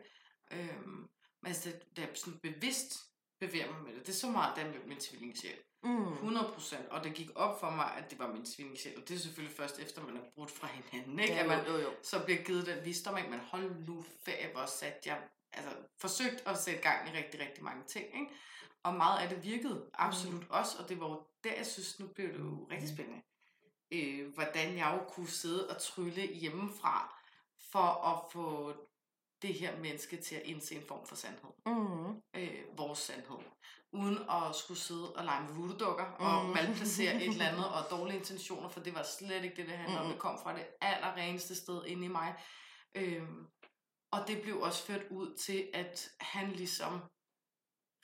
Øhm, 0.51 1.09
men 1.41 1.47
altså, 1.47 1.71
det 1.95 2.03
er 2.03 2.07
sådan 2.13 2.39
bevidst 2.39 3.11
bevæger 3.41 3.71
mig 3.71 3.83
med 3.83 3.93
det. 3.93 4.01
Det 4.07 4.09
er 4.09 4.17
så 4.17 4.29
meget, 4.29 4.55
der 4.55 4.65
med 4.65 4.85
min 4.87 4.99
tvillingssjæl. 4.99 5.57
Mm. 5.83 6.37
100%. 6.37 6.89
Og 6.89 7.03
det 7.03 7.13
gik 7.13 7.29
op 7.35 7.59
for 7.59 7.69
mig, 7.69 7.97
at 7.97 8.11
det 8.11 8.19
var 8.19 8.33
min 8.33 8.45
tvillingssjæl. 8.45 8.97
Og 8.97 9.09
det 9.09 9.15
er 9.15 9.19
selvfølgelig 9.19 9.57
først 9.57 9.79
efter, 9.79 10.03
man 10.03 10.17
er 10.17 10.21
brudt 10.35 10.51
fra 10.51 10.67
hinanden. 10.67 11.19
Ikke? 11.19 11.33
Ja, 11.33 11.39
at 11.39 11.47
man 11.47 11.65
jo, 11.67 11.77
jo. 11.77 11.89
så 12.03 12.23
bliver 12.25 12.43
givet 12.43 12.65
den 12.65 12.85
visdom 12.85 13.15
af, 13.15 13.29
men 13.29 13.39
hold 13.39 13.85
nu 13.87 14.05
ferie, 14.25 14.51
hvor 14.53 14.65
sat 14.65 15.05
jeg 15.05 15.21
altså, 15.53 15.71
forsøgt 15.97 16.43
at 16.45 16.57
sætte 16.57 16.81
gang 16.81 17.09
i 17.09 17.17
rigtig, 17.17 17.39
rigtig 17.39 17.63
mange 17.63 17.83
ting. 17.87 18.05
Ikke? 18.05 18.27
Og 18.83 18.93
meget 18.93 19.19
af 19.19 19.29
det 19.29 19.43
virkede 19.43 19.85
absolut 19.93 20.41
mm. 20.41 20.47
også, 20.49 20.77
og 20.77 20.89
det 20.89 20.99
var 20.99 21.07
jo 21.09 21.23
der, 21.43 21.53
jeg 21.53 21.65
synes, 21.65 21.99
nu 21.99 22.07
blev 22.07 22.27
det 22.27 22.39
jo 22.39 22.67
rigtig 22.71 22.89
mm. 22.89 22.95
spændende. 22.95 23.21
Øh, 23.91 24.33
hvordan 24.33 24.77
jeg 24.77 24.99
jo 24.99 25.13
kunne 25.13 25.27
sidde 25.27 25.69
og 25.69 25.81
trylle 25.81 26.21
hjemmefra, 26.21 27.21
for 27.71 28.07
at 28.07 28.31
få 28.31 28.73
det 29.41 29.53
her 29.53 29.79
menneske 29.79 30.17
til 30.17 30.35
at 30.35 30.41
indse 30.41 30.75
en 30.75 30.83
form 30.87 31.05
for 31.05 31.15
sandhed. 31.15 31.49
Mm. 31.65 32.21
Øh, 32.35 32.77
vores 32.77 32.99
sandhed. 32.99 33.37
Uden 33.93 34.17
at 34.17 34.55
skulle 34.55 34.79
sidde 34.79 35.13
og 35.13 35.23
lege 35.25 35.43
med 35.43 35.53
voodoo-dukker 35.53 36.05
mm. 36.19 36.25
og 36.25 36.45
malplacere 36.45 37.15
et 37.15 37.27
eller 37.27 37.47
andet 37.47 37.65
og 37.75 37.83
dårlige 37.89 38.17
intentioner, 38.17 38.69
for 38.69 38.79
det 38.79 38.95
var 38.95 39.03
slet 39.03 39.43
ikke 39.43 39.55
det, 39.55 39.67
det 39.67 39.77
handlede 39.77 39.99
mm. 39.99 40.05
om. 40.05 40.11
Det 40.11 40.21
kom 40.21 40.39
fra 40.43 40.57
det 40.57 40.67
allerreneste 40.81 41.55
sted 41.55 41.85
inde 41.85 42.05
i 42.05 42.07
mig. 42.07 42.35
Øh, 42.95 43.23
og 44.11 44.27
det 44.27 44.41
blev 44.41 44.61
også 44.61 44.85
ført 44.85 45.03
ud 45.09 45.35
til, 45.35 45.69
at 45.73 46.09
han 46.19 46.51
ligesom 46.51 47.01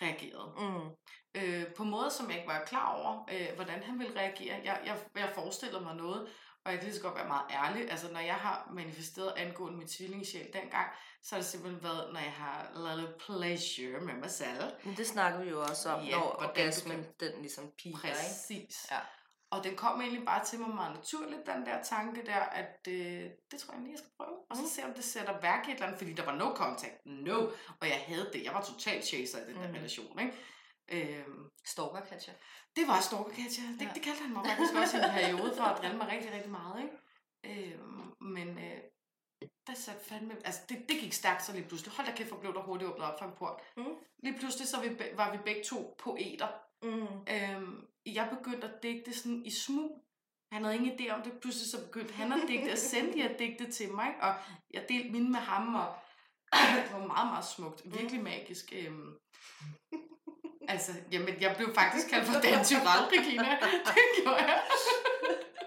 reagerede. 0.02 0.54
Mm. 0.58 0.90
Øh, 1.36 1.74
på 1.78 1.84
måder, 1.84 2.10
som 2.10 2.30
jeg 2.30 2.38
ikke 2.38 2.48
var 2.48 2.64
klar 2.66 2.94
over, 2.96 3.30
øh, 3.32 3.56
hvordan 3.56 3.84
han 3.84 4.00
ville 4.00 4.20
reagere. 4.20 4.62
Jeg, 4.64 4.82
jeg, 4.86 4.98
jeg 5.16 5.32
forestillede 5.36 5.84
mig 5.84 5.96
noget, 5.96 6.28
og 6.66 6.72
jeg 6.72 6.80
kan 6.80 6.88
lige 6.88 6.98
så 6.98 7.02
godt 7.02 7.16
være 7.16 7.28
meget 7.28 7.46
ærlig, 7.52 7.92
altså 7.92 8.12
når 8.12 8.20
jeg 8.20 8.36
har 8.36 8.72
manifesteret 8.74 9.34
angående 9.38 9.78
min 9.78 9.88
tvillingssjæl 9.88 10.54
dengang, 10.54 10.88
så 11.24 11.36
har 11.36 11.42
det 11.42 11.50
simpelthen 11.50 11.84
været, 11.84 12.14
når 12.14 12.20
jeg 12.20 12.32
har 12.32 12.72
lavet 12.76 13.16
pleasure 13.26 14.02
med 14.02 14.14
mig 14.14 14.32
selv. 14.32 14.64
Men 14.84 14.98
det 14.98 15.08
snakker 15.08 15.44
vi 15.44 15.50
jo 15.50 15.62
også 15.62 15.90
om, 15.90 16.06
ja, 16.06 16.12
når 16.12 16.36
orgasmen 16.50 17.06
den 17.20 17.32
ligesom 17.42 17.72
piger, 17.78 17.98
Præcis. 17.98 18.50
Ikke? 18.50 18.74
Ja. 18.92 19.00
Og 19.52 19.64
den 19.64 19.76
kom 19.76 20.02
egentlig 20.02 20.26
bare 20.26 20.46
til 20.46 20.60
mig 20.60 20.76
meget 20.76 20.96
naturligt, 20.96 21.46
den 21.46 21.66
der 21.66 21.84
tanke 21.84 22.26
der, 22.26 22.40
at 22.40 22.88
øh, 22.88 23.30
det 23.52 23.60
tror 23.60 23.74
jeg 23.74 23.82
lige, 23.82 23.92
jeg 23.92 24.00
skal 24.00 24.12
prøve. 24.18 24.38
Og 24.50 24.56
så 24.56 24.62
mm. 24.62 24.68
se, 24.68 24.86
om 24.86 24.94
det 24.94 25.04
sætter 25.04 25.42
værk 25.42 25.68
i 25.68 25.72
et 25.72 25.74
eller 25.74 25.86
andet, 25.86 26.00
fordi 26.00 26.14
der 26.14 26.26
var 26.26 26.36
no 26.36 26.56
contact. 26.56 27.06
No. 27.06 27.38
Og 27.82 27.88
jeg 27.88 28.04
havde 28.08 28.30
det. 28.34 28.44
Jeg 28.44 28.54
var 28.54 28.62
totalt 28.62 29.06
chaser 29.06 29.40
i 29.40 29.48
den 29.48 29.56
der 29.56 29.68
mm. 29.68 29.74
relation, 29.74 30.20
ikke? 30.20 30.34
Øhm, 30.92 31.50
Stalker 31.66 32.00
Katja. 32.00 32.34
Det 32.76 32.88
var 32.88 33.00
Stalker 33.00 33.32
Katja. 33.32 33.64
Det, 33.80 33.82
ja. 33.82 33.92
det 33.94 34.02
kaldte 34.02 34.22
han 34.22 34.34
mig 34.34 34.46
faktisk 34.46 34.76
også 34.76 34.98
i 34.98 35.00
en 35.00 35.10
periode 35.10 35.54
for 35.58 35.64
at 35.64 35.82
drille 35.82 35.98
mig 35.98 36.08
rigtig, 36.08 36.32
rigtig 36.34 36.52
meget. 36.52 36.84
Ikke? 36.84 37.74
Øhm, 37.74 38.14
men 38.22 38.48
øh, 38.48 38.80
der 39.68 39.74
satte 39.74 40.06
fandme... 40.06 40.34
Altså, 40.46 40.62
det, 40.70 40.86
det 40.90 41.00
gik 41.00 41.14
stærkt 41.14 41.46
så 41.46 41.54
lige 41.54 41.68
pludselig. 41.68 41.94
Hold 41.94 42.08
da 42.08 42.14
kæft, 42.14 42.30
hvor 42.30 42.40
blev 42.40 42.54
der 42.54 42.62
hurtigt 42.62 42.92
åbnet 42.92 43.06
op 43.08 43.20
for 43.20 43.26
en 43.26 43.36
port. 43.38 43.62
Mm. 43.78 43.96
Lige 44.24 44.40
pludselig 44.40 44.68
så 44.68 44.82
vi, 44.82 44.90
var 45.16 45.32
vi 45.32 45.38
begge 45.38 45.64
to 45.64 45.96
poeter. 46.00 46.48
Mm. 46.84 47.08
Øhm, 47.34 47.88
jeg 48.06 48.30
begyndte 48.38 48.68
at 48.68 48.84
digte 48.84 49.14
sådan 49.14 49.46
i 49.46 49.52
smug. 49.52 50.04
Han 50.52 50.64
havde 50.64 50.76
ingen 50.76 51.00
idé 51.00 51.10
om 51.10 51.22
det. 51.22 51.40
Pludselig 51.42 51.72
så 51.72 51.86
begyndte 51.86 52.14
han 52.14 52.34
at 52.34 52.48
digte 52.48 52.72
og 52.72 52.78
sendte 52.78 53.14
de 53.14 53.22
her 53.22 53.38
digte 53.38 53.72
til 53.72 53.94
mig. 53.94 54.16
Og 54.22 54.36
jeg 54.74 54.86
delte 54.90 55.12
mine 55.12 55.30
med 55.30 55.40
ham, 55.40 55.76
og 55.76 55.96
det 56.54 56.92
var 56.94 57.08
meget, 57.08 57.28
meget 57.28 57.46
smukt. 57.46 57.82
Virkelig 57.86 58.24
magisk. 58.24 58.74
Øhm, 58.76 59.18
Altså, 60.70 60.92
jamen, 61.12 61.42
jeg 61.42 61.54
blev 61.58 61.74
faktisk 61.76 62.10
kaldt 62.10 62.26
for 62.26 62.34
Dan 62.34 62.66
Tyrell, 62.66 63.04
Regina. 63.12 63.58
Det 63.86 64.24
gjorde 64.24 64.38
jeg. 64.38 64.62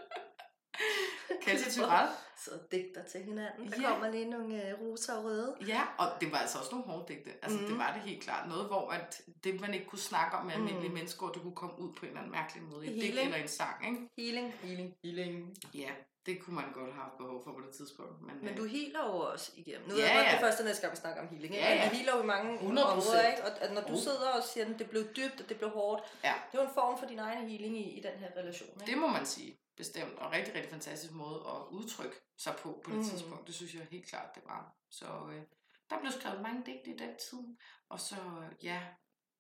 Katja 1.42 1.70
Tyrell. 1.70 2.08
Så 2.44 2.50
digter 2.72 3.04
til 3.04 3.20
hinanden. 3.20 3.72
Der 3.72 3.80
ja. 3.80 3.88
kommer 3.88 4.10
lige 4.10 4.30
nogle 4.30 4.76
uh, 4.80 4.86
rosa 4.86 5.12
og 5.12 5.24
røde. 5.24 5.56
Ja, 5.66 5.82
og 5.98 6.06
det 6.20 6.32
var 6.32 6.38
altså 6.38 6.58
også 6.58 6.70
nogle 6.70 6.86
hårde 6.86 7.14
digte. 7.14 7.30
Altså, 7.42 7.58
mm. 7.58 7.66
det 7.66 7.78
var 7.78 7.92
det 7.92 8.02
helt 8.02 8.22
klart. 8.22 8.48
Noget, 8.48 8.66
hvor 8.66 8.90
at 8.90 9.22
det, 9.44 9.60
man 9.60 9.74
ikke 9.74 9.86
kunne 9.86 9.98
snakke 9.98 10.36
om 10.36 10.46
med 10.46 10.56
mm. 10.56 10.62
almindelige 10.62 10.92
mennesker, 10.92 11.26
det 11.26 11.42
kunne 11.42 11.54
komme 11.54 11.78
ud 11.78 11.92
på 11.92 12.02
en 12.02 12.08
eller 12.08 12.20
anden 12.20 12.32
mærkelig 12.32 12.62
måde. 12.62 12.86
I 12.86 13.00
digt 13.00 13.18
eller 13.18 13.36
en 13.36 13.48
sang, 13.48 13.88
ikke? 13.88 14.08
Healing, 14.18 14.54
healing, 14.62 14.94
healing. 15.04 15.56
Ja, 15.74 15.90
det 16.26 16.42
kunne 16.42 16.56
man 16.56 16.64
godt 16.72 16.92
have 16.92 17.10
behov 17.18 17.44
for 17.44 17.52
på 17.52 17.60
det 17.66 17.74
tidspunkt. 17.78 18.22
Men, 18.26 18.34
men 18.44 18.56
du 18.56 18.64
healer 18.64 19.02
jo 19.06 19.16
også 19.32 19.52
igennem. 19.54 19.88
Nu 19.88 19.94
ja, 19.96 20.08
er 20.12 20.18
det 20.18 20.32
ja. 20.32 20.46
første 20.46 20.64
næste 20.64 20.80
gang, 20.82 20.92
vi 20.92 20.96
snakker 20.96 21.22
om 21.22 21.28
healing. 21.28 21.54
Ja, 21.54 21.74
ja. 21.74 21.90
Vi 21.90 21.96
healer 21.96 22.16
jo 22.16 22.22
i 22.22 22.26
mange 22.26 22.58
100%. 22.58 22.62
områder, 22.64 23.30
ikke? 23.30 23.42
Og 23.44 23.62
at 23.62 23.72
når 23.72 23.80
du 23.80 23.92
uh. 23.92 23.98
sidder 23.98 24.28
og 24.38 24.42
siger, 24.42 24.66
at 24.66 24.78
det 24.78 24.90
blev 24.90 25.02
dybt, 25.16 25.40
og 25.40 25.48
det 25.48 25.56
blev 25.56 25.70
hårdt, 25.70 26.02
ja. 26.24 26.34
det 26.52 26.58
er 26.58 26.62
jo 26.62 26.68
en 26.68 26.74
form 26.74 26.98
for 26.98 27.06
din 27.06 27.18
egen 27.18 27.48
healing 27.48 27.78
i, 27.78 27.98
i 27.98 28.00
den 28.00 28.12
her 28.22 28.30
relation. 28.36 28.70
Ikke? 28.80 28.90
Det 28.90 28.98
må 28.98 29.06
man 29.06 29.26
sige, 29.26 29.56
bestemt. 29.82 30.14
Og 30.18 30.32
rigtig, 30.32 30.54
rigtig 30.54 30.70
fantastisk 30.70 31.12
måde 31.12 31.38
at 31.52 31.60
udtrykke 31.76 32.16
sig 32.36 32.54
på 32.62 32.80
på 32.84 32.90
det 32.90 32.98
mm. 32.98 33.04
tidspunkt. 33.04 33.46
Det 33.46 33.54
synes 33.54 33.74
jeg 33.74 33.86
helt 33.90 34.06
klart, 34.06 34.34
det 34.34 34.42
var. 34.44 34.76
Så 34.90 35.06
øh, 35.32 35.42
der 35.90 36.00
blev 36.00 36.12
skrevet 36.12 36.42
mange 36.42 36.62
digte 36.66 36.90
i 36.94 36.98
den 36.98 37.12
tid. 37.30 37.42
Og 37.88 38.00
så, 38.00 38.16
ja, 38.62 38.86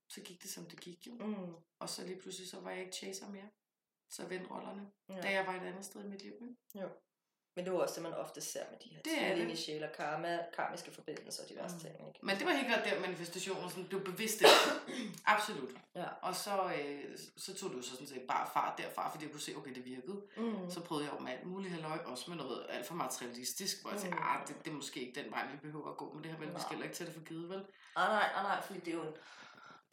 så 0.08 0.20
gik 0.20 0.42
det, 0.42 0.50
som 0.50 0.66
det 0.66 0.80
gik 0.80 1.06
jo. 1.06 1.14
Mm. 1.14 1.54
Og 1.78 1.88
så 1.88 2.06
lige 2.06 2.20
pludselig, 2.20 2.48
så 2.50 2.60
var 2.60 2.70
jeg 2.70 2.80
ikke 2.80 2.96
chaser 2.96 3.28
mere. 3.28 3.50
Så 4.08 4.26
vendte 4.26 4.50
rollerne, 4.50 4.90
ja. 5.08 5.20
da 5.20 5.30
jeg 5.30 5.46
var 5.46 5.54
et 5.54 5.66
andet 5.66 5.84
sted 5.84 6.04
i 6.04 6.08
mit 6.08 6.22
liv. 6.22 6.32
Ikke? 6.32 6.56
Jo. 6.74 6.88
Men 7.56 7.64
det 7.64 7.72
er 7.72 7.78
også 7.78 7.94
det, 7.94 8.02
man 8.02 8.14
ofte 8.14 8.40
ser 8.40 8.64
med 8.70 8.78
de 8.78 8.88
her 8.88 9.28
tvillinge, 9.28 9.56
sjæl 9.56 9.84
og 9.84 9.92
karma, 9.92 10.38
karmiske 10.56 10.90
forbindelser 10.90 11.42
og 11.42 11.48
diverse 11.48 11.74
mm. 11.74 11.80
ting. 11.80 11.94
Ikke? 11.94 12.18
Men 12.22 12.36
det 12.36 12.46
var 12.46 12.52
helt 12.52 12.66
klart 12.66 12.84
der 12.84 13.00
manifestationer, 13.00 13.68
som 13.68 13.84
blev 13.84 14.04
bevidste. 14.04 14.44
Absolut. 15.34 15.70
Ja. 15.94 16.06
Og 16.22 16.34
så, 16.36 16.72
øh, 16.78 17.18
så 17.36 17.54
tog 17.54 17.70
du 17.70 17.82
så 17.82 17.90
sådan 17.90 18.06
set 18.06 18.22
bare 18.28 18.48
fart 18.52 18.78
derfra, 18.78 19.10
fordi 19.10 19.24
jeg 19.24 19.32
kunne 19.32 19.40
se, 19.40 19.56
okay, 19.56 19.74
det 19.74 19.84
virkede. 19.84 20.22
Mm. 20.36 20.70
Så 20.70 20.80
prøvede 20.80 21.06
jeg 21.06 21.14
jo 21.14 21.20
med 21.20 21.32
alt 21.32 21.46
muligt 21.46 21.72
halløj, 21.72 21.98
også 22.06 22.30
med 22.30 22.38
noget 22.38 22.66
alt 22.68 22.86
for 22.86 22.94
materialistisk, 22.94 23.82
hvor 23.82 23.90
jeg 23.90 24.00
tænkte, 24.00 24.18
mm. 24.18 24.26
ah, 24.28 24.46
det, 24.48 24.64
det, 24.64 24.70
er 24.70 24.74
måske 24.74 25.00
ikke 25.00 25.22
den 25.22 25.30
vej, 25.30 25.46
vi 25.52 25.56
behøver 25.62 25.90
at 25.90 25.96
gå, 25.96 26.12
men 26.12 26.22
det 26.24 26.32
her 26.32 26.38
vel, 26.38 26.48
vi 26.48 26.60
skal 26.60 26.82
ikke 26.82 26.94
til 26.94 27.06
det 27.06 27.14
for 27.14 27.24
givet, 27.24 27.48
vel? 27.48 27.62
Ah, 27.96 28.08
nej, 28.08 28.28
nej, 28.34 28.42
nej, 28.42 28.62
fordi 28.62 28.80
det 28.80 28.88
er 28.88 28.96
jo 28.96 29.02
en 29.02 29.14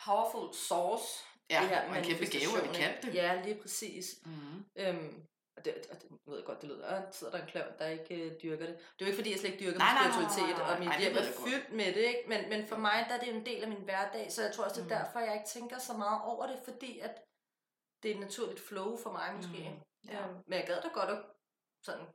powerful 0.06 0.54
source, 0.54 1.24
Ja, 1.50 1.62
det 1.62 1.70
her 1.70 1.90
og 1.90 1.98
en 1.98 2.04
kæmpe 2.04 2.26
gave, 2.26 2.62
at 2.62 2.70
vi 2.70 2.76
kan 2.76 2.94
det. 3.02 3.16
Ja, 3.16 3.42
lige 3.46 3.56
præcis. 3.62 4.06
Mm. 4.26 4.66
Øhm, 4.76 5.24
og 5.58 5.66
det, 5.66 5.74
og 5.92 6.02
det 6.02 6.10
ved 6.26 6.38
jeg 6.38 6.46
godt, 6.46 6.62
det 6.62 6.70
lyder, 6.70 6.88
at 6.88 7.16
sidder 7.16 7.34
der 7.34 7.44
en 7.44 7.50
klovn, 7.50 7.74
der 7.80 7.88
ikke 7.88 8.16
øh, 8.16 8.42
dyrker 8.42 8.66
det. 8.66 8.76
Det 8.76 9.02
er 9.02 9.06
jo 9.06 9.06
ikke, 9.06 9.16
fordi 9.16 9.32
jeg 9.32 9.40
slet 9.40 9.52
ikke 9.52 9.66
dyrker 9.66 9.80
nej, 9.80 9.94
min 9.94 10.14
spiritualitet, 10.14 10.62
og 10.62 10.80
mit 10.80 11.00
hjem 11.00 11.18
er 11.18 11.24
fyldt 11.46 11.72
med 11.74 11.86
det, 11.86 12.04
ikke? 12.12 12.24
Men, 12.28 12.50
men 12.50 12.68
for 12.68 12.78
mig, 12.78 13.06
der 13.10 13.16
er 13.16 13.20
det 13.20 13.36
en 13.36 13.46
del 13.46 13.64
af 13.64 13.70
min 13.70 13.84
hverdag, 13.84 14.32
så 14.32 14.42
jeg 14.42 14.52
tror 14.54 14.64
også, 14.64 14.82
det 14.82 14.92
er 14.92 14.98
mm. 14.98 15.04
derfor, 15.04 15.20
jeg 15.20 15.34
ikke 15.34 15.48
tænker 15.48 15.80
så 15.80 15.94
meget 15.94 16.22
over 16.24 16.48
det, 16.48 16.60
fordi 16.64 17.00
at 17.00 17.14
det 18.04 18.12
er 18.12 18.16
et 18.16 18.22
naturligt 18.22 18.60
flow 18.60 18.98
for 19.04 19.12
mig 19.12 19.34
måske. 19.36 19.70
Mm. 19.70 20.12
Ja. 20.12 20.28
Øhm, 20.28 20.36
men 20.48 20.60
jeg 20.60 20.68
gad 20.68 20.82
da 20.82 20.88
godt 20.88 21.10
at 21.10 21.20
sådan, 21.84 22.06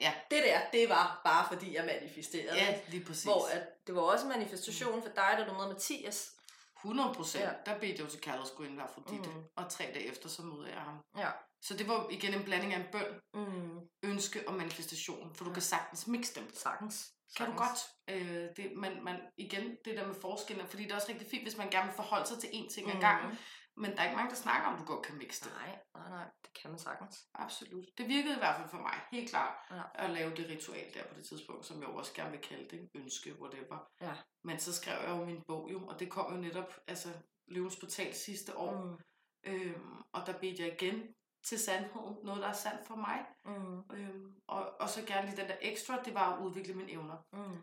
ja. 0.00 0.12
det 0.30 0.42
der, 0.44 0.60
det 0.72 0.88
var 0.88 1.20
bare 1.24 1.48
fordi, 1.52 1.74
jeg 1.76 1.84
manifesterede. 1.84 2.56
Ja, 2.56 2.80
lige 2.88 3.04
præcis. 3.04 3.24
Hvor 3.24 3.48
at, 3.52 3.86
det 3.86 3.94
var 3.94 4.00
også 4.00 4.24
en 4.24 4.32
manifestation 4.32 4.96
mm. 4.96 5.02
for 5.02 5.08
dig, 5.08 5.34
da 5.38 5.44
du 5.44 5.52
mødte 5.52 5.68
Mathias. 5.68 6.32
100 6.76 7.14
procent. 7.14 7.44
Ja. 7.44 7.50
Der 7.66 7.78
bedte 7.78 7.94
jeg 7.98 8.00
jo 8.00 8.06
til 8.06 8.20
kærlighedsgudinde 8.20 8.82
Afrodite, 8.82 9.28
mm. 9.28 9.44
og 9.56 9.70
tre 9.70 9.84
dage 9.84 10.06
efter, 10.06 10.28
så 10.28 10.42
mødte 10.42 10.70
jeg 10.70 10.80
ham. 10.80 11.04
Ja. 11.16 11.30
Så 11.62 11.76
det 11.76 11.88
var 11.88 12.08
igen 12.10 12.34
en 12.34 12.44
blanding 12.44 12.74
af 12.74 12.80
en 12.80 12.86
bøn, 12.92 13.20
mm. 13.34 13.78
ønske 14.02 14.48
og 14.48 14.54
manifestation, 14.54 15.34
for 15.34 15.44
du 15.44 15.52
kan 15.52 15.62
sagtens 15.62 16.06
mixe 16.06 16.40
dem. 16.40 16.54
Sagtens. 16.54 17.12
Kan 17.36 17.46
du 17.46 17.52
godt. 17.56 17.78
Øh, 18.10 18.48
det, 18.56 18.72
man, 18.76 19.04
man, 19.04 19.20
igen, 19.36 19.76
det 19.84 19.96
der 19.96 20.06
med 20.06 20.14
forskellen, 20.20 20.68
fordi 20.68 20.82
det 20.82 20.90
er 20.90 20.94
også 20.96 21.08
rigtig 21.08 21.28
fint, 21.30 21.42
hvis 21.42 21.56
man 21.56 21.70
gerne 21.70 21.86
vil 21.86 21.96
forholde 21.96 22.26
sig 22.26 22.38
til 22.38 22.48
én 22.48 22.74
ting 22.74 22.86
mm. 22.86 22.96
ad 22.96 23.00
gangen, 23.00 23.38
Men 23.76 23.90
der 23.90 23.98
er 23.98 24.04
ikke 24.04 24.16
mange, 24.16 24.30
der 24.30 24.36
snakker 24.36 24.68
om, 24.68 24.78
du 24.78 24.84
godt 24.84 25.06
kan 25.06 25.16
mixe 25.18 25.44
det. 25.44 25.52
Nej, 25.52 25.78
nej, 25.94 26.08
nej, 26.08 26.26
det 26.44 26.50
kan 26.62 26.70
man 26.70 26.78
sagtens. 26.78 27.16
Absolut. 27.34 27.86
Det 27.98 28.08
virkede 28.08 28.34
i 28.34 28.38
hvert 28.38 28.56
fald 28.56 28.68
for 28.68 28.76
mig, 28.78 28.94
helt 29.12 29.30
klart, 29.30 29.54
Ja. 29.70 29.82
at 29.94 30.10
lave 30.10 30.30
det 30.36 30.48
ritual 30.48 30.94
der 30.94 31.04
på 31.08 31.14
det 31.14 31.24
tidspunkt, 31.26 31.66
som 31.66 31.80
jeg 31.80 31.88
også 31.88 32.12
gerne 32.14 32.30
vil 32.30 32.40
kalde 32.40 32.68
det, 32.70 32.88
ønske, 32.94 33.40
whatever. 33.40 33.78
Ja. 34.00 34.14
Men 34.44 34.58
så 34.58 34.72
skrev 34.72 34.98
jeg 35.02 35.08
jo 35.08 35.24
min 35.24 35.42
bog 35.48 35.72
jo, 35.72 35.86
og 35.86 36.00
det 36.00 36.10
kom 36.10 36.34
jo 36.34 36.40
netop, 36.40 36.78
altså, 36.86 37.08
Løvens 37.48 37.76
Portal 37.76 38.14
sidste 38.14 38.56
år. 38.56 38.84
Mm. 38.84 38.98
Øhm, 39.44 39.96
og 40.12 40.26
der 40.26 40.38
bedte 40.38 40.62
jeg 40.62 40.82
igen 40.82 41.14
til 41.48 41.58
sandheden, 41.58 42.16
noget 42.24 42.42
der 42.42 42.48
er 42.48 42.52
sandt 42.52 42.86
for 42.86 42.96
mig. 42.96 43.18
Mm. 43.44 43.78
Øhm, 43.96 44.34
og, 44.48 44.80
og 44.80 44.88
så 44.88 45.02
gerne 45.06 45.26
lige 45.26 45.40
den 45.40 45.48
der 45.48 45.56
ekstra, 45.60 46.02
det 46.02 46.14
var 46.14 46.32
at 46.32 46.40
udvikle 46.44 46.74
mine 46.74 46.92
evner. 46.92 47.16
Mm. 47.32 47.58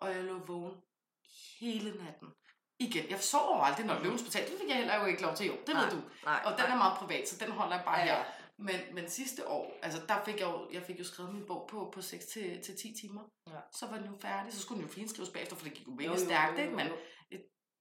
Og 0.00 0.10
jeg 0.14 0.24
lå 0.24 0.38
vågen 0.38 0.76
hele 1.60 1.90
natten. 2.04 2.28
Igen, 2.78 3.10
jeg 3.10 3.20
sover 3.20 3.60
aldrig, 3.64 3.86
når 3.86 4.02
løvens 4.02 4.22
portal. 4.22 4.50
Det 4.50 4.58
fik 4.60 4.68
jeg 4.68 4.76
heller 4.76 5.00
jo 5.00 5.06
ikke 5.06 5.22
lov 5.22 5.34
til, 5.36 5.46
jo. 5.46 5.52
Det 5.66 5.74
Nej, 5.74 5.84
ved 5.84 5.90
du. 5.90 6.02
Nej, 6.24 6.42
Og 6.44 6.52
den 6.52 6.66
er 6.66 6.76
meget 6.76 6.98
privat, 6.98 7.28
så 7.28 7.44
den 7.44 7.50
holder 7.52 7.76
jeg 7.76 7.84
bare 7.84 7.98
Ja, 7.98 8.04
her. 8.04 8.24
Men, 8.58 8.80
men 8.94 9.08
sidste 9.08 9.48
år, 9.48 9.78
altså 9.82 10.02
der 10.08 10.24
fik 10.24 10.40
jeg 10.40 10.48
jo, 10.48 10.68
jeg 10.72 10.82
fik 10.82 10.98
jo 10.98 11.04
skrevet 11.04 11.34
min 11.34 11.46
bog 11.46 11.68
på, 11.70 11.90
på 11.94 12.02
6 12.02 12.26
til, 12.26 12.62
til 12.62 12.76
10 12.76 12.94
timer. 13.00 13.22
Ja. 13.46 13.60
Så 13.72 13.86
var 13.86 13.96
den 13.96 14.06
jo 14.06 14.16
færdig, 14.20 14.52
så 14.52 14.60
skulle 14.60 14.80
den 14.80 14.88
jo 14.88 14.94
finskrives 14.94 15.30
bagefter, 15.30 15.56
for 15.56 15.64
det 15.64 15.74
gik 15.74 15.86
jo 15.86 15.92
mega 15.92 16.16
stærkt, 16.16 16.58
ikke? 16.58 16.74
Men. 16.74 16.86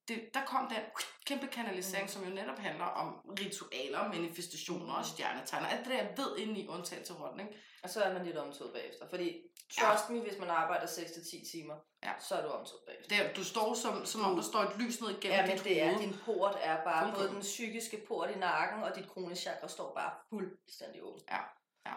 Det, 0.10 0.34
der 0.34 0.46
kom 0.46 0.68
den 0.70 0.84
kæmpe 1.26 1.48
kanalisering, 1.48 2.04
Mm. 2.06 2.08
som 2.14 2.24
jo 2.24 2.30
netop 2.30 2.58
handler 2.60 2.86
om 2.86 3.08
ritualer, 3.40 4.08
manifestationer 4.08 4.94
og 4.94 5.06
stjernetegner. 5.06 5.68
Alt 5.68 5.80
det 5.80 5.88
der, 5.88 5.98
jeg 5.98 6.14
ved 6.18 6.38
inde 6.38 6.60
i 6.60 6.68
undtagelse 6.68 7.14
til 7.14 7.40
ikke? 7.40 7.58
Og 7.84 7.90
så 7.90 8.02
er 8.04 8.14
man 8.14 8.26
lidt 8.26 8.38
omtået 8.38 8.74
bagefter. 8.74 9.10
Fordi, 9.10 9.42
trust 9.80 10.10
me, 10.10 10.20
hvis 10.22 10.38
man 10.40 10.50
arbejder 10.50 10.88
6-10 10.88 11.52
timer, 11.52 11.76
Ja. 12.04 12.14
så 12.20 12.36
er 12.36 12.42
du 12.42 12.48
omtået 12.48 12.82
bagefter. 12.88 13.10
Det, 13.18 13.26
er- 13.26 13.34
du 13.34 13.44
står 13.44 13.74
som, 13.74 14.06
som 14.06 14.22
om, 14.22 14.36
der 14.36 14.44
står 14.44 14.60
et 14.60 14.78
lys 14.78 15.02
ned 15.02 15.10
igennem 15.10 15.32
Ja, 15.40 15.46
men 15.46 15.56
dit 15.56 15.64
det 15.64 15.82
er, 15.82 15.98
din 15.98 16.16
port 16.26 16.56
er 16.62 16.84
bare, 16.84 17.04
både 17.04 17.12
Fuldkommen. 17.16 17.34
den 17.36 17.42
psykiske 17.42 18.04
port 18.08 18.30
i 18.36 18.38
nakken, 18.40 18.84
og 18.84 18.96
dit 18.96 19.10
kroniske 19.10 19.42
chakra 19.42 19.68
står 19.68 19.94
bare 19.94 20.12
fuldstændig 20.30 21.04
åbent. 21.04 21.24
Ja, 21.32 21.40
ja, 21.86 21.94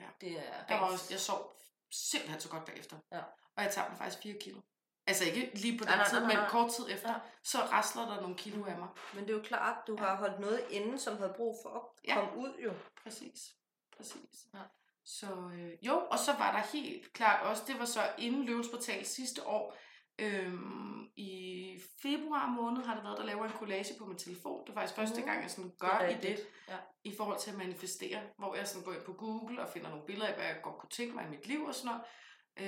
ja. 0.00 0.06
Det 0.20 0.32
er 0.38 0.64
Der 0.68 0.74
var 0.80 0.92
også, 0.92 1.06
jeg 1.10 1.20
sov 1.20 1.56
simpelthen 1.92 2.40
så 2.40 2.48
godt 2.48 2.64
bagefter. 2.64 2.96
Ja. 3.12 3.20
Og 3.56 3.62
jeg 3.62 3.72
tabte 3.72 3.96
faktisk 3.98 4.22
4 4.22 4.34
kilo. 4.40 4.60
Altså 5.06 5.24
ikke 5.24 5.50
lige 5.54 5.78
på 5.78 5.84
den 5.84 5.92
nej, 5.92 6.08
tid, 6.08 6.18
nej, 6.20 6.28
men 6.28 6.36
nej. 6.36 6.48
kort 6.48 6.70
tid 6.72 6.84
efter, 6.90 7.10
Ja. 7.12 7.18
så 7.42 7.58
rasler 7.58 8.02
der 8.06 8.20
nogle 8.20 8.36
kilo 8.36 8.64
af 8.64 8.78
mig. 8.78 8.88
Men 9.14 9.24
det 9.24 9.30
er 9.30 9.36
jo 9.36 9.42
klart, 9.42 9.76
du 9.86 9.96
har 9.96 10.16
holdt 10.16 10.40
noget 10.40 10.60
inde, 10.70 10.98
som 10.98 11.16
havde 11.16 11.32
brug 11.36 11.56
for 11.64 11.70
at 11.70 12.08
Ja. 12.08 12.14
komme 12.14 12.36
ud 12.36 12.52
jo. 12.64 12.72
Præcis. 13.02 13.52
Præcis. 13.96 14.46
Ja. 14.54 14.58
Så 15.04 15.26
øh, 15.54 15.86
jo, 15.86 16.06
og 16.10 16.18
så 16.18 16.32
var 16.32 16.52
der 16.52 16.78
helt 16.78 17.12
klart 17.12 17.46
også, 17.46 17.62
det 17.66 17.78
var 17.78 17.84
så 17.84 18.00
inden 18.18 18.44
Løvens 18.44 18.68
Portal 18.68 19.06
sidste 19.06 19.46
år, 19.46 19.76
øhm, 20.18 21.04
i 21.16 21.80
februar 22.02 22.46
måned 22.46 22.82
har 22.82 22.94
det 22.94 23.04
været, 23.04 23.18
der 23.18 23.24
laver 23.24 23.44
en 23.44 23.52
collage 23.52 23.94
på 23.98 24.06
min 24.06 24.18
telefon. 24.18 24.66
Det 24.66 24.74
var 24.74 24.80
faktisk 24.80 24.96
første 24.96 25.16
Mhm. 25.20 25.26
gang, 25.28 25.42
jeg 25.42 25.50
sådan 25.50 25.70
Det 25.70 25.78
gør 25.78 25.88
er 25.88 26.08
i 26.08 26.20
det. 26.20 26.38
Ja. 26.68 26.76
i 27.04 27.14
forhold 27.16 27.38
til 27.38 27.50
at 27.50 27.56
manifestere, 27.58 28.20
hvor 28.38 28.54
jeg 28.54 28.68
sådan 28.68 28.84
går 28.84 28.92
ind 28.92 29.02
på 29.02 29.12
Google 29.12 29.60
og 29.62 29.68
finder 29.68 29.90
nogle 29.90 30.06
billeder 30.06 30.26
af, 30.28 30.34
hvad 30.34 30.44
jeg 30.44 30.60
godt 30.62 30.78
kunne 30.78 30.90
tænke 30.90 31.14
mig 31.14 31.26
i 31.26 31.30
mit 31.30 31.46
liv 31.46 31.64
og 31.64 31.74
sådan 31.74 31.86
noget. 31.90 32.04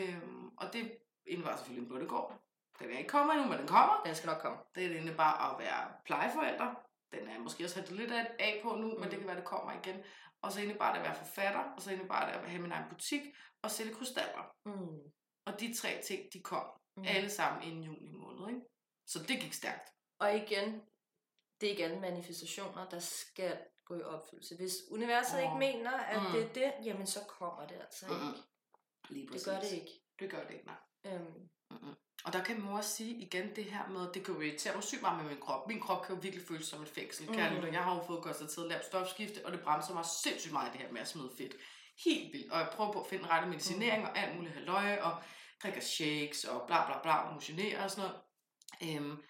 Øhm, 0.08 0.48
og 0.48 0.72
det 0.72 0.90
indebar 1.28 1.56
selvfølgelig 1.56 1.82
en 1.82 1.88
bundegård. 1.88 2.40
Den 2.78 2.90
er 2.90 2.98
ikke 2.98 3.10
kommet 3.10 3.34
endnu, 3.34 3.48
men 3.48 3.58
den 3.58 3.66
kommer. 3.66 4.02
Den 4.06 4.14
skal 4.14 4.26
nok 4.26 4.38
komme. 4.42 4.58
Det 4.74 4.84
er 4.96 5.02
det 5.02 5.16
bare 5.16 5.52
at 5.52 5.58
være 5.58 5.92
plejeforældre. 6.04 6.74
Den 7.12 7.28
er 7.28 7.38
måske 7.38 7.64
også 7.64 7.84
lidt 7.90 8.12
af 8.12 8.60
på 8.62 8.68
nu, 8.76 8.86
mm. 8.86 8.94
men 8.94 9.04
Mm. 9.04 9.10
det 9.10 9.18
kan 9.18 9.26
være, 9.28 9.36
det 9.36 9.44
kommer 9.44 9.72
igen. 9.84 10.04
Og 10.42 10.52
så 10.52 10.60
indebar 10.60 10.92
det 10.92 10.98
at 11.00 11.04
være 11.04 11.14
forfatter, 11.16 11.60
og 11.60 11.82
så 11.82 11.90
indebar 11.92 12.26
det 12.26 12.32
at 12.38 12.50
have 12.50 12.62
min 12.62 12.72
egen 12.72 12.88
butik 12.90 13.20
og 13.62 13.70
sælge 13.70 13.94
krystaller. 13.94 14.54
Mm. 14.64 14.98
Og 15.46 15.60
de 15.60 15.74
tre 15.74 16.02
ting, 16.04 16.32
de 16.32 16.40
kom 16.42 16.66
Mm. 16.96 17.02
mm. 17.02 17.08
alle 17.08 17.30
sammen 17.30 17.62
inden 17.62 17.82
juni 17.82 18.12
måned. 18.12 18.48
Ikke? 18.48 18.60
Så 19.06 19.18
det 19.18 19.40
gik 19.40 19.52
stærkt. 19.52 19.88
Og 20.18 20.36
igen, 20.36 20.82
det 21.60 21.66
er 21.66 21.70
ikke 21.70 21.84
alle 21.84 22.00
manifestationer, 22.00 22.88
der 22.88 22.98
skal 22.98 23.58
gå 23.84 23.94
i 23.94 24.02
opfyldelse. 24.02 24.56
Hvis 24.56 24.72
universet 24.90 25.36
Åh. 25.38 25.42
ikke 25.42 25.56
mener, 25.58 25.90
at 25.92 26.22
Mm. 26.22 26.32
det 26.32 26.42
er 26.42 26.52
det, 26.52 26.86
jamen 26.86 27.06
så 27.06 27.20
kommer 27.28 27.66
det 27.66 27.74
altså 27.80 28.06
ikke. 28.06 28.38
Lige 29.08 29.28
Det 29.32 29.44
gør 29.44 29.60
det 29.60 29.72
ikke. 29.72 29.90
Det 30.18 30.30
gør 30.30 30.44
det 30.44 30.52
ikke, 30.54 30.66
nej. 30.66 30.76
Øhm, 31.06 31.48
Og 32.24 32.32
der 32.32 32.44
kan 32.44 32.60
mor 32.60 32.80
sige 32.80 33.14
igen 33.14 33.56
det 33.56 33.64
her 33.64 33.88
med, 33.88 34.12
det 34.14 34.24
kan 34.24 34.34
jo 34.34 34.40
irritere 34.40 34.74
mig 34.74 34.82
sygt 34.84 35.02
meget 35.02 35.22
med 35.24 35.30
min 35.32 35.40
krop. 35.40 35.68
Min 35.68 35.80
krop 35.80 36.06
kan 36.06 36.14
jo 36.14 36.20
virkelig 36.20 36.46
føles 36.46 36.66
som 36.66 36.82
et 36.82 36.88
fængsel. 36.88 37.26
Mm. 37.28 37.34
Kære 37.34 37.46
Mhm. 37.50 37.56
lytter, 37.56 37.72
jeg 37.72 37.84
har 37.84 37.94
jo 37.94 38.02
fået 38.06 38.22
konstateret 38.22 38.68
lavt 38.68 38.84
stofskifte, 38.84 39.46
og 39.46 39.52
det 39.52 39.60
bremser 39.60 39.94
mig 39.94 40.04
sindssygt 40.22 40.52
meget 40.52 40.72
det 40.72 40.80
her 40.80 40.92
med 40.92 41.00
at 41.00 41.08
smide 41.08 41.30
fedt. 41.38 41.54
Helt 42.04 42.32
vildt. 42.32 42.52
Og 42.52 42.58
jeg 42.58 42.68
prøver 42.72 42.92
på 42.92 43.00
at 43.00 43.06
finde 43.06 43.26
rette 43.28 43.48
medicinering 43.48 44.04
og 44.06 44.18
alt 44.18 44.36
muligt 44.36 44.54
halløj, 44.54 44.96
og 45.00 45.22
drikker 45.62 45.80
shakes 45.80 46.44
og 46.44 46.66
bla 46.66 46.86
bla 46.86 47.02
bla, 47.02 47.16
og 47.16 47.34
motionerer 47.34 47.84
og 47.84 47.90
sådan 47.90 48.10
noget. 48.10 48.20
Øhm, 48.96 49.22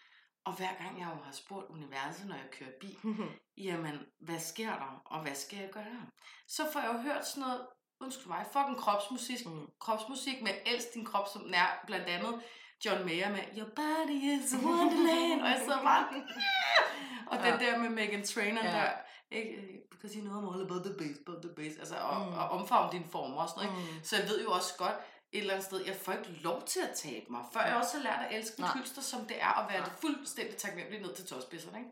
og 0.44 0.57
hver 0.57 0.74
gang 0.83 1.00
jeg 1.00 1.09
jo 1.16 1.22
har 1.22 1.33
spurgt 1.33 1.66
universet, 1.70 2.26
når 2.26 2.35
jeg 2.37 2.48
kører 2.52 2.70
bil, 2.81 2.98
jamen, 3.66 3.98
hvad 4.20 4.40
sker 4.40 4.70
der, 4.78 5.02
og 5.04 5.22
hvad 5.22 5.35
skal 5.35 5.59
jeg 5.59 5.70
gøre? 5.72 6.07
Så 6.48 6.62
får 6.72 6.81
jeg 6.81 6.92
jo 6.94 6.98
hørt 6.98 7.26
sådan 7.26 7.40
noget, 7.48 7.66
undskyld 8.00 8.26
mig, 8.26 8.46
fucking 8.52 8.76
kropsmusik, 8.78 9.46
Mm. 9.46 9.66
kropsmusik 9.80 10.42
med 10.42 10.50
Elsk 10.66 10.94
din 10.94 11.04
krop, 11.04 11.28
som 11.32 11.42
nær, 11.42 11.84
blandt 11.87 12.06
andet 12.06 12.42
John 12.84 13.04
Mayer 13.04 13.30
med 13.30 13.40
Your 13.58 13.68
body 13.76 14.20
is 14.22 14.54
a 14.54 14.56
wonderland, 14.56 15.40
og 15.42 15.48
jeg 15.48 15.61
sidder 15.64 15.82
bare, 15.82 16.08
og 17.30 17.37
den 17.38 17.61
Ja. 17.61 17.66
der 17.66 17.78
med 17.78 17.88
Megan 17.90 18.24
Trainor 18.26 18.62
Ja. 18.64 18.70
ja. 18.70 18.76
der, 18.84 18.90
ikke, 19.30 19.82
because 19.90 20.18
you 20.18 20.24
know 20.26 20.34
I'm 20.40 20.54
all 20.54 20.62
about 20.64 20.84
the 20.84 20.94
bass, 20.98 21.18
about 21.26 21.42
the 21.42 21.52
bass, 21.54 21.78
altså, 21.78 21.96
og, 21.96 22.26
Mm. 22.26 22.32
og 22.32 22.48
omfavne 22.48 22.92
dine 22.92 23.04
former 23.12 23.42
og 23.42 23.48
sådan 23.48 23.64
noget, 23.68 23.78
ikke? 23.82 23.92
mm. 23.98 24.04
Så 24.04 24.16
jeg 24.16 24.28
ved 24.28 24.42
jo 24.42 24.50
også 24.52 24.74
godt, 24.78 24.94
et 25.32 25.40
eller 25.40 25.54
andet 25.54 25.66
sted, 25.66 25.84
jeg 25.87 25.96
får 25.96 26.12
ikke 26.12 26.30
lov 26.30 26.62
til 26.62 26.80
at 26.80 26.92
tabe 26.96 27.26
mig, 27.30 27.44
før 27.52 27.61
jeg 27.61 27.76
også 27.76 27.96
har 27.96 28.02
lært 28.04 28.20
at 28.30 28.37
elske 28.38 28.62
mit 28.62 28.70
hylster, 28.74 29.02
som 29.02 29.20
det 29.26 29.42
er, 29.42 29.50
og 29.52 29.68
være 29.70 29.78
Nej. 29.80 29.88
det 29.88 29.98
fuldstændig 30.00 30.56
taknemmelig 30.56 31.00
ned 31.00 31.14
til 31.14 31.26
tåspidserne, 31.26 31.78
ikke? 31.78 31.90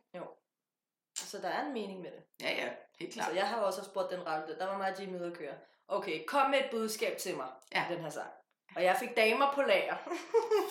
Så 1.16 1.38
der 1.38 1.48
er 1.48 1.66
en 1.66 1.72
mening 1.72 2.00
med 2.00 2.10
det. 2.10 2.22
Ja, 2.46 2.50
ja, 2.64 2.68
helt 3.00 3.12
klart. 3.14 3.28
Så 3.28 3.34
jeg 3.34 3.48
har 3.48 3.56
også 3.56 3.84
spurgt 3.84 4.10
den 4.10 4.26
rette. 4.26 4.58
Der 4.58 4.66
var 4.66 4.78
mig 4.78 4.92
og 4.92 5.00
Jimmy 5.00 5.18
ude 5.18 5.26
at 5.26 5.38
køre. 5.38 5.54
Okay, 5.88 6.25
kom 6.27 6.51
med 6.51 6.59
et 6.59 6.66
budskab 6.70 7.18
til 7.18 7.37
mig 7.37 7.46
Ja. 7.75 7.85
den 7.90 8.01
her 8.01 8.11
sang. 8.11 8.31
Og 8.77 8.85
jeg 8.85 8.96
fik 9.01 9.16
damer 9.16 9.53
på 9.55 9.62
lager. 9.62 9.96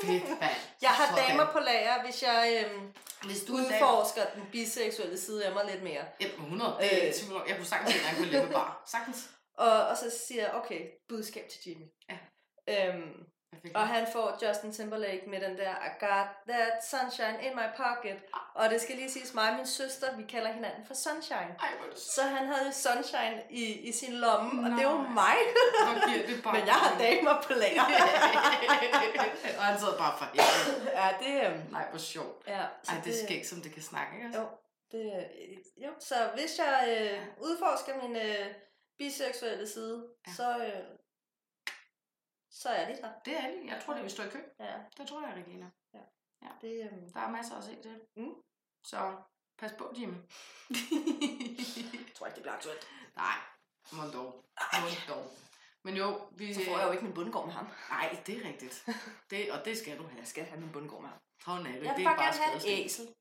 Fedt, 0.01 0.30
mand. 0.30 0.56
Jeg 0.82 0.89
har 0.89 1.15
Sådan. 1.15 1.30
damer 1.30 1.51
på 1.51 1.60
lager, 1.60 2.04
hvis 2.04 2.23
jeg 2.23 2.65
øhm, 2.71 2.93
Hvis 3.23 3.43
du 3.43 3.58
en 3.58 3.63
dag... 3.63 3.73
udforsker 3.84 4.21
den 4.36 4.43
biseksuelle 4.51 5.17
side 5.17 5.45
af 5.45 5.54
mig 5.54 5.65
lidt 5.71 5.84
mere. 5.84 6.06
Ja, 6.21 6.25
100. 6.28 6.78
Det 6.80 6.93
er 6.93 6.97
Øh. 6.97 7.34
jeg, 7.34 7.49
jeg 7.49 7.56
kunne 7.58 7.65
sagtens 7.65 7.91
sætte 7.93 8.08
dig 8.10 8.17
på 8.17 8.23
læbebar. 8.32 8.84
Sagtens. 8.88 9.30
Og, 9.58 9.88
og 9.88 9.97
så 9.97 10.17
siger 10.28 10.41
jeg, 10.43 10.54
okay, 10.54 10.82
budskab 11.10 11.49
til 11.49 11.60
Jimmy. 11.71 11.86
Ja. 12.10 12.17
Øhm, 12.88 13.13
Perfekt. 13.55 13.75
og 13.75 13.87
han 13.87 14.07
får 14.13 14.47
Justin 14.47 14.71
Timberlake 14.73 15.23
med 15.27 15.41
den 15.41 15.57
der, 15.57 15.69
I 15.71 15.89
got 16.05 16.27
that 16.49 16.73
sunshine 16.91 17.37
in 17.45 17.55
my 17.55 17.67
pocket. 17.83 18.17
Og 18.55 18.69
det 18.69 18.81
skal 18.81 18.95
lige 18.95 19.11
siges 19.11 19.33
mig 19.33 19.49
og 19.49 19.55
min 19.55 19.67
søster, 19.67 20.15
vi 20.17 20.23
kalder 20.23 20.51
hinanden 20.51 20.85
for 20.87 20.93
Sunshine. 20.93 21.55
Ej, 21.59 21.67
det 21.91 21.99
så. 21.99 22.21
Han 22.23 22.47
havde 22.47 22.65
jo 22.65 22.71
Sunshine 22.71 23.43
i, 23.49 23.63
i 23.89 23.91
sin 23.91 24.13
lomme, 24.13 24.65
og 24.65 24.77
det 24.79 24.85
var 24.87 25.01
Nej. 25.01 25.11
mig. 25.21 25.37
Giver 26.07 26.27
det 26.27 26.43
bare... 26.43 26.53
Men 26.57 26.65
jeg 26.67 26.73
har 26.75 26.97
damer 26.99 27.41
på 27.47 27.53
lager. 27.53 27.83
og 29.59 29.63
han 29.63 29.79
sidder 29.79 29.97
bare 29.97 30.17
for 30.17 30.25
helvede. 30.33 30.91
ja, 31.01 31.07
det, 31.19 31.47
øhm, 31.47 31.61
Nej, 31.71 31.85
hvor 31.89 31.99
sjovt. 31.99 32.47
ja, 32.47 32.61
så 32.83 32.91
Ej, 32.91 33.01
det 33.05 33.21
er 33.21 33.25
skægt, 33.25 33.47
som 33.47 33.61
det 33.61 33.73
kan 33.73 33.81
snakke, 33.81 34.15
ikke? 34.17 34.37
Jo, 34.39 34.45
det, 34.91 35.27
jo. 35.77 35.89
Så 35.99 36.15
hvis 36.35 36.57
jeg 36.57 36.97
øh, 37.01 37.19
udforsker 37.41 37.93
min 38.07 38.15
øh, 38.15 38.45
biseksuelle 38.97 39.67
side, 39.67 40.03
Ja. 40.27 40.31
så, 40.33 40.57
øh, 40.57 40.81
så 42.61 42.69
er 42.69 42.85
de 42.95 43.01
der. 43.01 43.11
Det 43.25 43.37
er 43.37 43.47
det. 43.47 43.65
Jeg 43.65 43.81
tror, 43.85 43.93
det 43.93 44.03
vil 44.03 44.11
stå 44.11 44.23
i 44.23 44.29
kø. 44.29 44.39
Ja, 44.59 44.73
Det 44.97 45.07
tror 45.07 45.21
jeg, 45.27 45.35
Regina. 45.37 45.69
det, 46.61 46.91
øh, 46.91 47.13
Der 47.13 47.19
er 47.19 47.31
masser 47.31 47.55
at 47.55 47.63
se 47.63 47.81
til. 47.81 48.01
Mm. 48.15 48.33
Så 48.83 49.15
pas 49.57 49.71
på, 49.77 49.93
Jimmy. 49.97 50.17
jeg 50.69 52.13
tror 52.15 52.25
ikke, 52.27 52.35
det 52.35 52.43
bliver 52.43 52.53
aktuelt. 52.53 52.87
Nej, 53.15 53.35
må 53.91 54.03
dog. 54.13 54.43
Må 54.81 54.87
dog. 55.13 55.31
Men 55.83 55.97
jo, 55.97 56.21
vi... 56.31 56.53
Så 56.53 56.61
får 56.67 56.77
jeg 56.77 56.87
jo 56.87 56.91
ikke 56.91 57.03
min 57.03 57.13
bundgård 57.13 57.45
med 57.45 57.53
ham. 57.53 57.67
Nej, 57.89 58.17
det 58.25 58.37
er 58.41 58.47
rigtigt. 58.47 58.85
Det, 59.29 59.51
og 59.51 59.65
det 59.65 59.77
skal 59.77 59.97
du 59.97 60.03
have. 60.03 60.19
Jeg 60.19 60.27
skal 60.27 60.43
have 60.45 60.61
min 60.61 60.71
bundgård 60.71 61.01
med 61.01 61.09
ham. 61.09 61.19
Sådan 61.45 61.65
er 61.65 61.71
det. 61.71 61.83
Jeg 61.83 61.89
det 61.89 61.97
vil 61.97 62.03
bare 62.03 62.23
gerne 62.23 62.37
have 62.37 62.57
et 62.57 62.85
æsel. 62.85 63.15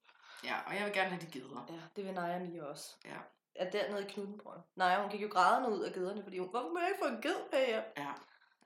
Ja, 0.44 0.56
og 0.66 0.74
jeg 0.74 0.84
vil 0.84 0.92
gerne 0.92 1.10
have 1.10 1.20
de 1.20 1.30
geder. 1.32 1.66
Ja, 1.68 1.80
det 1.96 2.04
vil 2.04 2.14
Naja 2.14 2.38
lige 2.38 2.66
også. 2.66 2.96
Ja. 3.04 3.18
Er 3.54 3.70
dernede 3.70 4.06
i 4.06 4.10
Knuttenbrønd. 4.10 4.60
Nej, 4.76 5.00
hun 5.00 5.10
gik 5.10 5.22
jo 5.22 5.28
grædende 5.28 5.70
ud 5.70 5.80
af 5.80 5.92
gederne, 5.92 6.22
fordi 6.22 6.38
hun, 6.38 6.48
hvorfor 6.50 6.68
må 6.68 6.78
jeg 6.78 6.88
ikke 6.88 7.00
få 7.02 7.08
en 7.08 7.22
ged 7.22 7.66
hjem? 7.66 7.82
Ja. 7.96 8.12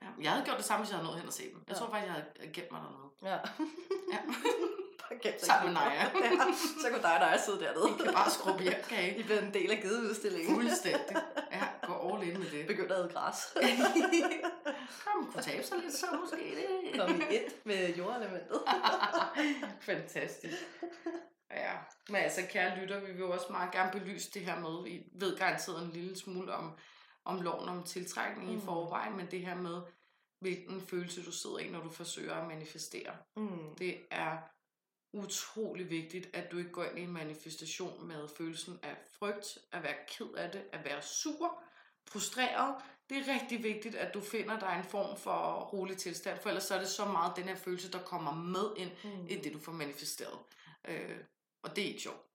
Ja. 0.01 0.07
Jeg 0.21 0.31
havde 0.31 0.45
gjort 0.45 0.57
det 0.57 0.65
samme, 0.65 0.83
hvis 0.83 0.91
jeg 0.91 0.97
havde 0.97 1.07
nået 1.07 1.19
hen 1.19 1.27
og 1.27 1.33
se 1.33 1.43
dem. 1.43 1.63
Jeg 1.67 1.73
Ja. 1.75 1.79
tror 1.79 1.89
faktisk, 1.91 2.05
jeg 2.05 2.13
havde 2.13 2.53
gemt 2.53 2.71
mig 2.71 2.81
dernede. 2.81 3.09
Ja. 3.23 3.37
Ja. 4.13 4.19
Sammen 5.39 5.73
med. 5.73 5.81
Naja. 5.81 6.03
ja, 6.03 6.53
så 6.81 6.87
kunne 6.91 7.01
dig 7.19 7.33
og 7.33 7.39
Naja 7.39 7.39
sidde 7.39 7.59
dernede. 7.59 7.89
I 7.89 8.03
kan 8.03 8.13
bare 8.13 8.29
skrubbe 8.31 8.63
hjem, 8.63 8.81
kan 8.89 9.03
I? 9.03 9.09
I 9.19 9.23
bliver 9.23 9.41
en 9.41 9.53
del 9.53 9.71
af 9.71 9.79
gedeudstillingen. 9.81 10.55
Fuldstændig. 10.55 11.15
Ja, 11.51 11.63
gå 11.87 11.93
all 12.13 12.23
in 12.27 12.39
med 12.39 12.49
det. 12.51 12.67
Begyndte 12.67 12.95
at 12.95 12.99
æde 13.01 13.09
græs. 13.13 13.35
Kom, 15.05 15.31
kunne 15.31 15.43
tabe 15.43 15.63
sig 15.63 15.77
lidt 15.83 15.93
så 15.93 16.05
måske. 16.21 16.37
Det. 16.91 16.99
Kom 16.99 17.21
i 17.21 17.35
et 17.35 17.65
med 17.65 17.95
jordelementet. 17.95 18.61
Fantastisk. 19.89 20.57
Ja, 21.51 21.71
men 22.09 22.15
altså 22.15 22.41
kære 22.49 22.79
lytter, 22.79 22.99
vi 22.99 23.05
vil 23.11 23.19
jo 23.19 23.31
også 23.31 23.45
meget 23.49 23.71
gerne 23.71 23.91
belyse 23.91 24.31
det 24.33 24.41
her 24.41 24.59
med, 24.59 24.87
I 24.87 25.03
ved 25.19 25.37
garanteret 25.37 25.83
en 25.85 25.91
lille 25.91 26.17
smule 26.19 26.53
om, 26.53 26.71
om 27.25 27.41
loven 27.41 27.69
om 27.69 27.83
tiltrækning 27.83 28.51
mm. 28.51 28.57
I 28.57 28.61
forvejen, 28.61 29.17
men 29.17 29.31
det 29.31 29.41
her 29.41 29.55
med, 29.55 29.81
hvilken 30.39 30.81
følelse 30.81 31.25
du 31.25 31.31
sidder 31.31 31.57
i, 31.57 31.69
når 31.69 31.83
du 31.83 31.89
forsøger 31.89 32.35
at 32.35 32.47
manifestere. 32.47 33.15
Mm. 33.35 33.75
Det 33.75 33.97
er 34.11 34.37
utrolig 35.13 35.89
vigtigt, 35.89 36.29
at 36.33 36.51
du 36.51 36.57
ikke 36.57 36.71
går 36.71 36.83
ind 36.83 36.99
i 36.99 37.01
en 37.01 37.11
manifestation 37.11 38.07
med 38.07 38.27
følelsen 38.37 38.79
af 38.83 38.97
frygt, 39.19 39.57
at 39.71 39.83
være 39.83 39.95
ked 40.07 40.33
af 40.37 40.51
det, 40.51 40.63
at 40.71 40.85
være 40.85 41.01
sur, 41.01 41.63
frustreret. 42.09 42.75
Det 43.09 43.17
er 43.17 43.33
rigtig 43.33 43.63
vigtigt, 43.63 43.95
at 43.95 44.13
du 44.13 44.21
finder 44.21 44.59
dig 44.59 44.75
en 44.77 44.91
form 44.91 45.17
for 45.17 45.69
rolig 45.73 45.97
tilstand, 45.97 46.39
for 46.39 46.49
ellers 46.49 46.63
så 46.63 46.75
er 46.75 46.79
det 46.79 46.89
så 46.89 47.05
meget 47.05 47.35
den 47.35 47.43
her 47.43 47.55
følelse, 47.55 47.91
der 47.91 48.03
kommer 48.03 48.33
med 48.33 48.73
ind 48.77 48.91
mm. 49.03 49.27
i 49.27 49.35
det, 49.35 49.53
du 49.53 49.59
får 49.59 49.71
manifesteret. 49.71 50.39
Øh, 50.87 51.17
og 51.63 51.75
det 51.75 51.83
er 51.83 51.87
ikke 51.87 52.01
sjovt. 52.01 52.28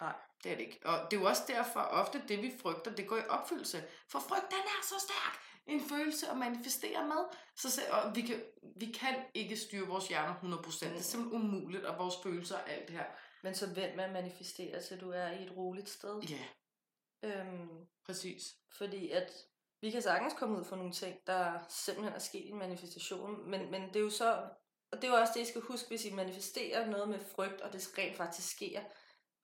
Nej. 0.00 0.14
Det 0.44 0.52
er 0.52 0.56
det 0.56 0.62
ikke. 0.62 0.80
Og 0.84 1.10
det 1.10 1.16
er 1.16 1.20
jo 1.20 1.26
også 1.26 1.42
derfor, 1.46 1.80
ofte 1.80 2.22
det 2.28 2.42
vi 2.42 2.52
frygter, 2.62 2.94
det 2.94 3.08
går 3.08 3.16
i 3.16 3.26
opfyldelse. 3.28 3.84
For 4.08 4.18
frygt, 4.18 4.50
den 4.50 4.58
er 4.58 4.82
så 4.82 4.94
stærk 4.98 5.40
en 5.66 5.80
følelse 5.88 6.28
at 6.28 6.36
manifestere 6.36 7.06
med. 7.06 7.36
Så, 7.56 7.80
og 7.90 8.16
vi, 8.16 8.22
kan, 8.22 8.42
vi 8.76 8.86
kan 8.86 9.14
ikke 9.34 9.56
styre 9.56 9.86
vores 9.86 10.08
hjerner 10.08 10.34
100%. 10.34 10.88
Det 10.88 10.98
er 10.98 11.02
simpelthen 11.02 11.42
umuligt, 11.42 11.84
og 11.84 11.98
vores 11.98 12.14
følelser 12.22 12.56
og 12.56 12.70
alt 12.70 12.88
det 12.88 12.96
her. 12.96 13.04
Men 13.42 13.54
så 13.54 13.66
vent 13.66 13.96
med 13.96 14.04
at 14.04 14.12
manifestere, 14.12 14.82
så 14.82 14.96
du 14.96 15.10
er 15.10 15.30
i 15.30 15.42
et 15.42 15.56
roligt 15.56 15.88
sted. 15.88 16.22
Ja. 16.22 16.44
Øhm, 17.22 17.86
Præcis. 18.06 18.42
Fordi 18.78 19.10
at 19.10 19.32
vi 19.80 19.90
kan 19.90 20.02
sagtens 20.02 20.34
komme 20.38 20.58
ud 20.58 20.64
for 20.64 20.76
nogle 20.76 20.92
ting, 20.92 21.16
der 21.26 21.58
simpelthen 21.68 22.14
er 22.14 22.18
sket 22.18 22.44
i 22.44 22.48
en 22.48 22.58
manifestation, 22.58 23.50
men, 23.50 23.70
men 23.70 23.88
det 23.88 23.96
er 23.96 24.00
jo 24.00 24.10
så, 24.10 24.48
og 24.92 25.02
det 25.02 25.04
er 25.04 25.08
jo 25.08 25.20
også 25.20 25.32
det, 25.36 25.40
I 25.40 25.44
skal 25.44 25.60
huske, 25.60 25.88
hvis 25.88 26.04
I 26.04 26.12
manifesterer 26.12 26.86
noget 26.86 27.08
med 27.08 27.18
frygt, 27.20 27.60
og 27.60 27.72
det 27.72 27.98
rent 27.98 28.16
faktisk 28.16 28.50
sker, 28.50 28.80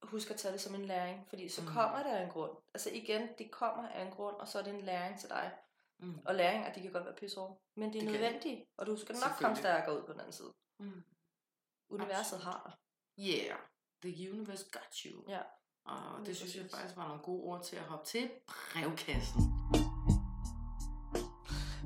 husk 0.03 0.31
at 0.31 0.37
tage 0.37 0.53
det 0.53 0.61
som 0.61 0.75
en 0.75 0.85
læring, 0.85 1.27
fordi 1.29 1.49
så 1.49 1.61
mm. 1.63 1.67
kommer 1.67 2.03
der 2.03 2.23
en 2.23 2.31
grund. 2.31 2.53
Altså 2.75 2.91
igen, 2.93 3.29
det 3.39 3.51
kommer 3.51 3.89
af 3.89 4.05
en 4.05 4.13
grund, 4.13 4.37
og 4.37 4.49
så 4.49 4.59
er 4.59 4.63
det 4.63 4.75
en 4.75 4.81
læring 4.81 5.21
til 5.21 5.29
dig. 5.29 5.53
Mm. 5.99 6.19
Og 6.25 6.35
læringer, 6.35 6.73
de 6.73 6.83
kan 6.83 6.93
godt 6.93 7.05
være 7.05 7.15
pisse 7.15 7.41
over, 7.41 7.55
men 7.77 7.93
det 7.93 7.99
er 7.99 8.03
det 8.03 8.13
nødvendigt, 8.13 8.65
og 8.77 8.87
du 8.87 8.97
skal 8.97 9.15
nok 9.15 9.33
komme 9.39 9.57
stærkere 9.57 9.99
ud 9.99 10.07
på 10.07 10.13
den 10.13 10.21
anden 10.21 10.33
side. 10.33 10.55
Mm. 10.79 11.03
Universet 11.91 12.37
Absolut. 12.37 12.45
har 12.45 12.63
dig. 12.67 12.75
Yeah, 13.27 13.59
the 14.03 14.31
universe 14.33 14.67
got 14.73 14.97
you. 14.97 15.25
Ja. 15.29 15.43
Og 15.85 16.19
det, 16.19 16.27
det 16.27 16.37
synes 16.37 16.57
jeg 16.57 16.71
faktisk 16.71 16.97
var 16.97 17.09
nogle 17.09 17.23
gode 17.23 17.43
ord 17.43 17.65
til 17.65 17.77
at 17.77 17.83
hoppe 17.83 18.07
til 18.07 18.31
brevkassen. 18.47 19.41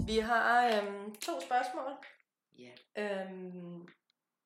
Vi 0.07 0.19
har 0.19 0.67
øhm, 0.67 1.15
to 1.15 1.41
spørgsmål. 1.41 1.93
Ja. 2.59 2.73
Øhm, 2.97 3.89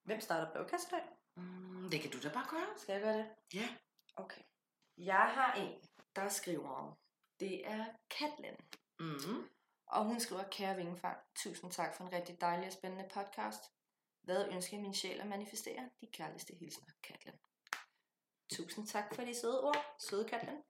hvem 0.05 0.21
starter 0.21 0.53
brevkassen 0.53 0.89
i 0.91 0.95
dag? 0.95 1.20
Mm, 1.37 1.89
det 1.91 2.01
kan 2.01 2.11
du 2.11 2.19
da 2.23 2.33
bare 2.33 2.47
gøre. 2.51 2.79
Skal 2.79 2.93
jeg 2.93 3.03
gøre 3.03 3.19
det? 3.19 3.27
Ja. 3.55 3.69
Okay. 4.17 4.43
Jeg 4.97 5.31
har 5.35 5.55
en, 5.55 5.73
der 6.17 6.29
skriver 6.29 6.69
om. 6.69 6.99
Det 7.41 7.67
er 7.67 7.85
Katlin. 8.11 8.57
Mm. 9.01 9.49
Og 9.87 10.05
hun 10.05 10.21
skriver, 10.21 10.49
kære 10.51 10.77
Vingefang, 10.77 11.19
tusind 11.37 11.71
tak 11.73 11.95
for 11.95 12.05
en 12.05 12.13
rigtig 12.13 12.41
dejlig 12.41 12.67
og 12.67 12.73
spændende 12.73 13.09
podcast. 13.15 13.65
Hvad 14.23 14.49
ønsker 14.53 14.79
min 14.79 14.95
sjæl 14.95 15.21
at 15.21 15.27
manifestere? 15.27 15.91
De 16.01 16.07
kærligste 16.07 16.55
hilsner, 16.55 16.87
Katlin. 17.03 17.35
Tusind 18.53 18.87
tak 18.87 19.15
for 19.15 19.23
de 19.23 19.35
søde 19.35 19.65
ord, 19.65 19.97
søde 19.99 20.29
Katlin. 20.29 20.63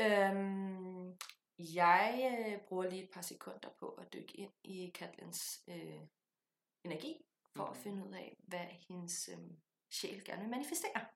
Øhm, 0.00 1.18
jeg 1.58 2.38
øh, 2.38 2.60
bruger 2.68 2.90
lige 2.90 3.04
et 3.04 3.10
par 3.10 3.22
sekunder 3.22 3.68
på 3.78 3.88
at 3.88 4.12
dykke 4.12 4.36
ind 4.36 4.52
i 4.64 4.92
Katlins 4.94 5.62
øh, 5.68 6.00
energi, 6.84 7.26
for 7.56 7.64
mm. 7.64 7.70
at 7.70 7.76
finde 7.76 8.06
ud 8.06 8.12
af, 8.12 8.36
hvad 8.48 8.66
hendes 8.88 9.28
øh, 9.28 9.38
sjæl 9.90 10.24
gerne 10.24 10.42
vil 10.42 10.50
manifestere. 10.50 11.06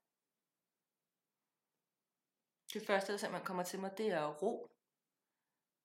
Det 2.74 2.87
første, 2.87 3.12
der 3.12 3.18
simpelthen 3.18 3.47
kommer 3.47 3.62
til 3.62 3.80
mig, 3.80 3.99
det 3.99 4.09
er 4.09 4.34
ro. 4.43 4.70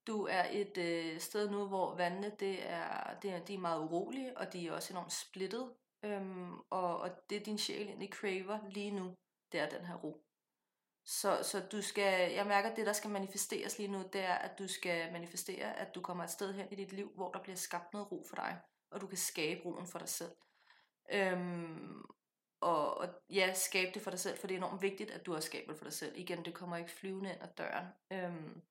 Du 0.07 0.25
er 0.25 0.45
et 0.51 0.77
øh, 0.77 1.19
sted 1.19 1.49
nu, 1.49 1.67
hvor 1.67 1.95
vandene 1.95 2.35
det 2.39 2.69
er, 2.69 3.19
det 3.19 3.31
er, 3.31 3.45
de 3.45 3.53
er 3.53 3.57
meget 3.59 3.81
urolige, 3.83 4.37
og 4.37 4.53
de 4.53 4.67
er 4.67 4.73
også 4.73 4.93
enormt 4.93 5.13
splittet. 5.13 5.75
Øhm, 6.05 6.59
og, 6.59 6.99
og 6.99 7.29
det 7.29 7.45
din 7.45 7.57
sjæl 7.57 7.87
egentlig 7.87 8.09
craver 8.09 8.69
lige 8.69 8.91
nu, 8.91 9.15
det 9.51 9.59
er 9.59 9.69
den 9.69 9.85
her 9.85 9.95
ro. 9.95 10.25
Så, 11.05 11.43
så 11.43 11.67
du 11.71 11.81
skal, 11.81 12.31
jeg 12.31 12.47
mærker, 12.47 12.69
at 12.69 12.77
det, 12.77 12.85
der 12.85 12.93
skal 12.93 13.09
manifesteres 13.09 13.77
lige 13.77 13.91
nu, 13.91 14.03
det 14.13 14.21
er, 14.21 14.33
at 14.33 14.59
du 14.59 14.67
skal 14.67 15.11
manifestere, 15.11 15.79
at 15.79 15.95
du 15.95 16.01
kommer 16.01 16.23
et 16.23 16.29
sted 16.29 16.53
hen 16.53 16.71
i 16.71 16.75
dit 16.75 16.91
liv, 16.91 17.11
hvor 17.15 17.31
der 17.31 17.43
bliver 17.43 17.55
skabt 17.55 17.93
noget 17.93 18.11
ro 18.11 18.25
for 18.29 18.35
dig, 18.35 18.61
og 18.91 19.01
du 19.01 19.07
kan 19.07 19.17
skabe 19.17 19.65
roen 19.65 19.87
for 19.87 19.99
dig 19.99 20.09
selv. 20.09 20.31
Øhm, 21.11 22.05
og, 22.61 22.97
og 22.97 23.09
ja, 23.29 23.53
skabe 23.53 23.91
det 23.93 24.01
for 24.01 24.11
dig 24.11 24.19
selv, 24.19 24.37
for 24.37 24.47
det 24.47 24.53
er 24.53 24.57
enormt 24.57 24.81
vigtigt, 24.81 25.11
at 25.11 25.25
du 25.25 25.35
også 25.35 25.47
skaber 25.47 25.71
det 25.71 25.77
for 25.77 25.85
dig 25.85 25.93
selv. 25.93 26.17
Igen, 26.17 26.45
det 26.45 26.53
kommer 26.53 26.77
ikke 26.77 26.91
flyvende 26.91 27.31
ind 27.31 27.41
ad 27.41 27.47
døren. 27.57 27.87
Øhm, 28.11 28.61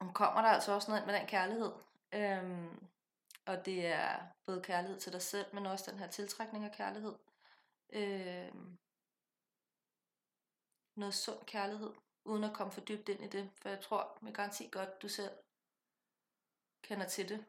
og 0.00 0.14
kommer 0.14 0.42
der 0.42 0.48
altså 0.48 0.72
også 0.72 0.90
noget 0.90 1.06
med 1.06 1.14
den 1.14 1.26
kærlighed. 1.26 1.72
Øhm, 2.14 2.86
og 3.46 3.66
det 3.66 3.86
er 3.86 4.26
både 4.46 4.62
kærlighed 4.62 5.00
til 5.00 5.12
dig 5.12 5.22
selv, 5.22 5.54
men 5.54 5.66
også 5.66 5.90
den 5.90 5.98
her 5.98 6.06
tiltrækning 6.06 6.64
af 6.64 6.72
kærlighed. 6.72 7.14
Øhm, 7.92 8.78
noget 10.96 11.14
sund 11.14 11.44
kærlighed, 11.46 11.92
uden 12.24 12.44
at 12.44 12.54
komme 12.54 12.72
for 12.72 12.80
dybt 12.80 13.08
ind 13.08 13.24
i 13.24 13.28
det. 13.28 13.50
For 13.54 13.68
jeg 13.68 13.80
tror 13.80 14.18
med 14.20 14.32
garanti 14.32 14.68
godt, 14.72 15.02
du 15.02 15.08
selv 15.08 15.32
kender 16.82 17.06
til 17.08 17.28
det. 17.28 17.44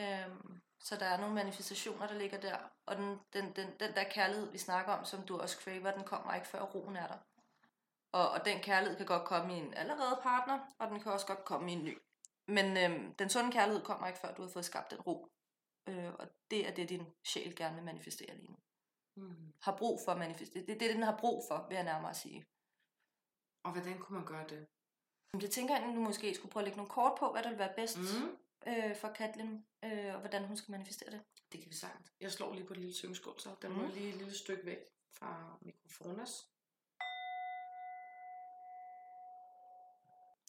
Øhm, 0.00 0.60
så 0.80 0.96
der 0.96 1.06
er 1.06 1.20
nogle 1.20 1.34
manifestationer, 1.34 2.06
der 2.06 2.14
ligger 2.14 2.40
der. 2.40 2.56
Og 2.86 2.96
den, 2.96 3.20
den, 3.32 3.52
den, 3.56 3.68
den 3.80 3.94
der 3.94 4.04
kærlighed, 4.04 4.52
vi 4.52 4.58
snakker 4.58 4.92
om, 4.92 5.04
som 5.04 5.22
du 5.22 5.38
også 5.38 5.56
craver, 5.60 5.90
den 5.90 6.04
kommer 6.04 6.34
ikke 6.34 6.46
før 6.46 6.62
roen 6.62 6.96
er 6.96 7.06
der. 7.06 7.18
Og, 8.12 8.30
og 8.30 8.44
den 8.44 8.60
kærlighed 8.60 8.96
kan 8.96 9.06
godt 9.06 9.24
komme 9.24 9.56
i 9.56 9.58
en 9.58 9.74
allerede 9.74 10.18
partner, 10.22 10.58
og 10.78 10.88
den 10.88 11.00
kan 11.00 11.12
også 11.12 11.26
godt 11.26 11.44
komme 11.44 11.70
i 11.72 11.74
en 11.74 11.84
ny. 11.84 11.98
Men 12.48 12.76
øhm, 12.76 13.14
den 13.14 13.28
sunde 13.28 13.52
kærlighed 13.52 13.84
kommer 13.84 14.06
ikke 14.06 14.18
før, 14.18 14.34
du 14.34 14.42
har 14.42 14.48
fået 14.48 14.64
skabt 14.64 14.90
den 14.90 15.00
ro. 15.00 15.28
Øh, 15.88 16.12
og 16.18 16.28
det 16.50 16.68
er 16.68 16.74
det, 16.74 16.88
din 16.88 17.06
sjæl 17.24 17.56
gerne 17.56 17.74
vil 17.74 17.84
manifestere 17.84 18.36
lige 18.36 18.50
nu. 18.52 18.56
Mm. 19.16 19.52
Har 19.62 19.76
brug 19.76 20.00
for 20.04 20.12
at 20.12 20.18
manifestere. 20.18 20.66
Det 20.66 20.74
er 20.74 20.78
det, 20.78 20.94
den 20.94 21.02
har 21.02 21.16
brug 21.18 21.44
for, 21.48 21.66
vil 21.68 21.74
jeg 21.74 21.84
nærmere 21.84 22.14
sige. 22.14 22.46
Og 23.64 23.72
hvordan 23.72 23.98
kunne 23.98 24.18
man 24.18 24.26
gøre 24.26 24.46
det? 24.48 24.66
Jeg 25.42 25.50
tænker, 25.50 25.74
at 25.76 25.82
du 25.82 26.00
måske 26.00 26.34
skulle 26.34 26.52
prøve 26.52 26.60
at 26.60 26.64
lægge 26.64 26.76
nogle 26.76 26.90
kort 26.90 27.18
på, 27.18 27.32
hvad 27.32 27.42
der 27.42 27.48
vil 27.48 27.58
være 27.58 27.72
bedst 27.76 27.98
mm. 27.98 28.36
Øh, 28.68 28.96
for 28.96 29.08
Katlin, 29.08 29.64
øh, 29.84 30.14
og 30.14 30.20
hvordan 30.20 30.44
hun 30.44 30.56
skal 30.56 30.72
manifestere 30.72 31.10
det. 31.10 31.20
Det 31.52 31.60
kan 31.60 31.70
vi 31.70 31.76
sagtens. 31.76 32.12
Jeg 32.20 32.32
slår 32.32 32.54
lige 32.54 32.66
på 32.66 32.72
et 32.72 32.78
lille 32.78 32.94
syngskål, 32.94 33.40
så 33.40 33.50
den 33.62 33.72
mm. 33.72 33.78
må 33.78 33.86
lige 33.86 34.08
et 34.08 34.14
lille 34.14 34.34
stykke 34.34 34.66
væk 34.66 34.78
fra 35.10 35.58
mikrofonen. 35.60 36.26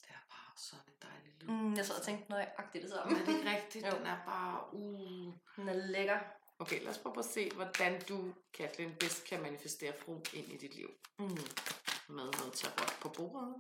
Det 0.04 0.10
er 0.10 0.26
bare 0.30 0.58
sådan 0.58 0.86
en 0.88 0.94
dejlig 1.02 1.34
lyd. 1.42 1.48
Mm, 1.50 1.76
jeg 1.76 1.86
sad 1.86 1.96
og 1.96 2.04
tænkte 2.04 2.30
nøjagtigt 2.30 2.84
det 2.84 2.92
samme. 2.92 3.14
Men 3.14 3.26
det 3.26 3.34
er 3.34 3.38
ikke 3.38 3.52
rigtigt. 3.58 3.86
den 3.86 4.06
er 4.06 4.26
bare... 4.26 4.74
Uh. 4.74 5.34
Den 5.56 5.70
er 5.70 5.74
lækker. 5.74 6.20
Okay, 6.60 6.82
lad 6.82 6.90
os 6.90 6.98
prøve 6.98 7.20
at 7.20 7.26
se, 7.26 7.52
hvordan 7.52 8.02
du, 8.10 8.34
Katlin, 8.54 8.96
bedst 9.00 9.26
kan 9.26 9.42
manifestere 9.42 9.94
fru 9.94 10.20
ind 10.34 10.52
i 10.52 10.58
dit 10.58 10.76
liv. 10.76 10.90
Mm 11.20 11.38
med 12.10 12.24
noget 12.24 12.54
tarot 12.54 12.94
på 13.02 13.10
bordet. 13.10 13.56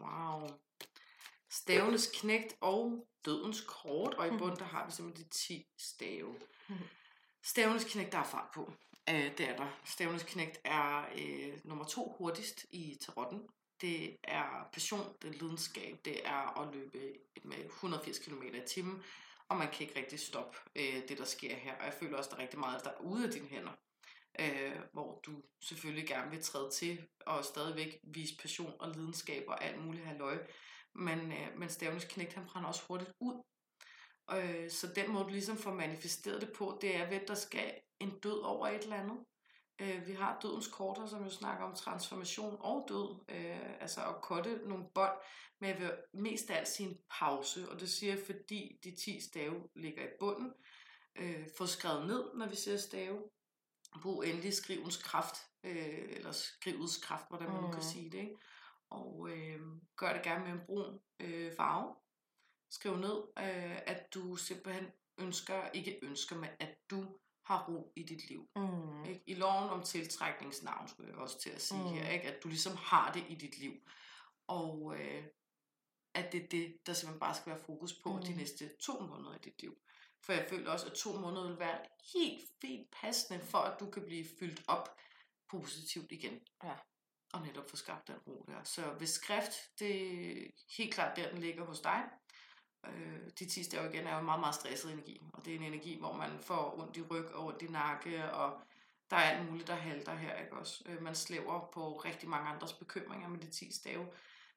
Wow. 0.00 0.48
Stavenes 1.50 2.10
knægt 2.14 2.56
og 2.60 3.06
dødens 3.24 3.60
kort, 3.60 4.14
og 4.14 4.26
i 4.26 4.38
bund 4.38 4.56
der 4.56 4.64
har 4.64 4.86
vi 4.86 4.92
simpelthen 4.92 5.24
de 5.24 5.30
10 5.30 5.66
stave. 5.78 6.34
Stavenes 7.44 7.84
knægt, 7.84 8.12
der 8.12 8.18
er 8.18 8.24
fart 8.24 8.48
på. 8.54 8.72
Øh, 9.10 9.38
det 9.38 9.48
er 9.48 9.56
der. 9.56 9.80
Stavenes 9.84 10.22
knægt 10.22 10.58
er 10.64 11.04
øh, 11.18 11.58
nummer 11.64 11.84
to 11.84 12.14
hurtigst 12.18 12.66
i 12.70 12.98
tarotten. 13.00 13.48
Det 13.80 14.16
er 14.24 14.68
passion, 14.72 15.14
det 15.22 15.28
er 15.28 15.38
lidenskab, 15.38 15.98
det 16.04 16.26
er 16.26 16.60
at 16.60 16.74
løbe 16.74 17.12
med 17.44 17.64
180 17.64 18.18
km 18.18 18.42
i 18.42 18.60
timen 18.66 19.02
og 19.50 19.56
man 19.56 19.68
kan 19.72 19.86
ikke 19.86 19.98
rigtig 20.00 20.20
stoppe 20.20 20.58
øh, 20.76 21.08
det, 21.08 21.18
der 21.18 21.24
sker 21.24 21.54
her. 21.54 21.74
Og 21.78 21.84
jeg 21.84 21.94
føler 21.94 22.18
også, 22.18 22.30
der 22.30 22.36
er 22.36 22.42
rigtig 22.42 22.58
meget, 22.58 22.84
der 22.84 22.90
er 22.90 23.00
ude 23.00 23.26
af 23.26 23.30
dine 23.30 23.46
hænder, 23.46 23.72
øh, 24.38 24.76
hvor 24.92 25.20
du 25.26 25.42
selvfølgelig 25.60 26.08
gerne 26.08 26.30
vil 26.30 26.42
træde 26.42 26.70
til, 26.70 27.06
og 27.26 27.44
stadigvæk 27.44 28.00
vise 28.02 28.36
passion 28.36 28.72
og 28.80 28.90
lidenskab 28.90 29.44
og 29.48 29.64
alt 29.64 29.84
muligt 29.84 30.04
halløj. 30.04 30.38
Men, 30.94 31.32
øh, 31.32 31.58
men 31.58 31.68
Stavnes 31.68 32.04
knægt, 32.04 32.32
han 32.32 32.46
brænder 32.46 32.68
også 32.68 32.82
hurtigt 32.88 33.12
ud. 33.20 33.42
Øh, 34.32 34.70
så 34.70 34.86
den 34.94 35.12
måde, 35.12 35.24
du 35.24 35.28
ligesom 35.28 35.56
får 35.56 35.74
manifesteret 35.74 36.40
det 36.40 36.52
på, 36.52 36.78
det 36.80 36.96
er 36.96 37.08
ved, 37.08 37.20
at 37.20 37.28
der 37.28 37.34
skal 37.34 37.74
en 38.00 38.18
død 38.18 38.40
over 38.40 38.68
et 38.68 38.82
eller 38.82 38.96
andet. 38.96 39.18
Øh, 39.80 40.06
vi 40.06 40.12
har 40.12 40.38
dødens 40.42 40.68
korter, 40.68 41.06
som 41.06 41.24
jo 41.24 41.30
snakker 41.30 41.64
om 41.64 41.74
transformation 41.74 42.56
og 42.60 42.86
død, 42.88 43.24
øh, 43.28 43.80
altså 43.80 44.00
at 44.00 44.20
kotte 44.22 44.60
nogle 44.68 44.84
bånd, 44.94 45.12
men 45.60 45.70
jeg 45.70 45.78
vil 45.78 45.92
mest 46.12 46.50
af 46.50 46.58
alt 46.58 46.68
sige 46.68 46.88
en 46.88 46.98
pause, 47.18 47.68
og 47.70 47.80
det 47.80 47.90
siger 47.90 48.14
jeg, 48.14 48.22
fordi 48.26 48.78
de 48.84 48.96
10 48.96 49.20
stave 49.20 49.68
ligger 49.76 50.04
i 50.04 50.12
bunden. 50.20 50.52
Øh, 51.16 51.46
få 51.58 51.66
skrevet 51.66 52.06
ned, 52.06 52.24
når 52.34 52.48
vi 52.48 52.56
ser 52.56 52.76
stave. 52.76 53.22
Brug 54.02 54.26
endelig 54.26 54.54
skrivens 54.54 54.96
kraft, 54.96 55.36
øh, 55.64 56.08
eller 56.10 56.32
skrivets 56.32 56.96
kraft, 56.96 57.24
hvordan 57.28 57.50
man 57.50 57.64
mm. 57.64 57.72
kan 57.72 57.82
sige 57.82 58.10
det. 58.10 58.18
Ikke? 58.18 58.36
Og 58.90 59.30
øh, 59.30 59.60
gør 59.96 60.12
det 60.12 60.22
gerne 60.22 60.44
med 60.44 60.52
en 60.52 60.66
brun 60.66 61.00
øh, 61.20 61.52
farve. 61.56 61.94
Skriv 62.70 62.96
ned, 62.96 63.22
øh, 63.38 63.78
at 63.86 64.14
du 64.14 64.36
simpelthen 64.36 64.86
ønsker, 65.18 65.70
ikke 65.70 65.98
ønsker, 66.02 66.36
men 66.36 66.50
at 66.60 66.78
du 66.90 67.18
har 67.44 67.64
ro 67.68 67.92
i 67.96 68.02
dit 68.02 68.28
liv. 68.28 68.48
Mm. 68.56 69.04
Ikke? 69.04 69.22
I 69.26 69.34
loven 69.34 69.70
om 69.70 69.82
tiltrækningsnavn, 69.82 70.88
skulle 70.88 71.10
jeg 71.10 71.18
også 71.18 71.40
til 71.40 71.50
at 71.50 71.62
sige 71.62 71.82
mm. 71.82 71.88
her, 71.88 72.10
ikke? 72.10 72.28
at 72.32 72.42
du 72.42 72.48
ligesom 72.48 72.76
har 72.76 73.12
det 73.12 73.24
i 73.28 73.34
dit 73.34 73.58
liv. 73.58 73.74
Og 74.46 74.94
øh, 74.98 75.24
at 76.14 76.32
det 76.32 76.44
er 76.44 76.48
det, 76.48 76.78
der 76.86 76.92
simpelthen 76.92 77.20
bare 77.20 77.34
skal 77.34 77.52
være 77.52 77.64
fokus 77.66 77.92
på 78.02 78.16
mm. 78.16 78.22
de 78.22 78.36
næste 78.36 78.70
to 78.80 79.00
måneder 79.00 79.34
i 79.34 79.38
dit 79.44 79.62
liv. 79.62 79.78
For 80.22 80.32
jeg 80.32 80.46
føler 80.48 80.70
også, 80.70 80.86
at 80.86 80.92
to 80.92 81.12
måneder 81.12 81.48
vil 81.48 81.58
være 81.58 81.78
helt 82.14 82.44
fint 82.60 82.90
passende, 82.90 83.44
for 83.44 83.58
at 83.58 83.80
du 83.80 83.90
kan 83.90 84.04
blive 84.04 84.26
fyldt 84.38 84.62
op 84.68 84.96
positivt 85.50 86.12
igen. 86.12 86.40
Ja. 86.64 86.74
Og 87.32 87.42
netop 87.42 87.70
få 87.70 87.76
skabt 87.76 88.08
den 88.08 88.16
ro 88.26 88.44
der. 88.48 88.64
Så 88.64 88.82
hvis 88.82 89.10
skrift, 89.10 89.52
det 89.78 90.12
er 90.42 90.50
helt 90.76 90.94
klart 90.94 91.16
der, 91.16 91.30
den 91.30 91.38
ligger 91.38 91.64
hos 91.64 91.80
dig. 91.80 92.04
Øh, 92.86 93.30
de 93.38 93.44
10 93.46 93.62
stav 93.62 93.94
igen 93.94 94.06
er 94.06 94.16
jo 94.16 94.22
meget, 94.22 94.40
meget 94.40 94.54
stresset 94.54 94.92
energi. 94.92 95.20
Og 95.32 95.44
det 95.44 95.54
er 95.54 95.58
en 95.58 95.64
energi, 95.64 95.98
hvor 95.98 96.12
man 96.12 96.38
får 96.40 96.78
ondt 96.78 96.96
i 96.96 97.02
ryg 97.02 97.26
og 97.34 97.46
ondt 97.46 97.62
i 97.62 97.66
nakke, 97.66 98.32
og 98.32 98.62
der 99.10 99.16
er 99.16 99.30
alt 99.30 99.50
muligt, 99.50 99.68
der 99.68 99.74
halter 99.74 100.14
her, 100.14 100.40
ikke 100.42 100.56
også? 100.56 100.82
Øh, 100.86 101.02
man 101.02 101.14
slæver 101.14 101.70
på 101.74 101.96
rigtig 101.96 102.28
mange 102.28 102.48
andres 102.48 102.72
bekymringer 102.72 103.28
med 103.28 103.38
de 103.38 103.50
10 103.50 103.72
stave. 103.72 104.06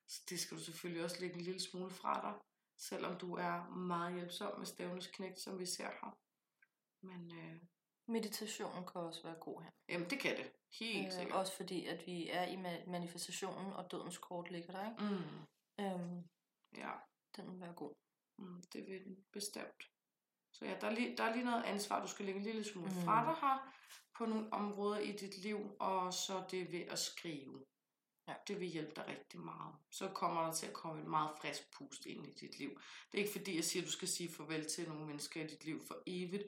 Så 0.07 0.22
det 0.30 0.39
skal 0.39 0.57
du 0.57 0.64
selvfølgelig 0.64 1.03
også 1.03 1.20
lægge 1.20 1.36
en 1.36 1.41
lille 1.41 1.61
smule 1.61 1.91
fra 1.91 2.22
dig, 2.22 2.34
selvom 2.78 3.17
du 3.17 3.36
er 3.36 3.69
meget 3.69 4.13
hjælpsom 4.13 4.57
med 4.59 4.65
stavnes 4.65 5.07
knægt, 5.07 5.39
som 5.39 5.59
vi 5.59 5.65
ser 5.65 5.88
her. 5.88 6.17
Men 7.01 7.32
øh, 7.39 7.61
Meditationen 8.07 8.86
kan 8.88 9.01
også 9.01 9.24
være 9.24 9.36
god 9.39 9.61
her. 9.61 9.69
jamen, 9.89 10.09
det 10.09 10.19
kan 10.19 10.38
det. 10.38 10.51
Helt 10.80 11.07
Øh, 11.07 11.11
sikkert. 11.13 11.36
også 11.38 11.55
fordi, 11.55 11.86
at 11.86 12.07
vi 12.07 12.30
er 12.30 12.43
i 12.43 12.55
ma- 12.55 12.89
manifestationen, 12.89 13.74
og 13.74 13.91
dødens 13.91 14.17
kort 14.17 14.51
ligger 14.51 14.71
der, 14.71 14.91
ikke? 14.91 15.03
Mm, 15.13 15.39
Øhm, 15.80 16.24
ja, 16.78 16.91
den 17.36 17.51
vil 17.51 17.59
være 17.59 17.74
god. 17.74 17.93
mm, 18.38 18.63
det 18.74 18.88
vil 18.88 19.03
den 19.05 19.26
bestemt. 19.32 19.84
Så 20.53 20.65
ja, 20.65 20.78
der 20.82 20.88
er, 20.88 20.91
lige, 20.91 21.17
der 21.17 21.24
er 21.24 21.34
lige 21.36 21.45
noget 21.45 21.63
ansvar, 21.63 22.01
du 22.01 22.07
skal 22.07 22.26
lægge 22.26 22.38
en 22.39 22.45
lille 22.45 22.63
smule 22.63 22.88
Mm. 22.89 23.01
fra 23.05 23.26
dig 23.26 23.36
her, 23.41 23.74
på 24.17 24.26
nogle 24.26 24.53
områder 24.53 24.99
i 24.99 25.11
dit 25.11 25.38
liv, 25.38 25.76
og 25.80 26.13
så 26.13 26.43
det 26.51 26.71
ved 26.71 26.82
at 26.82 26.99
skrive. 26.99 27.65
Ja. 28.28 28.34
Det 28.47 28.59
vil 28.59 28.67
hjælpe 28.67 28.91
dig 28.95 29.07
rigtig 29.07 29.39
meget. 29.39 29.76
Så 29.89 30.09
kommer 30.09 30.45
der 30.45 30.53
til 30.53 30.65
at 30.67 30.74
komme 30.74 31.01
et 31.01 31.07
meget 31.07 31.32
frisk 31.41 31.71
pust 31.71 32.05
ind 32.05 32.28
i 32.28 32.32
dit 32.34 32.57
liv. 32.59 32.69
Det 33.11 33.17
er 33.17 33.24
ikke 33.24 33.32
fordi, 33.38 33.55
jeg 33.55 33.63
siger, 33.63 33.84
at 33.84 33.88
du 33.88 33.91
skal 33.91 34.07
sige 34.07 34.32
farvel 34.32 34.69
til 34.69 34.88
nogle 34.89 35.05
mennesker 35.05 35.43
i 35.43 35.47
dit 35.47 35.65
liv 35.65 35.86
for 35.88 36.03
evigt, 36.07 36.43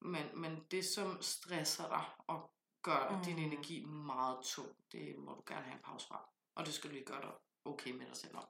men, 0.00 0.40
men 0.40 0.64
det, 0.70 0.84
som 0.84 1.22
stresser 1.22 1.88
dig 1.88 2.04
og 2.26 2.50
gør 2.82 3.16
mm. 3.16 3.24
din 3.24 3.36
Mm. 3.36 3.42
energi 3.42 3.84
meget 3.84 4.38
tung, 4.44 4.76
det 4.92 5.18
må 5.18 5.34
du 5.34 5.42
gerne 5.46 5.64
have 5.64 5.74
en 5.76 5.82
pause 5.82 6.06
fra. 6.06 6.28
Og 6.54 6.66
det 6.66 6.74
skal 6.74 6.90
du 6.90 6.94
lige 6.94 7.04
gøre 7.04 7.22
dig 7.22 7.30
okay 7.64 7.90
med 7.90 8.06
dig 8.06 8.16
selv 8.16 8.36
om. 8.36 8.44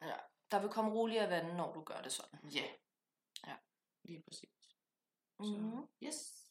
Der 0.51 0.61
vil 0.61 0.71
komme 0.71 0.91
roligere 0.91 1.31
vande, 1.31 1.57
når 1.57 1.73
du 1.75 1.83
gør 1.83 2.03
det 2.03 2.13
sådan. 2.13 2.51
Ja. 2.51 2.65
Ja. 3.47 3.57
Lige 4.05 4.23
præcis. 4.23 4.77
Så, 5.43 5.87
yes. 6.03 6.48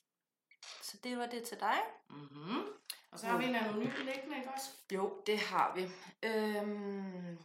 Så 0.81 0.97
det 1.03 1.17
var 1.17 1.25
det 1.25 1.43
til 1.43 1.59
dig. 1.59 1.77
Mm-hmm. 2.09 2.63
Og 3.11 3.19
så 3.19 3.27
har 3.27 3.37
vi 3.37 3.45
en 3.45 3.55
anonym 3.55 3.91
liggende, 4.05 4.37
ikke 4.37 4.49
også? 4.55 4.69
Jo, 4.91 5.21
det 5.25 5.39
har 5.39 5.75
vi. 5.75 5.89
Øhm, 6.23 7.37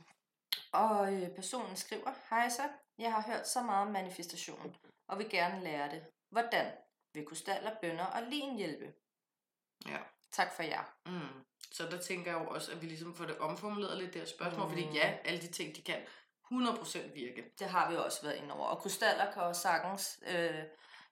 og 0.73 1.15
øh, 1.15 1.35
personen 1.35 1.77
skriver, 1.77 2.13
Hej 2.31 2.49
så, 2.49 2.63
jeg 2.99 3.13
har 3.13 3.23
hørt 3.23 3.49
så 3.49 3.63
meget 3.63 3.87
om 3.87 3.93
manifestation, 3.93 4.77
og 5.09 5.19
vil 5.19 5.31
gerne 5.31 5.65
lære 5.65 5.91
det. 5.91 6.05
Hvordan? 6.31 6.73
Vil 7.15 7.27
krystaller, 7.27 7.71
bønder 7.81 8.05
og 8.05 8.23
lin 8.23 8.57
hjælpe? 8.57 8.93
Ja. 9.89 9.99
Tak 10.33 10.53
for 10.57 10.63
jer. 10.63 10.85
Mm. 11.07 11.45
Så 11.73 11.87
der 11.87 11.99
tænker 11.99 12.33
jeg 12.33 12.45
jo 12.45 12.49
også, 12.49 12.73
at 12.73 12.83
vi 12.83 12.87
ligesom 12.87 13.15
får 13.15 13.25
det 13.25 13.39
omformuleret 13.39 13.99
lidt 13.99 14.15
der 14.15 14.25
spørgsmål, 14.25 14.67
mm. 14.67 14.75
Mm. 14.75 14.79
fordi 14.79 14.97
ja, 14.97 15.15
alle 15.25 15.41
de 15.41 15.47
ting, 15.47 15.77
de 15.77 15.83
kan 15.83 16.01
100% 16.53 17.15
virke. 17.15 17.45
Det 17.59 17.67
har 17.67 17.91
vi 17.91 17.97
også 17.97 18.23
været 18.23 18.37
inde 18.37 18.55
over. 18.55 18.67
Og 18.67 18.79
krystaller 18.79 19.33
kan 19.33 19.43
også 19.43 19.63
sagtens 19.63 20.21
øh, 20.27 20.63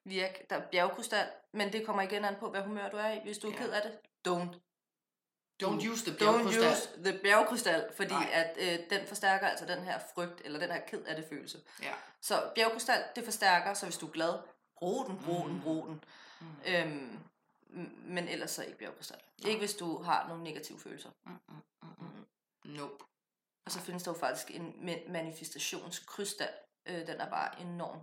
virke. 0.05 0.47
Der 0.51 0.57
er 0.57 0.67
bjergkrystal, 0.71 1.27
men 1.53 1.73
det 1.73 1.87
kommer 1.87 2.03
igen 2.03 2.25
an 2.25 2.37
på, 2.41 2.51
hvad 2.51 2.63
humør 2.63 2.89
du 2.89 2.97
er 2.97 3.11
i. 3.11 3.21
Hvis 3.25 3.39
du 3.39 3.49
er 3.49 3.53
Ja. 3.53 3.59
ked 3.59 3.71
af 3.71 3.83
det, 3.83 3.99
don't. 4.29 4.57
Don't 5.63 5.89
use 5.91 6.05
the 6.11 6.15
Don't 6.15 6.19
bjergkrystal. 6.19 6.73
use 6.73 6.89
the 7.05 7.19
bjergkrystal, 7.23 7.93
fordi 7.97 8.11
Nej. 8.13 8.29
at 8.33 8.57
øh, 8.61 8.91
den 8.91 9.07
forstærker 9.07 9.47
altså 9.49 9.67
den 9.67 9.85
her 9.85 9.99
frygt, 10.15 10.41
eller 10.45 10.59
den 10.61 10.71
her 10.71 10.81
ked 10.87 11.03
af 11.05 11.17
det 11.17 11.25
følelse. 11.29 11.61
Ja. 11.83 11.95
Så 12.21 12.53
bjergkrystal, 12.55 13.05
det 13.17 13.25
forstærker, 13.25 13.75
så 13.75 13.87
hvis 13.87 13.99
du 13.99 14.07
er 14.07 14.11
glad, 14.11 14.35
brug 14.77 15.07
den, 15.07 15.19
brug 15.25 15.45
den, 15.47 15.55
Mm. 15.57 15.61
brug 15.63 15.87
den. 15.87 16.05
Mm. 16.41 16.47
Øhm, 16.67 17.19
men 18.05 18.29
ellers 18.29 18.51
så 18.51 18.63
ikke 18.65 18.79
bjergkrystal. 18.79 19.19
Ikke 19.47 19.59
hvis 19.59 19.75
du 19.75 20.03
har 20.03 20.29
nogle 20.29 20.43
negative 20.45 20.81
følelser. 20.81 21.11
Mm, 21.27 21.33
mm, 21.49 21.55
mm, 21.83 21.89
mm. 21.99 22.27
Nope. 22.65 23.05
Og 23.67 23.73
så 23.73 23.81
findes 23.81 24.03
der 24.03 24.11
jo 24.13 24.19
faktisk 24.19 24.51
en 24.51 24.75
ma- 24.89 25.11
manifestationskrystal. 25.13 26.53
Øh, 26.87 27.07
den 27.07 27.21
er 27.21 27.31
bare 27.31 27.61
enormt 27.61 28.03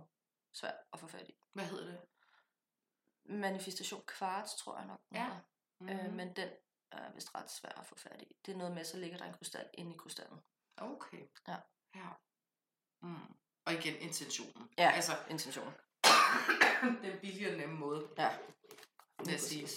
svær 0.52 0.72
at 0.92 1.00
få 1.00 1.06
fat 1.06 1.28
i. 1.28 1.34
Hvad 1.52 1.64
hedder 1.64 1.84
det? 1.86 2.00
Manifestation 3.24 4.02
kvarts, 4.06 4.54
tror 4.54 4.76
jeg 4.78 4.86
nok. 4.86 5.00
Ja. 5.12 5.24
hedder. 5.24 5.38
Mm. 5.80 5.88
Øh, 5.88 6.12
men 6.12 6.36
den 6.36 6.48
er 6.92 7.12
vist 7.12 7.34
ret 7.34 7.50
svær 7.50 7.70
at 7.70 7.86
få 7.86 7.94
fat 7.94 8.22
i. 8.22 8.36
Det 8.46 8.52
er 8.52 8.56
noget 8.56 8.74
med, 8.74 8.84
så 8.84 8.96
ligger 8.96 9.18
der 9.18 9.24
en 9.24 9.34
krystal 9.34 9.70
inde 9.74 9.94
i 9.94 9.98
krystallen. 9.98 10.40
Okay. 10.76 11.28
Ja. 11.48 11.56
ja. 11.94 12.08
Mm. 13.00 13.34
Og 13.64 13.72
igen 13.72 13.94
intentionen. 13.96 14.70
Ja, 14.78 14.90
Altså, 14.90 15.12
intention. 15.30 15.74
den 17.02 17.20
billige 17.20 17.50
og 17.50 17.56
nemme 17.56 17.74
måde, 17.76 18.08
Ja. 18.18 18.38
sige. 19.38 19.68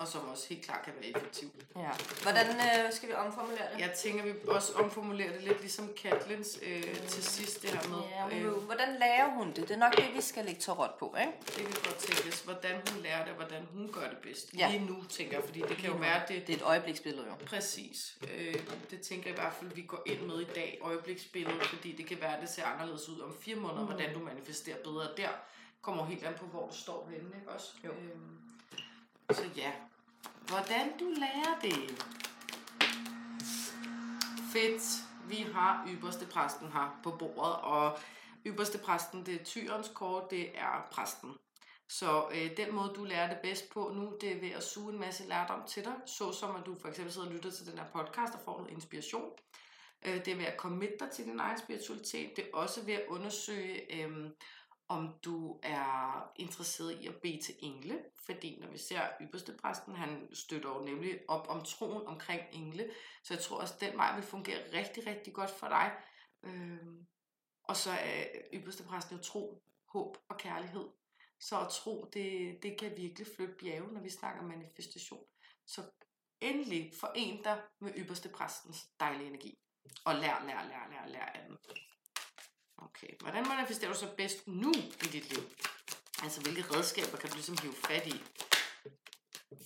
Og 0.00 0.08
som 0.08 0.28
også 0.28 0.48
helt 0.48 0.64
klart 0.64 0.84
kan 0.84 0.92
være 1.00 1.06
effektiv. 1.16 1.48
ja. 1.76 1.90
Hvordan 2.22 2.46
øh, 2.46 2.92
skal 2.92 3.08
vi 3.08 3.14
omformulere 3.14 3.72
det? 3.72 3.80
Jeg 3.80 3.92
tænker, 3.92 4.24
vi 4.24 4.32
også 4.48 4.72
omformulerer 4.74 5.32
det 5.32 5.42
lidt 5.42 5.60
ligesom 5.60 5.92
Katlins 6.02 6.58
øh, 6.62 7.06
til 7.08 7.24
sidst, 7.24 7.62
det 7.62 7.70
her 7.70 7.88
med. 7.88 7.98
Ja, 8.10 8.22
hun, 8.22 8.32
øh, 8.32 8.52
hvordan 8.52 8.88
lærer 9.00 9.30
hun 9.30 9.48
det? 9.48 9.56
Det 9.56 9.70
er 9.70 9.76
nok 9.76 9.96
det, 9.96 10.14
vi 10.14 10.20
skal 10.20 10.44
lægge 10.44 10.60
tarot 10.60 10.98
på, 10.98 11.16
ikke? 11.20 11.32
Det 11.46 11.54
kan 11.54 11.74
godt 11.84 11.96
tænkes, 11.96 12.40
hvordan 12.40 12.80
hun 12.90 13.02
lærer 13.02 13.24
det, 13.24 13.30
og 13.32 13.36
hvordan 13.36 13.62
hun 13.72 13.92
gør 13.92 14.08
det 14.08 14.18
bedst. 14.18 14.54
Ja. 14.58 14.70
Lige 14.70 14.84
nu, 14.86 15.04
tænker 15.04 15.36
jeg, 15.36 15.44
fordi 15.44 15.60
det 15.60 15.76
kan 15.76 15.90
jo 15.90 15.96
være, 15.96 16.22
det 16.28 16.46
Det 16.46 16.52
er 16.52 16.56
et 16.56 16.62
øjebliksbillede, 16.62 17.26
jo. 17.26 17.34
Præcis. 17.46 18.18
Øh, 18.34 18.54
det 18.90 19.00
tænker 19.00 19.30
jeg 19.30 19.38
i 19.38 19.40
hvert 19.40 19.54
fald, 19.54 19.70
vi 19.70 19.82
går 19.82 20.02
ind 20.06 20.20
med 20.20 20.40
i 20.40 20.48
dag, 20.54 20.78
øjebliksbilledet, 20.82 21.66
fordi 21.66 21.92
det 21.92 22.06
kan 22.06 22.20
være, 22.20 22.36
at 22.36 22.42
det 22.42 22.50
ser 22.50 22.64
anderledes 22.64 23.08
ud 23.08 23.20
om 23.20 23.36
fire 23.40 23.56
måneder, 23.56 23.80
mm. 23.80 23.86
Hvordan 23.86 24.14
du 24.14 24.20
manifesterer 24.20 24.76
bedre 24.84 25.08
der. 25.16 25.28
Kommer 25.82 26.04
helt 26.04 26.24
an 26.24 26.34
på, 26.34 26.46
hvor 26.46 26.66
du 26.68 26.74
står 26.76 27.08
henne, 27.12 27.30
ikke 27.36 27.50
også? 27.50 27.68
Jo. 27.84 27.90
Øhm, 27.90 28.36
så 29.32 29.42
ja, 29.56 29.72
hvordan 30.48 30.98
du 31.00 31.08
lærer 31.16 31.58
det. 31.62 32.04
Fedt. 34.52 34.82
Vi 35.28 35.46
har 35.54 35.88
ypperste 35.88 36.26
præsten 36.26 36.72
her 36.72 37.00
på 37.02 37.10
bordet, 37.10 37.56
og 37.56 37.98
ypperste 38.46 38.78
præsten, 38.78 39.26
det 39.26 39.40
er 39.40 39.44
tyrens 39.44 39.90
kort, 39.94 40.30
det 40.30 40.58
er 40.58 40.88
præsten. 40.92 41.34
Så 41.88 42.24
øh, 42.34 42.56
den 42.56 42.74
måde, 42.74 42.92
du 42.96 43.04
lærer 43.04 43.28
det 43.28 43.38
bedst 43.42 43.70
på 43.70 43.92
nu, 43.94 44.12
det 44.20 44.32
er 44.32 44.40
ved 44.40 44.50
at 44.50 44.62
suge 44.62 44.92
en 44.92 45.00
masse 45.00 45.28
lærdom 45.28 45.62
til 45.66 45.84
dig, 45.84 45.94
såsom 46.06 46.56
at 46.56 46.66
du 46.66 46.76
for 46.80 46.88
eksempel 46.88 47.12
sidder 47.12 47.26
og 47.28 47.34
lytter 47.34 47.50
til 47.50 47.66
den 47.66 47.78
her 47.78 47.86
podcast 47.92 48.34
og 48.34 48.40
får 48.44 48.58
noget 48.58 48.72
inspiration. 48.72 49.30
Øh, 50.06 50.24
det 50.24 50.28
er 50.28 50.36
ved 50.36 50.44
at 50.44 50.56
committe 50.56 50.94
dig 51.00 51.10
til 51.10 51.24
din 51.24 51.40
egen 51.40 51.58
spiritualitet. 51.58 52.36
Det 52.36 52.44
er 52.44 52.56
også 52.56 52.84
ved 52.84 52.94
at 52.94 53.04
undersøge, 53.08 53.94
øh, 53.96 54.30
om 54.90 55.18
du 55.24 55.60
er 55.62 56.32
interesseret 56.36 57.00
i 57.00 57.06
at 57.06 57.14
bede 57.22 57.42
til 57.42 57.54
engle. 57.58 58.04
Fordi 58.26 58.58
når 58.60 58.68
vi 58.68 58.78
ser 58.78 59.08
ypperste 59.20 59.56
præsten, 59.62 59.94
han 59.94 60.28
støtter 60.32 60.68
jo 60.68 60.84
nemlig 60.84 61.20
op 61.28 61.48
om 61.48 61.62
troen 61.64 62.06
omkring 62.06 62.42
engle. 62.52 62.90
Så 63.24 63.34
jeg 63.34 63.42
tror 63.42 63.60
også, 63.60 63.74
at 63.74 63.80
den 63.80 63.96
vej 63.96 64.14
vil 64.14 64.24
fungere 64.24 64.72
rigtig, 64.72 65.06
rigtig 65.06 65.34
godt 65.34 65.50
for 65.50 65.68
dig. 65.68 65.92
Øh, 66.42 66.78
og 67.64 67.76
så 67.76 67.90
er 67.90 68.24
ypperste 68.54 68.84
præsten 68.84 69.16
jo 69.16 69.22
tro, 69.22 69.62
håb 69.88 70.16
og 70.28 70.36
kærlighed. 70.38 70.88
Så 71.40 71.60
at 71.60 71.68
tro, 71.70 72.10
det, 72.12 72.58
det 72.62 72.78
kan 72.78 72.96
virkelig 72.96 73.26
flytte 73.36 73.54
bjerge, 73.54 73.92
når 73.92 74.00
vi 74.00 74.10
snakker 74.10 74.42
manifestation. 74.42 75.24
Så 75.66 75.82
endelig 76.40 76.92
foren 77.00 77.42
dig 77.44 77.62
med 77.80 77.92
ypperste 77.96 78.28
præstens 78.28 78.88
dejlige 79.00 79.28
energi. 79.28 79.58
Og 80.04 80.14
lær, 80.14 80.44
lær, 80.46 80.62
lær, 80.68 80.88
lær, 80.90 81.06
lær 81.06 81.24
af 81.24 81.46
den. 81.48 81.58
Okay, 82.80 83.08
hvordan 83.20 83.48
manifesterer 83.48 83.92
du 83.92 83.98
så 83.98 84.08
bedst 84.16 84.46
nu 84.46 84.72
i 84.76 85.06
dit 85.12 85.34
liv? 85.34 85.42
Altså, 86.22 86.40
hvilke 86.40 86.74
redskaber 86.74 87.18
kan 87.18 87.30
du 87.30 87.34
ligesom 87.34 87.58
hive 87.62 87.74
fat 87.74 88.06
i? 88.06 88.22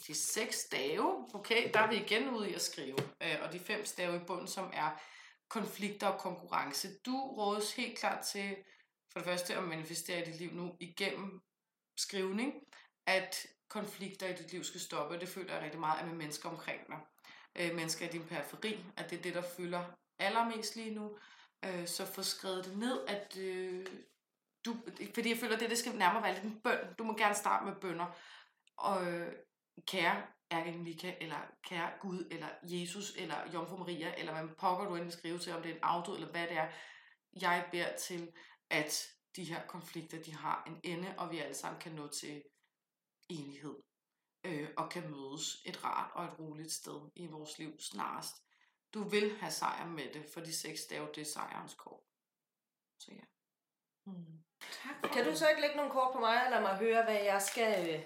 De 0.07 0.15
seks 0.15 0.57
stave, 0.57 1.29
okay, 1.35 1.71
der 1.75 1.81
er 1.81 1.91
vi 1.91 1.97
igen 1.97 2.29
ude 2.29 2.51
i 2.51 2.55
at 2.55 2.63
skrive. 2.63 2.99
Øh, 3.23 3.37
og 3.43 3.53
de 3.53 3.59
fem 3.59 3.85
stave 3.85 4.17
i 4.17 4.25
bunden, 4.27 4.49
som 4.49 4.71
er 4.73 4.91
konflikter 5.49 6.07
og 6.07 6.21
konkurrence. 6.21 6.89
Du 7.07 7.17
rådes 7.17 7.73
helt 7.73 7.99
klart 7.99 8.25
til, 8.25 8.57
for 9.13 9.19
det 9.19 9.25
første, 9.25 9.55
at 9.55 9.63
manifestere 9.63 10.23
i 10.23 10.31
dit 10.31 10.41
liv 10.41 10.53
nu 10.53 10.77
igennem 10.81 11.41
skrivning, 11.97 12.53
at 13.07 13.47
konflikter 13.69 14.27
i 14.29 14.33
dit 14.33 14.53
liv 14.53 14.65
skal 14.65 14.81
stoppe. 14.81 15.21
Det 15.21 15.29
føler 15.29 15.55
jeg 15.55 15.63
rigtig 15.63 15.81
meget 15.81 16.01
af 16.01 16.07
med 16.07 16.15
mennesker 16.15 16.49
omkring 16.49 16.81
dig. 16.89 16.99
Øh, 17.57 17.75
mennesker 17.75 18.09
i 18.09 18.13
din 18.13 18.25
periferi, 18.25 18.85
at 18.97 19.11
det 19.11 19.19
er 19.19 19.23
det, 19.23 19.35
der 19.35 19.43
fylder 19.57 19.85
allermest 20.19 20.77
lige 20.77 20.95
nu. 20.95 21.19
Øh, 21.65 21.87
så 21.87 22.07
få 22.07 22.23
skrevet 22.23 22.65
det 22.65 22.79
ned, 22.79 23.07
at 23.07 23.37
øh, 23.37 23.87
du, 24.65 24.77
fordi 25.15 25.31
jeg 25.31 25.39
føler, 25.39 25.55
at 25.55 25.61
det, 25.61 25.71
det 25.71 25.79
skal 25.79 25.97
nærmere 25.97 26.23
være 26.23 26.35
lidt 26.35 26.45
en 26.45 26.61
bøn. 26.61 26.95
Du 26.99 27.05
må 27.05 27.17
gerne 27.17 27.35
starte 27.35 27.65
med 27.65 27.75
bønder. 27.81 28.07
Og 28.77 29.13
øh, 29.13 29.33
kære 29.87 30.23
Ergen 30.51 30.83
Mika, 30.83 31.15
eller 31.21 31.41
kære 31.63 31.91
Gud, 32.01 32.29
eller 32.31 32.49
Jesus, 32.63 33.17
eller 33.17 33.53
Jomfru 33.53 33.77
Maria, 33.77 34.15
eller 34.19 34.33
hvad 34.33 34.57
pokker 34.57 34.89
du 34.89 34.95
end 34.95 35.05
vil 35.05 35.13
skrive 35.13 35.39
til, 35.39 35.53
om 35.53 35.63
det 35.63 35.71
er 35.71 35.75
en 35.75 35.83
auto, 35.83 36.15
eller 36.15 36.31
hvad 36.31 36.49
det 36.49 36.57
er. 36.57 36.69
Jeg 37.41 37.69
beder 37.73 37.97
til, 37.97 38.33
at 38.71 39.07
de 39.37 39.45
her 39.45 39.67
konflikter, 39.67 40.23
de 40.23 40.35
har 40.35 40.65
en 40.67 40.81
ende, 40.93 41.15
og 41.19 41.31
vi 41.31 41.39
alle 41.39 41.55
sammen 41.55 41.81
kan 41.81 41.93
nå 41.93 42.09
til 42.09 42.43
enighed. 43.29 43.75
Øh, 44.45 44.69
og 44.77 44.91
kan 44.91 45.11
mødes 45.11 45.63
et 45.67 45.85
rart 45.85 46.11
og 46.15 46.25
et 46.25 46.39
roligt 46.39 46.73
sted 46.73 47.11
i 47.17 47.27
vores 47.27 47.59
liv 47.59 47.81
snarest. 47.81 48.35
Du 48.95 49.03
vil 49.09 49.37
have 49.41 49.53
sejr 49.53 49.87
med 49.87 50.13
det, 50.15 50.25
for 50.35 50.41
de 50.41 50.55
seks 50.57 50.81
stave, 50.81 51.09
det 51.15 51.21
er 51.21 51.25
sejrens 51.25 51.75
kår. 51.75 52.05
Så 53.01 53.11
ja. 53.13 53.25
Mm. 54.07 54.43
Tak 54.61 54.95
for 55.01 55.09
Kan 55.15 55.25
du 55.25 55.37
så 55.37 55.49
ikke 55.49 55.61
lægge 55.61 55.77
nogle 55.77 55.91
kort 55.93 56.13
på 56.13 56.19
mig, 56.21 56.45
og 56.45 56.51
lade 56.51 56.63
mig 56.63 56.77
høre, 56.77 57.05
hvad 57.05 57.15
jeg 57.23 57.43
skal... 57.43 57.95
øh, 57.95 58.03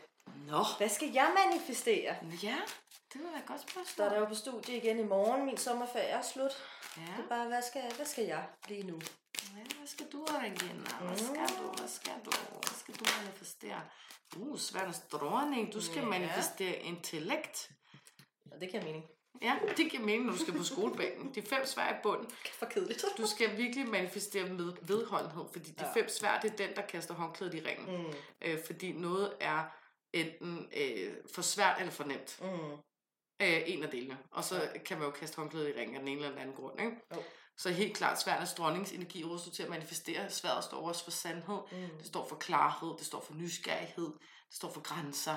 Nå. 0.47 0.64
Hvad 0.78 0.89
skal 0.89 1.09
jeg 1.12 1.34
manifestere? 1.47 2.16
Ja, 2.43 2.59
det 3.12 3.24
var 3.24 3.30
da 3.30 3.41
godt 3.47 3.61
spørgsmål. 3.61 3.86
Starter 3.86 4.18
jo 4.18 4.24
på 4.24 4.34
studie 4.34 4.76
igen 4.76 4.99
i 4.99 5.03
morgen. 5.05 5.47
Min 5.47 5.57
sommerferie 5.57 6.07
er 6.07 6.22
slut. 6.22 6.53
Ja. 6.97 7.03
Det 7.03 7.24
er 7.24 7.28
bare, 7.28 7.47
hvad 7.49 7.62
skal, 7.62 7.95
hvad 7.97 8.07
skal 8.07 8.24
jeg 8.24 8.49
lige 8.68 8.82
nu? 8.82 9.01
ja, 9.57 9.62
hvad 9.78 9.86
skal 9.86 10.07
du, 10.12 10.24
Regina? 10.24 11.05
Hvad 11.07 11.16
skal 11.18 11.49
du? 11.59 11.72
Hvad 11.78 11.89
skal 11.89 12.12
du? 12.24 12.30
Hvad 12.51 12.76
skal 12.78 12.95
du 12.95 13.05
manifestere? 13.22 13.80
Uh, 14.36 14.59
Sveriges 14.59 15.01
dronning. 15.12 15.72
Du 15.72 15.82
skal 15.82 16.03
Ja. 16.03 16.09
manifestere 16.09 16.76
intellekt. 16.78 17.70
Og 18.53 18.61
det 18.61 18.70
kan 18.70 18.84
mening. 18.84 19.05
Ja, 19.43 19.57
det 19.76 19.91
giver 19.91 20.03
mening, 20.05 20.24
når 20.24 20.32
du 20.32 20.39
skal 20.39 20.55
på 20.57 20.62
skolebænken. 20.64 21.34
De 21.34 21.43
fem 21.43 21.66
svær 21.66 21.95
i 21.95 21.97
bunden. 22.03 22.30
For 22.59 22.66
kedeligt. 22.66 23.05
Du 23.18 23.26
skal 23.26 23.57
virkelig 23.57 23.89
manifestere 23.89 24.49
med 24.49 24.72
vedholdenhed, 24.82 25.45
fordi 25.53 25.70
de 25.70 25.84
Ja. 25.84 25.93
fem 26.01 26.09
svær, 26.09 26.41
det 26.41 26.53
er 26.53 26.57
den, 26.66 26.76
der 26.76 26.82
kaster 26.82 27.14
håndklædet 27.14 27.55
i 27.55 27.61
ringen. 27.61 28.03
Mm. 28.03 28.12
Øh, 28.43 28.59
fordi 28.66 28.93
noget 28.93 29.32
er 29.41 29.64
enten 30.12 30.68
øh, 30.76 31.14
for 31.34 31.43
svært 31.43 31.76
eller 31.80 31.93
for 31.93 32.05
nemt. 32.05 32.39
Mm. 32.43 32.49
Øh, 33.43 33.62
en 33.66 33.82
af 33.84 33.91
delene. 33.91 34.18
Og 34.30 34.45
så 34.45 34.68
kan 34.84 34.99
man 34.99 35.07
jo 35.07 35.11
kaste 35.12 35.36
håndklædet 35.36 35.68
i 35.68 35.72
ringen 35.80 35.95
af 35.95 36.01
den 36.01 36.09
ene 36.09 36.16
eller 36.16 36.30
den 36.30 36.39
anden 36.39 36.57
grund. 36.57 36.80
Ikke? 36.80 36.93
Jo. 37.14 37.22
Så 37.57 37.70
helt 37.70 37.97
klart, 37.97 38.20
sværens 38.20 38.55
dronningens 38.55 38.93
energi 38.93 39.24
ruster 39.24 39.51
til 39.51 39.62
at 39.62 39.68
manifestere. 39.70 40.30
Sværet 40.30 40.64
står 40.64 40.89
også 40.89 41.05
for 41.05 41.11
sandhed. 41.11 41.59
Mm. 41.72 41.97
Det 41.99 42.07
står 42.07 42.28
for 42.28 42.36
klarhed, 42.36 42.95
det 42.99 43.07
står 43.07 43.20
for 43.20 43.34
nysgerrighed, 43.34 44.05
det 44.49 44.55
står 44.57 44.70
for 44.72 44.80
grænser. 44.80 45.36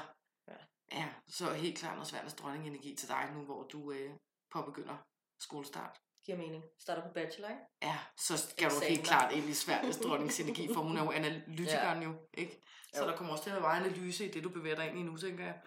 Ja. 0.91 0.97
ja 0.99 1.09
så 1.27 1.53
helt 1.53 1.77
klart 1.77 1.93
noget 1.95 2.07
sværens 2.07 2.33
dronning 2.33 2.67
energi 2.67 2.95
til 2.95 3.07
dig 3.07 3.29
nu, 3.33 3.41
hvor 3.45 3.63
du 3.63 3.91
øh, 3.91 4.11
påbegynder 4.51 4.97
skolestart. 5.39 5.99
Giver 6.25 6.37
mening. 6.37 6.63
Starter 6.79 7.07
på 7.07 7.13
bachelor, 7.13 7.49
ikke? 7.49 7.61
Ja, 7.81 7.99
så 8.17 8.37
skal 8.37 8.69
du 8.69 8.75
Eksamener. 8.75 8.89
helt 8.95 9.05
klart 9.07 9.31
ind 9.33 9.45
i 9.49 9.53
Sveriges 9.53 9.97
dronningens 9.97 10.39
energi, 10.39 10.73
for 10.73 10.81
hun 10.81 10.97
er 10.97 11.03
jo 11.03 11.11
analytikeren 11.19 12.03
jo, 12.03 12.27
ikke? 12.33 12.61
Så 12.93 13.01
Jo. 13.03 13.09
der 13.09 13.17
kommer 13.17 13.33
også 13.33 13.43
til 13.43 13.51
at 13.51 13.61
være 13.61 13.71
analyse 13.77 14.25
i 14.25 14.31
det, 14.31 14.43
du 14.43 14.49
bevæger 14.49 14.75
dig 14.75 14.87
ind 14.89 14.99
i 14.99 15.03
nu, 15.03 15.17
tænker 15.17 15.43
jeg. 15.45 15.61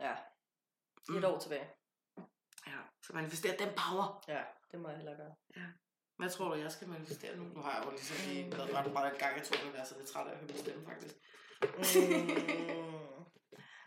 Ja. 0.00 0.12
I 1.12 1.16
et 1.16 1.22
Mm. 1.22 1.24
år 1.24 1.38
tilbage. 1.38 1.68
Ja, 2.66 2.78
så 3.02 3.12
manifestere 3.14 3.56
den 3.58 3.68
power. 3.76 4.24
Ja, 4.28 4.42
det 4.72 4.80
må 4.80 4.88
jeg 4.88 4.96
hellere 4.96 5.16
gøre. 5.16 5.34
Hvad 6.16 6.30
tror 6.30 6.48
du, 6.48 6.54
jeg 6.54 6.72
skal 6.72 6.88
manifestere 6.88 7.36
nu? 7.36 7.44
Nu 7.44 7.60
har 7.62 7.76
jeg 7.76 7.84
jo 7.86 7.90
ligesom 7.90 8.16
lige 8.30 8.52
været 8.52 8.74
ret 8.74 8.92
meget 8.92 9.18
gang, 9.18 9.36
jeg 9.36 9.44
tror, 9.46 9.56
jeg 9.72 9.80
er 9.80 9.84
så 9.84 9.98
lidt 9.98 10.08
træt 10.08 10.26
af 10.26 10.30
at 10.30 10.36
høre 10.38 10.46
min 10.46 10.58
stemme, 10.58 10.84
faktisk. 10.86 11.14
Mm. 11.62 12.85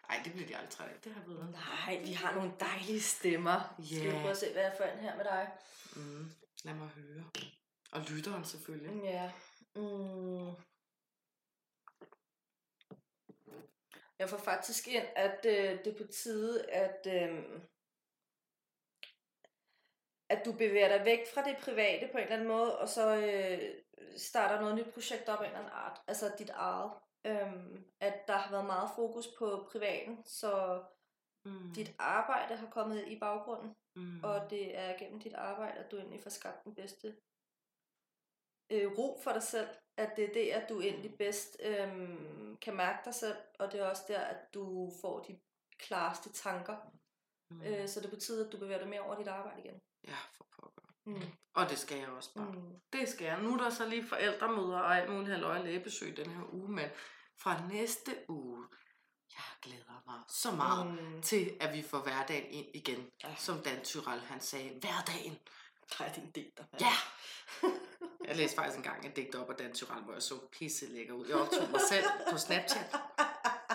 Ej, 0.09 0.21
det 0.23 0.33
bliver 0.33 0.47
de 0.47 0.55
aldrig 0.55 0.69
træt 0.69 0.89
af. 0.89 0.95
Det 1.03 1.13
har 1.13 1.21
jeg 1.21 1.29
været. 1.29 1.51
Nej, 1.51 2.01
vi 2.05 2.13
har 2.13 2.35
nogle 2.35 2.53
dejlige 2.59 3.01
stemmer. 3.01 3.75
Skal 3.85 4.05
vi 4.05 4.11
prøve 4.11 4.29
at 4.29 4.37
se, 4.37 4.51
hvad 4.51 4.63
jeg 4.63 4.73
får 4.77 4.85
ind 4.85 4.99
her 4.99 5.15
med 5.15 5.23
dig? 5.25 5.51
Mm, 5.95 6.31
lad 6.63 6.73
mig 6.73 6.87
høre. 6.87 7.23
Og 7.91 8.01
lytteren 8.01 8.45
selvfølgelig. 8.45 9.03
Ja. 9.03 9.31
Mm. 9.75 10.53
Jeg 14.19 14.29
får 14.29 14.37
faktisk 14.37 14.87
ind, 14.87 15.05
at 15.15 15.45
øh, 15.45 15.85
det 15.85 15.87
er 15.87 15.97
på 15.97 16.11
tide, 16.11 16.71
at, 16.71 17.07
øh, 17.07 17.43
at 20.29 20.41
du 20.45 20.51
bevæger 20.51 20.97
dig 20.97 21.05
væk 21.05 21.19
fra 21.33 21.43
det 21.43 21.57
private 21.57 22.09
på 22.11 22.17
en 22.17 22.23
eller 22.23 22.35
anden 22.35 22.47
måde, 22.47 22.79
og 22.79 22.89
så 22.89 23.15
øh, 23.15 23.83
starter 24.17 24.61
noget 24.61 24.75
nyt 24.75 24.93
projekt 24.93 25.29
op 25.29 25.39
af 25.39 25.43
en 25.43 25.45
eller 25.45 25.59
anden 25.59 25.73
art. 25.73 26.01
Altså 26.07 26.35
dit 26.39 26.49
eget. 26.49 26.91
Øhm, 27.25 27.85
at 27.99 28.27
der 28.27 28.33
har 28.37 28.51
været 28.51 28.65
meget 28.65 28.89
fokus 28.95 29.27
på 29.37 29.67
privaten, 29.71 30.25
så 30.25 30.83
Mm. 31.45 31.73
dit 31.75 31.95
arbejde 31.99 32.55
har 32.55 32.69
kommet 32.69 33.07
i 33.07 33.19
baggrunden. 33.19 33.75
mm. 33.95 34.23
Og 34.23 34.49
det 34.49 34.77
er 34.77 34.97
gennem 34.97 35.19
dit 35.19 35.33
arbejde, 35.33 35.77
at 35.79 35.91
du 35.91 35.97
egentlig 35.97 36.21
får 36.23 36.29
skabt 36.29 36.63
den 36.63 36.75
bedste 36.75 37.17
øh, 38.69 38.91
ro 38.97 39.19
for 39.23 39.31
dig 39.31 39.43
selv. 39.43 39.69
At 39.97 40.13
det 40.15 40.29
er 40.29 40.33
det, 40.33 40.49
at 40.49 40.69
du 40.69 40.81
egentlig 40.81 41.17
bedst 41.17 41.57
øh, 41.63 41.87
kan 42.61 42.75
mærke 42.75 42.99
dig 43.05 43.13
selv. 43.13 43.37
Og 43.59 43.71
det 43.71 43.79
er 43.79 43.89
også 43.89 44.03
der, 44.07 44.19
at 44.19 44.53
du 44.53 44.91
får 45.01 45.19
de 45.19 45.39
klareste 45.77 46.33
tanker. 46.33 46.77
mm. 47.51 47.61
Øh, 47.61 47.87
så 47.87 47.99
det 48.01 48.13
er 48.13 48.19
tide, 48.19 48.45
at 48.45 48.51
du 48.51 48.57
bevæger 48.59 48.79
dig 48.79 48.89
mere 48.89 49.01
over 49.01 49.15
dit 49.15 49.27
arbejde 49.27 49.59
igen. 49.59 49.81
Ja, 50.07 50.17
for 50.37 50.47
pokker. 50.55 50.88
Mm. 51.09 51.21
Og 51.53 51.69
det 51.69 51.79
skal 51.79 51.97
jeg 51.97 52.07
også 52.07 52.33
bare. 52.33 52.45
Mm. 52.45 52.79
Det 52.93 53.09
skal 53.09 53.25
jeg. 53.25 53.41
Nu 53.41 53.53
er 53.53 53.57
der 53.57 53.69
så 53.69 53.85
lige 53.85 54.07
forældremøder 54.07 54.79
og 54.79 54.97
alt 54.97 55.11
muligt 55.11 55.29
halvøje 55.31 55.63
lægebesøg 55.63 56.17
den 56.17 56.29
her 56.29 56.53
uge, 56.53 56.71
men 56.71 56.89
fra 57.37 57.61
næste 57.71 58.11
uge, 58.27 58.65
jeg 59.33 59.43
glæder 59.61 60.03
mig 60.07 60.19
så 60.29 60.51
meget 60.51 60.87
mm. 60.87 61.21
Til, 61.21 61.57
at 61.59 61.73
vi 61.73 61.81
får 61.81 61.99
hverdagen 61.99 62.45
ind 62.49 62.67
igen. 62.73 63.07
Ja. 63.23 63.35
Som 63.37 63.59
Dan 63.59 63.83
Tyrell, 63.83 64.21
han 64.21 64.39
sagde, 64.39 64.69
hverdagen. 64.69 65.39
Nej, 65.99 66.11
din 66.15 66.31
digter. 66.31 66.63
mand. 66.71 66.81
Ja! 66.81 66.93
Jeg 68.27 68.37
læste 68.37 68.55
faktisk 68.55 68.77
engang 68.77 69.05
et 69.05 69.15
digt 69.15 69.35
op 69.35 69.49
af 69.49 69.55
Dan 69.55 69.73
Tyrell, 69.73 70.01
hvor 70.03 70.13
jeg 70.13 70.21
så 70.21 70.35
pisse 70.51 70.85
lækker 70.85 71.13
ud. 71.13 71.27
Jeg 71.27 71.35
optog 71.35 71.69
mig 71.71 71.81
selv 71.89 72.05
på 72.31 72.37
Snapchat. 72.37 72.95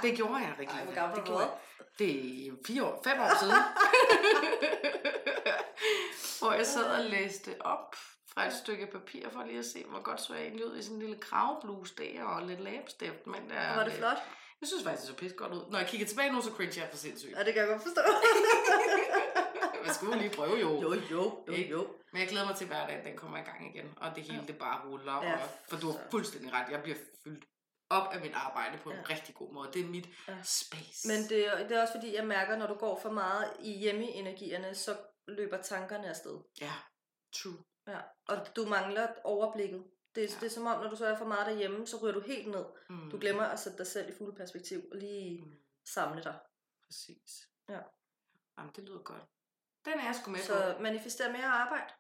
Det 0.03 0.17
gjorde 0.17 0.37
jeg, 0.37 0.55
Regina. 0.59 0.73
Ej, 0.73 0.85
hvor 0.85 0.95
gammel 0.95 1.17
det 1.17 1.23
er 1.23 1.27
gjorde 1.27 1.45
jeg. 1.45 1.59
Det 1.99 2.47
er 2.47 2.53
fire 2.67 2.85
år, 2.85 3.03
fem 3.05 3.21
år 3.21 3.39
siden. 3.41 3.55
hvor 6.45 6.53
jeg 6.53 6.67
sad 6.67 6.85
og 6.85 7.05
læste 7.05 7.55
op 7.61 7.95
fra 8.35 8.47
et 8.47 8.53
stykke 8.53 8.87
papir 8.87 9.29
for 9.31 9.43
lige 9.45 9.59
at 9.59 9.65
se, 9.65 9.85
hvor 9.85 10.03
godt 10.03 10.21
så 10.21 10.35
jeg 10.35 10.43
egentlig 10.43 10.67
ud 10.67 10.77
i 10.79 10.83
sådan 10.83 10.97
en 10.97 11.03
lille 11.03 11.19
kravbluse 11.21 11.95
der 11.99 12.25
og 12.25 12.43
lidt 12.47 12.61
læbestift. 12.61 13.27
Men 13.27 13.51
der, 13.51 13.75
Var 13.77 13.85
det 13.85 13.93
flot? 13.93 14.17
Jeg 14.61 14.69
synes 14.69 14.85
faktisk, 14.85 15.01
det 15.03 15.09
så 15.09 15.17
pisse 15.17 15.37
godt 15.37 15.53
ud. 15.53 15.71
Når 15.71 15.79
jeg 15.79 15.89
kigger 15.89 16.07
tilbage 16.07 16.33
nu, 16.33 16.41
så 16.43 16.51
cringe 16.51 16.81
jeg 16.81 16.89
for 16.91 16.97
sindssygt. 16.97 17.33
Ja, 17.33 17.45
det 17.45 17.55
kan 17.55 17.63
jeg 17.63 17.69
godt 17.69 17.83
forstå. 17.83 18.03
Jeg 19.87 19.95
skulle 19.95 20.19
lige 20.19 20.31
prøve 20.31 20.57
jo. 20.59 20.81
jo, 20.83 20.93
jo, 21.11 21.45
jo, 21.49 21.53
jo. 21.55 21.87
Men 22.13 22.21
jeg 22.21 22.29
glæder 22.29 22.47
mig 22.47 22.57
til 22.57 22.67
hverdagen, 22.67 23.05
den 23.05 23.17
kommer 23.17 23.39
i 23.39 23.41
gang 23.41 23.77
igen. 23.77 23.95
Og 23.97 24.17
det 24.17 24.23
hele, 24.25 24.39
Ja. 24.41 24.47
det 24.47 24.59
bare 24.59 24.89
ruller. 24.89 25.23
Ja, 25.25 25.33
Og, 25.33 25.39
for 25.69 25.77
du 25.77 25.91
har 25.91 25.99
fuldstændig 26.11 26.53
ret. 26.53 26.67
Jeg 26.71 26.83
bliver 26.83 26.97
fyldt 27.25 27.45
op 27.91 28.09
af 28.13 28.21
mit 28.21 28.33
arbejde 28.35 28.79
på 28.79 28.91
en 28.91 28.97
Ja. 28.97 29.15
rigtig 29.15 29.35
god 29.35 29.53
måde. 29.55 29.71
Det 29.73 29.81
er 29.83 29.87
mit 29.87 30.09
Ja. 30.29 30.35
space. 30.43 31.09
Men 31.09 31.23
det, 31.29 31.47
er- 31.47 31.69
det 31.69 31.77
er 31.77 31.83
også 31.83 31.93
fordi, 31.95 32.15
jeg 32.15 32.27
mærker, 32.27 32.57
når 32.57 32.67
du 32.67 32.75
går 32.75 32.99
for 33.03 33.11
meget 33.11 33.53
i 33.61 33.73
hjemmeenergierne, 33.79 34.75
så 34.75 34.97
løber 35.27 35.63
tankerne 35.63 36.09
afsted. 36.09 36.41
Ja, 36.61 36.73
true. 37.33 37.65
Ja. 37.87 38.01
Og 38.27 38.57
du 38.57 38.67
mangler 38.67 39.09
overblikket. 39.25 39.85
Det, 40.15 40.25
er, 40.25 40.29
Ja. 40.29 40.41
det 40.41 40.47
er 40.47 40.51
som 40.51 40.67
om, 40.67 40.83
når 40.83 40.91
du 40.91 40.97
så 40.97 41.07
er 41.07 41.19
for 41.19 41.25
meget 41.25 41.47
derhjemme, 41.47 41.87
så 41.87 41.97
ryger 42.03 42.15
du 42.15 42.21
helt 42.21 42.49
ned. 42.49 42.65
Mm. 42.91 43.11
Du 43.11 43.19
glemmer 43.19 43.43
at 43.45 43.59
sætte 43.61 43.79
dig 43.79 43.87
selv 43.87 44.09
i 44.15 44.17
fuld 44.19 44.37
perspektiv 44.37 44.83
og 44.93 44.97
lige 44.99 45.45
Mm. 45.45 45.57
samle 45.85 46.23
dig. 46.25 46.41
Præcis. 46.85 47.49
Ja. 47.69 47.81
Jamen, 48.59 48.73
det 48.77 48.85
lyder 48.85 49.03
godt. 49.03 49.23
Den 49.85 49.93
er 50.01 50.05
jeg 50.05 50.15
sgu 50.23 50.31
med 50.31 50.41
på. 50.41 50.45
Så 50.47 50.77
manifestere 50.81 51.33
mere 51.33 51.47
arbejde. 51.47 51.93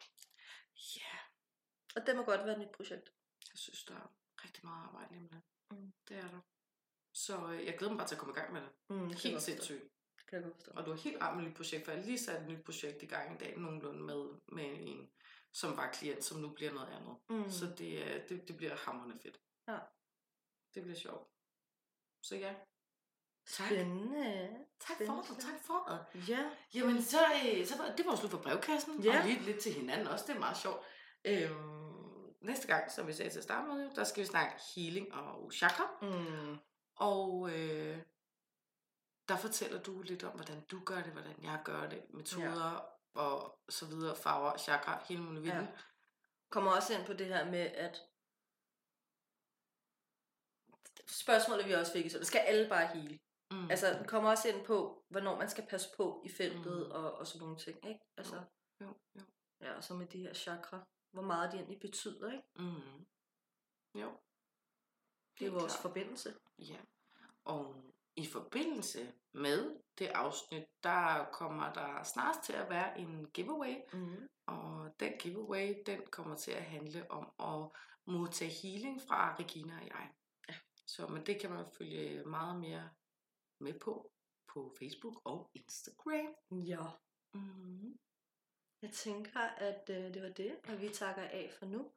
Ja, 0.96 1.16
Og 1.96 2.06
det 2.06 2.16
må 2.16 2.22
godt 2.22 2.40
være 2.44 2.52
et 2.52 2.58
nyt 2.60 2.72
projekt. 2.76 3.12
jeg 3.52 3.58
synes, 3.58 3.84
der 3.84 3.94
er 3.94 4.14
rigtig 4.44 4.64
meget 4.64 4.84
arbejde 4.86 5.12
lige 5.12 5.22
med 5.22 5.30
det. 5.30 5.42
Mm. 5.70 5.92
Det 6.08 6.16
er 6.16 6.28
der. 6.28 6.40
Så 7.12 7.46
øh, 7.52 7.66
jeg 7.66 7.78
glæder 7.78 7.92
mig 7.92 7.98
bare 7.98 8.08
til 8.08 8.14
at 8.14 8.18
komme 8.18 8.32
i 8.36 8.38
gang 8.40 8.52
med 8.52 8.60
det. 8.62 8.70
Mm, 8.90 9.08
Helt 9.08 9.42
sindssygt. 9.42 9.82
Kan 10.34 10.42
jeg 10.42 10.50
godt 10.50 10.54
forstå. 10.56 10.72
Og 10.76 10.86
du 10.86 10.90
har 10.90 10.98
helt 10.98 11.22
ramt 11.22 11.46
et 11.48 11.54
projekt, 11.54 11.84
for 11.84 11.92
jeg 11.92 12.00
har 12.00 12.06
lige 12.06 12.18
sat 12.18 12.42
et 12.42 12.48
nyt 12.48 12.64
projekt 12.64 13.02
i 13.02 13.06
gang 13.06 13.34
i 13.34 13.38
dag, 13.44 13.58
nogenlunde 13.58 14.02
med, 14.02 14.24
med 14.48 14.64
en, 14.80 15.10
som 15.52 15.76
var 15.76 15.90
klient, 15.92 16.24
som 16.24 16.40
nu 16.40 16.48
bliver 16.48 16.72
noget 16.72 16.88
andet. 16.88 17.16
Mm. 17.30 17.50
Så 17.50 17.66
det, 17.78 18.14
er- 18.16 18.26
det, 18.26 18.48
det 18.48 18.56
bliver 18.56 18.76
hammerende 18.76 19.18
fedt. 19.22 19.40
Ja. 19.68 19.78
Det 20.74 20.82
bliver 20.82 20.96
sjovt. 20.98 21.28
Så 22.22 22.36
ja. 22.36 22.54
Tak. 23.46 23.66
Spændende. 23.66 24.50
Tak 24.80 24.96
for 25.06 25.14
det, 25.34 25.38
tak 25.44 25.60
for 25.62 26.08
det. 26.12 26.28
Ja. 26.28 26.50
Jamen, 26.74 27.02
så, 27.02 27.18
øh, 27.34 27.66
så 27.66 27.76
var, 27.78 27.94
det 27.96 28.06
var 28.06 28.16
slut 28.16 28.30
for 28.30 28.38
brevkassen, 28.38 29.02
Ja. 29.02 29.18
og 29.20 29.26
lige 29.26 29.40
lidt 29.42 29.60
til 29.62 29.72
hinanden 29.72 30.06
også, 30.06 30.24
det 30.28 30.34
er 30.34 30.38
meget 30.38 30.56
sjovt. 30.56 30.84
Øhm, 31.24 32.34
næste 32.40 32.66
gang, 32.66 32.90
som 32.90 33.06
vi 33.06 33.12
sagde 33.12 33.30
til 33.30 33.38
at 33.38 33.44
starte 33.44 33.68
med, 33.68 33.90
der 33.94 34.04
skal 34.04 34.20
vi 34.22 34.26
snakke 34.26 34.54
healing 34.76 35.14
og 35.14 35.52
chakra. 35.52 35.86
Mm. 36.02 36.56
Og 36.96 37.50
øh, 37.50 37.98
der 39.28 39.36
fortæller 39.36 39.82
du 39.82 40.02
lidt 40.02 40.24
om, 40.24 40.32
hvordan 40.34 40.64
du 40.64 40.84
gør 40.84 41.02
det, 41.02 41.12
hvordan 41.12 41.42
jeg 41.44 41.62
gør 41.64 41.88
det, 41.88 42.14
metoder 42.14 42.72
ja. 42.72 43.20
og 43.20 43.58
så 43.68 43.86
videre, 43.86 44.16
farver, 44.16 44.56
chakra, 44.56 45.04
hele 45.08 45.22
muligheden. 45.22 45.64
Ja. 45.64 45.72
Kommer 46.50 46.70
også 46.72 46.94
ind 46.98 47.06
på 47.06 47.12
det 47.12 47.26
her 47.26 47.50
med, 47.50 47.60
at 47.60 48.00
spørgsmålet 51.08 51.66
vi 51.66 51.72
også 51.72 51.92
fik, 51.92 52.10
så 52.10 52.18
det 52.18 52.26
skal 52.26 52.38
alle 52.38 52.68
bare 52.68 52.86
hele. 52.86 53.18
Mm. 53.50 53.70
Altså, 53.70 53.92
den 53.98 54.06
kommer 54.08 54.30
også 54.30 54.48
ind 54.48 54.66
på, 54.66 55.04
hvornår 55.08 55.38
man 55.38 55.50
skal 55.50 55.66
passe 55.70 55.88
på 55.96 56.22
i 56.24 56.28
feltet 56.28 56.86
Mm. 56.86 56.90
og, 56.92 57.12
og 57.14 57.26
sådan 57.26 57.40
nogle 57.40 57.56
ting, 57.58 57.86
ikke? 57.88 58.00
Altså, 58.16 58.42
jo, 58.80 58.94
jo. 59.16 59.20
ja, 59.60 59.76
og 59.76 59.84
så 59.84 59.94
med 59.94 60.06
de 60.06 60.18
her 60.18 60.34
chakra, 60.34 60.86
hvor 61.10 61.22
meget 61.22 61.52
de 61.52 61.56
egentlig 61.56 61.80
betyder, 61.80 62.32
ikke? 62.32 62.44
Mm. 62.56 63.06
Jo. 64.00 64.10
Det 65.38 65.46
er 65.46 65.50
Helt 65.50 65.52
vores 65.54 65.72
klart. 65.72 65.82
forbindelse. 65.82 66.34
Ja. 66.58 66.80
Og 67.44 67.93
i 68.16 68.26
forbindelse 68.26 69.12
med 69.34 69.80
det 69.98 70.06
afsnit, 70.06 70.64
der 70.82 71.28
kommer 71.32 71.72
der 71.72 72.02
snart 72.02 72.36
til 72.44 72.52
at 72.52 72.70
være 72.70 72.98
en 72.98 73.30
giveaway. 73.30 73.74
Mm. 73.92 74.28
Og 74.46 74.94
den 75.00 75.12
giveaway, 75.18 75.74
den 75.86 76.00
kommer 76.10 76.36
til 76.36 76.50
at 76.50 76.62
handle 76.62 77.10
om 77.10 77.32
at 77.40 77.70
modtage 78.06 78.50
healing 78.50 79.00
fra 79.08 79.36
Regina 79.36 79.74
og 79.76 79.86
jeg. 79.86 80.10
Ja. 80.48 80.54
Så 80.86 81.06
men 81.06 81.26
det 81.26 81.40
kan 81.40 81.50
man 81.50 81.64
følge 81.78 82.24
meget 82.24 82.60
mere 82.60 82.90
med 83.60 83.78
på 83.80 84.10
på 84.54 84.74
Facebook 84.78 85.20
og 85.24 85.50
Instagram. 85.54 86.34
Ja. 86.50 86.86
Mm. 87.34 87.98
Jeg 88.82 88.90
tænker, 88.92 89.40
at 89.40 89.90
øh, 89.90 90.14
det 90.14 90.22
var 90.22 90.28
det, 90.28 90.56
og 90.68 90.80
vi 90.80 90.88
takker 90.88 91.22
af 91.22 91.52
for 91.58 91.66
nu. 91.66 91.92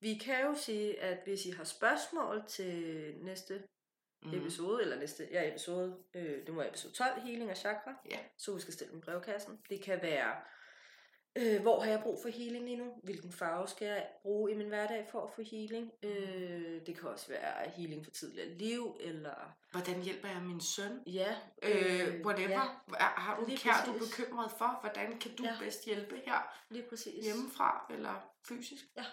vi 0.00 0.14
kan 0.14 0.44
jo 0.46 0.54
sige, 0.54 1.00
at 1.00 1.24
hvis 1.24 1.46
I 1.46 1.50
har 1.50 1.64
spørgsmål 1.64 2.46
til 2.48 3.14
næste 3.24 3.68
mm. 4.22 4.34
episode, 4.34 4.82
eller 4.82 4.98
næste 4.98 5.28
ja, 5.30 5.48
episode, 5.48 5.96
øh, 6.14 6.46
det 6.46 6.48
må 6.48 6.60
være 6.60 6.68
episode 6.68 6.94
12, 6.94 7.20
healing 7.20 7.50
og 7.50 7.56
chakra, 7.56 7.94
ja. 8.10 8.18
så 8.38 8.52
husk 8.52 8.68
at 8.68 8.74
stille 8.74 8.98
i 8.98 9.00
brevkassen. 9.00 9.58
Det 9.70 9.82
kan 9.82 10.02
være, 10.02 10.34
øh, 11.38 11.62
hvor 11.62 11.80
har 11.80 11.90
jeg 11.90 12.00
brug 12.02 12.18
for 12.22 12.28
healing 12.28 12.64
lige 12.64 12.76
nu? 12.76 12.92
Hvilken 13.02 13.32
farve 13.32 13.68
skal 13.68 13.86
jeg 13.86 14.06
bruge 14.22 14.52
i 14.52 14.54
min 14.54 14.68
hverdag 14.68 15.06
for 15.10 15.20
at 15.20 15.30
få 15.34 15.42
healing? 15.42 15.92
Øh, 16.02 16.86
det 16.86 16.98
kan 16.98 17.08
også 17.08 17.28
være 17.28 17.70
healing 17.70 18.04
for 18.04 18.10
tidligere 18.10 18.48
liv, 18.48 18.96
eller... 19.00 19.56
Hvordan 19.70 20.02
hjælper 20.02 20.28
jeg 20.28 20.42
min 20.42 20.60
søn? 20.60 21.02
Ja. 21.06 21.36
Øh, 21.62 22.26
whatever. 22.26 22.84
Ja. 23.00 23.04
Har 23.04 23.36
du 23.40 23.44
en 23.44 23.56
kær, 23.56 23.84
du 23.86 23.94
er 23.94 23.98
bekymret 23.98 24.50
for? 24.58 24.78
Hvordan 24.80 25.18
kan 25.18 25.36
du 25.36 25.44
ja. 25.44 25.56
bedst 25.60 25.84
hjælpe 25.84 26.16
her? 26.24 26.64
Lige 26.70 26.88
præcis. 26.88 27.24
Hjemmefra 27.24 27.86
eller 27.90 28.30
fysisk? 28.48 28.84
Ja. 28.96 29.04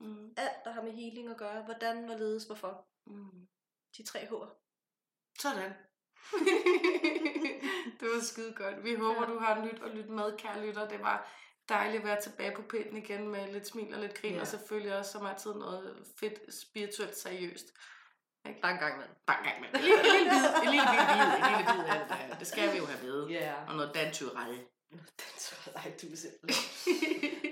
Mm. 0.00 0.34
Alt, 0.36 0.64
der 0.64 0.70
har 0.70 0.82
med 0.82 0.92
healing 0.92 1.30
at 1.30 1.36
gøre. 1.36 1.62
Hvordan, 1.62 2.04
hvorledes, 2.04 2.44
hvorfor. 2.44 2.86
Mm. 3.06 3.48
De 3.96 4.02
tre 4.02 4.18
H'er. 4.18 4.60
Sådan. 5.38 5.72
det 8.00 8.08
var 8.08 8.20
skide 8.22 8.54
godt. 8.54 8.84
Vi 8.84 8.94
håber, 8.94 9.20
ja. 9.20 9.32
du 9.32 9.38
har 9.38 9.64
nyt 9.64 9.80
og 9.82 9.90
lyttet 9.90 10.12
med, 10.12 10.38
kære 10.38 10.66
lytter. 10.66 10.88
Det 10.88 11.00
var 11.00 11.28
dejligt 11.68 12.00
at 12.00 12.06
være 12.06 12.20
tilbage 12.20 12.56
på 12.56 12.62
pinden 12.62 12.96
igen 12.96 13.28
med 13.28 13.52
lidt 13.52 13.66
smil 13.66 13.94
og 13.94 14.00
lidt 14.00 14.14
grin, 14.14 14.34
ja. 14.34 14.40
og 14.40 14.46
selvfølgelig 14.46 14.96
også 14.98 15.12
som 15.12 15.26
altid 15.26 15.54
noget 15.54 16.06
fedt, 16.20 16.54
spirituelt 16.54 17.16
seriøst. 17.16 17.66
Ikke? 18.48 18.60
Bare 18.60 18.72
en 18.72 18.78
gang 18.78 18.98
med. 18.98 19.06
Bare 19.26 19.38
en 19.38 19.44
gang 19.44 19.60
med. 19.60 19.68
En 19.68 19.80
lille, 19.80 20.02
bid, 20.02 20.44
en 20.64 20.70
lille 20.74 20.86
bid, 20.92 21.00
en 21.40 21.50
lille 21.50 21.66
bid 21.72 21.84
af 21.94 22.28
det, 22.28 22.38
det 22.38 22.46
skal 22.46 22.72
vi 22.72 22.78
jo 22.78 22.86
have 22.86 23.02
ved. 23.02 23.30
Yeah. 23.30 23.68
Og 23.68 23.74
noget 23.76 23.94
danturelle. 23.94 24.64
Danturelle, 25.22 25.96
du 26.02 26.06
er 26.12 26.16
simpelthen. 26.16 26.64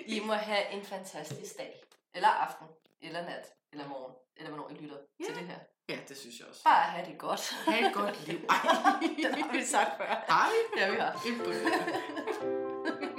I 0.07 0.21
må 0.21 0.33
have 0.33 0.71
en 0.71 0.85
fantastisk 0.85 1.57
dag. 1.59 1.83
Eller 2.15 2.29
aften. 2.29 2.67
Eller 3.01 3.23
nat. 3.23 3.47
Eller 3.73 3.89
morgen. 3.89 4.15
Eller 4.37 4.51
hvornår 4.51 4.71
I 4.71 4.75
lytter 4.75 4.97
yeah. 4.97 5.29
til 5.29 5.37
det 5.39 5.47
her. 5.47 5.59
Ja, 5.89 5.97
det 6.09 6.17
synes 6.17 6.39
jeg 6.39 6.49
også. 6.49 6.61
Bare 6.65 6.83
have 6.83 7.07
det 7.07 7.19
godt. 7.19 7.55
Ha' 7.67 7.87
et 7.87 7.95
godt 7.95 8.27
liv. 8.27 8.39
Ej. 8.49 8.57
det 9.17 9.35
har 9.43 9.53
vi 9.53 9.65
sagt 9.65 9.97
før. 9.97 10.25
Hej. 10.29 10.49
Ja, 10.77 10.91
vi 10.91 10.97
har. 10.97 13.12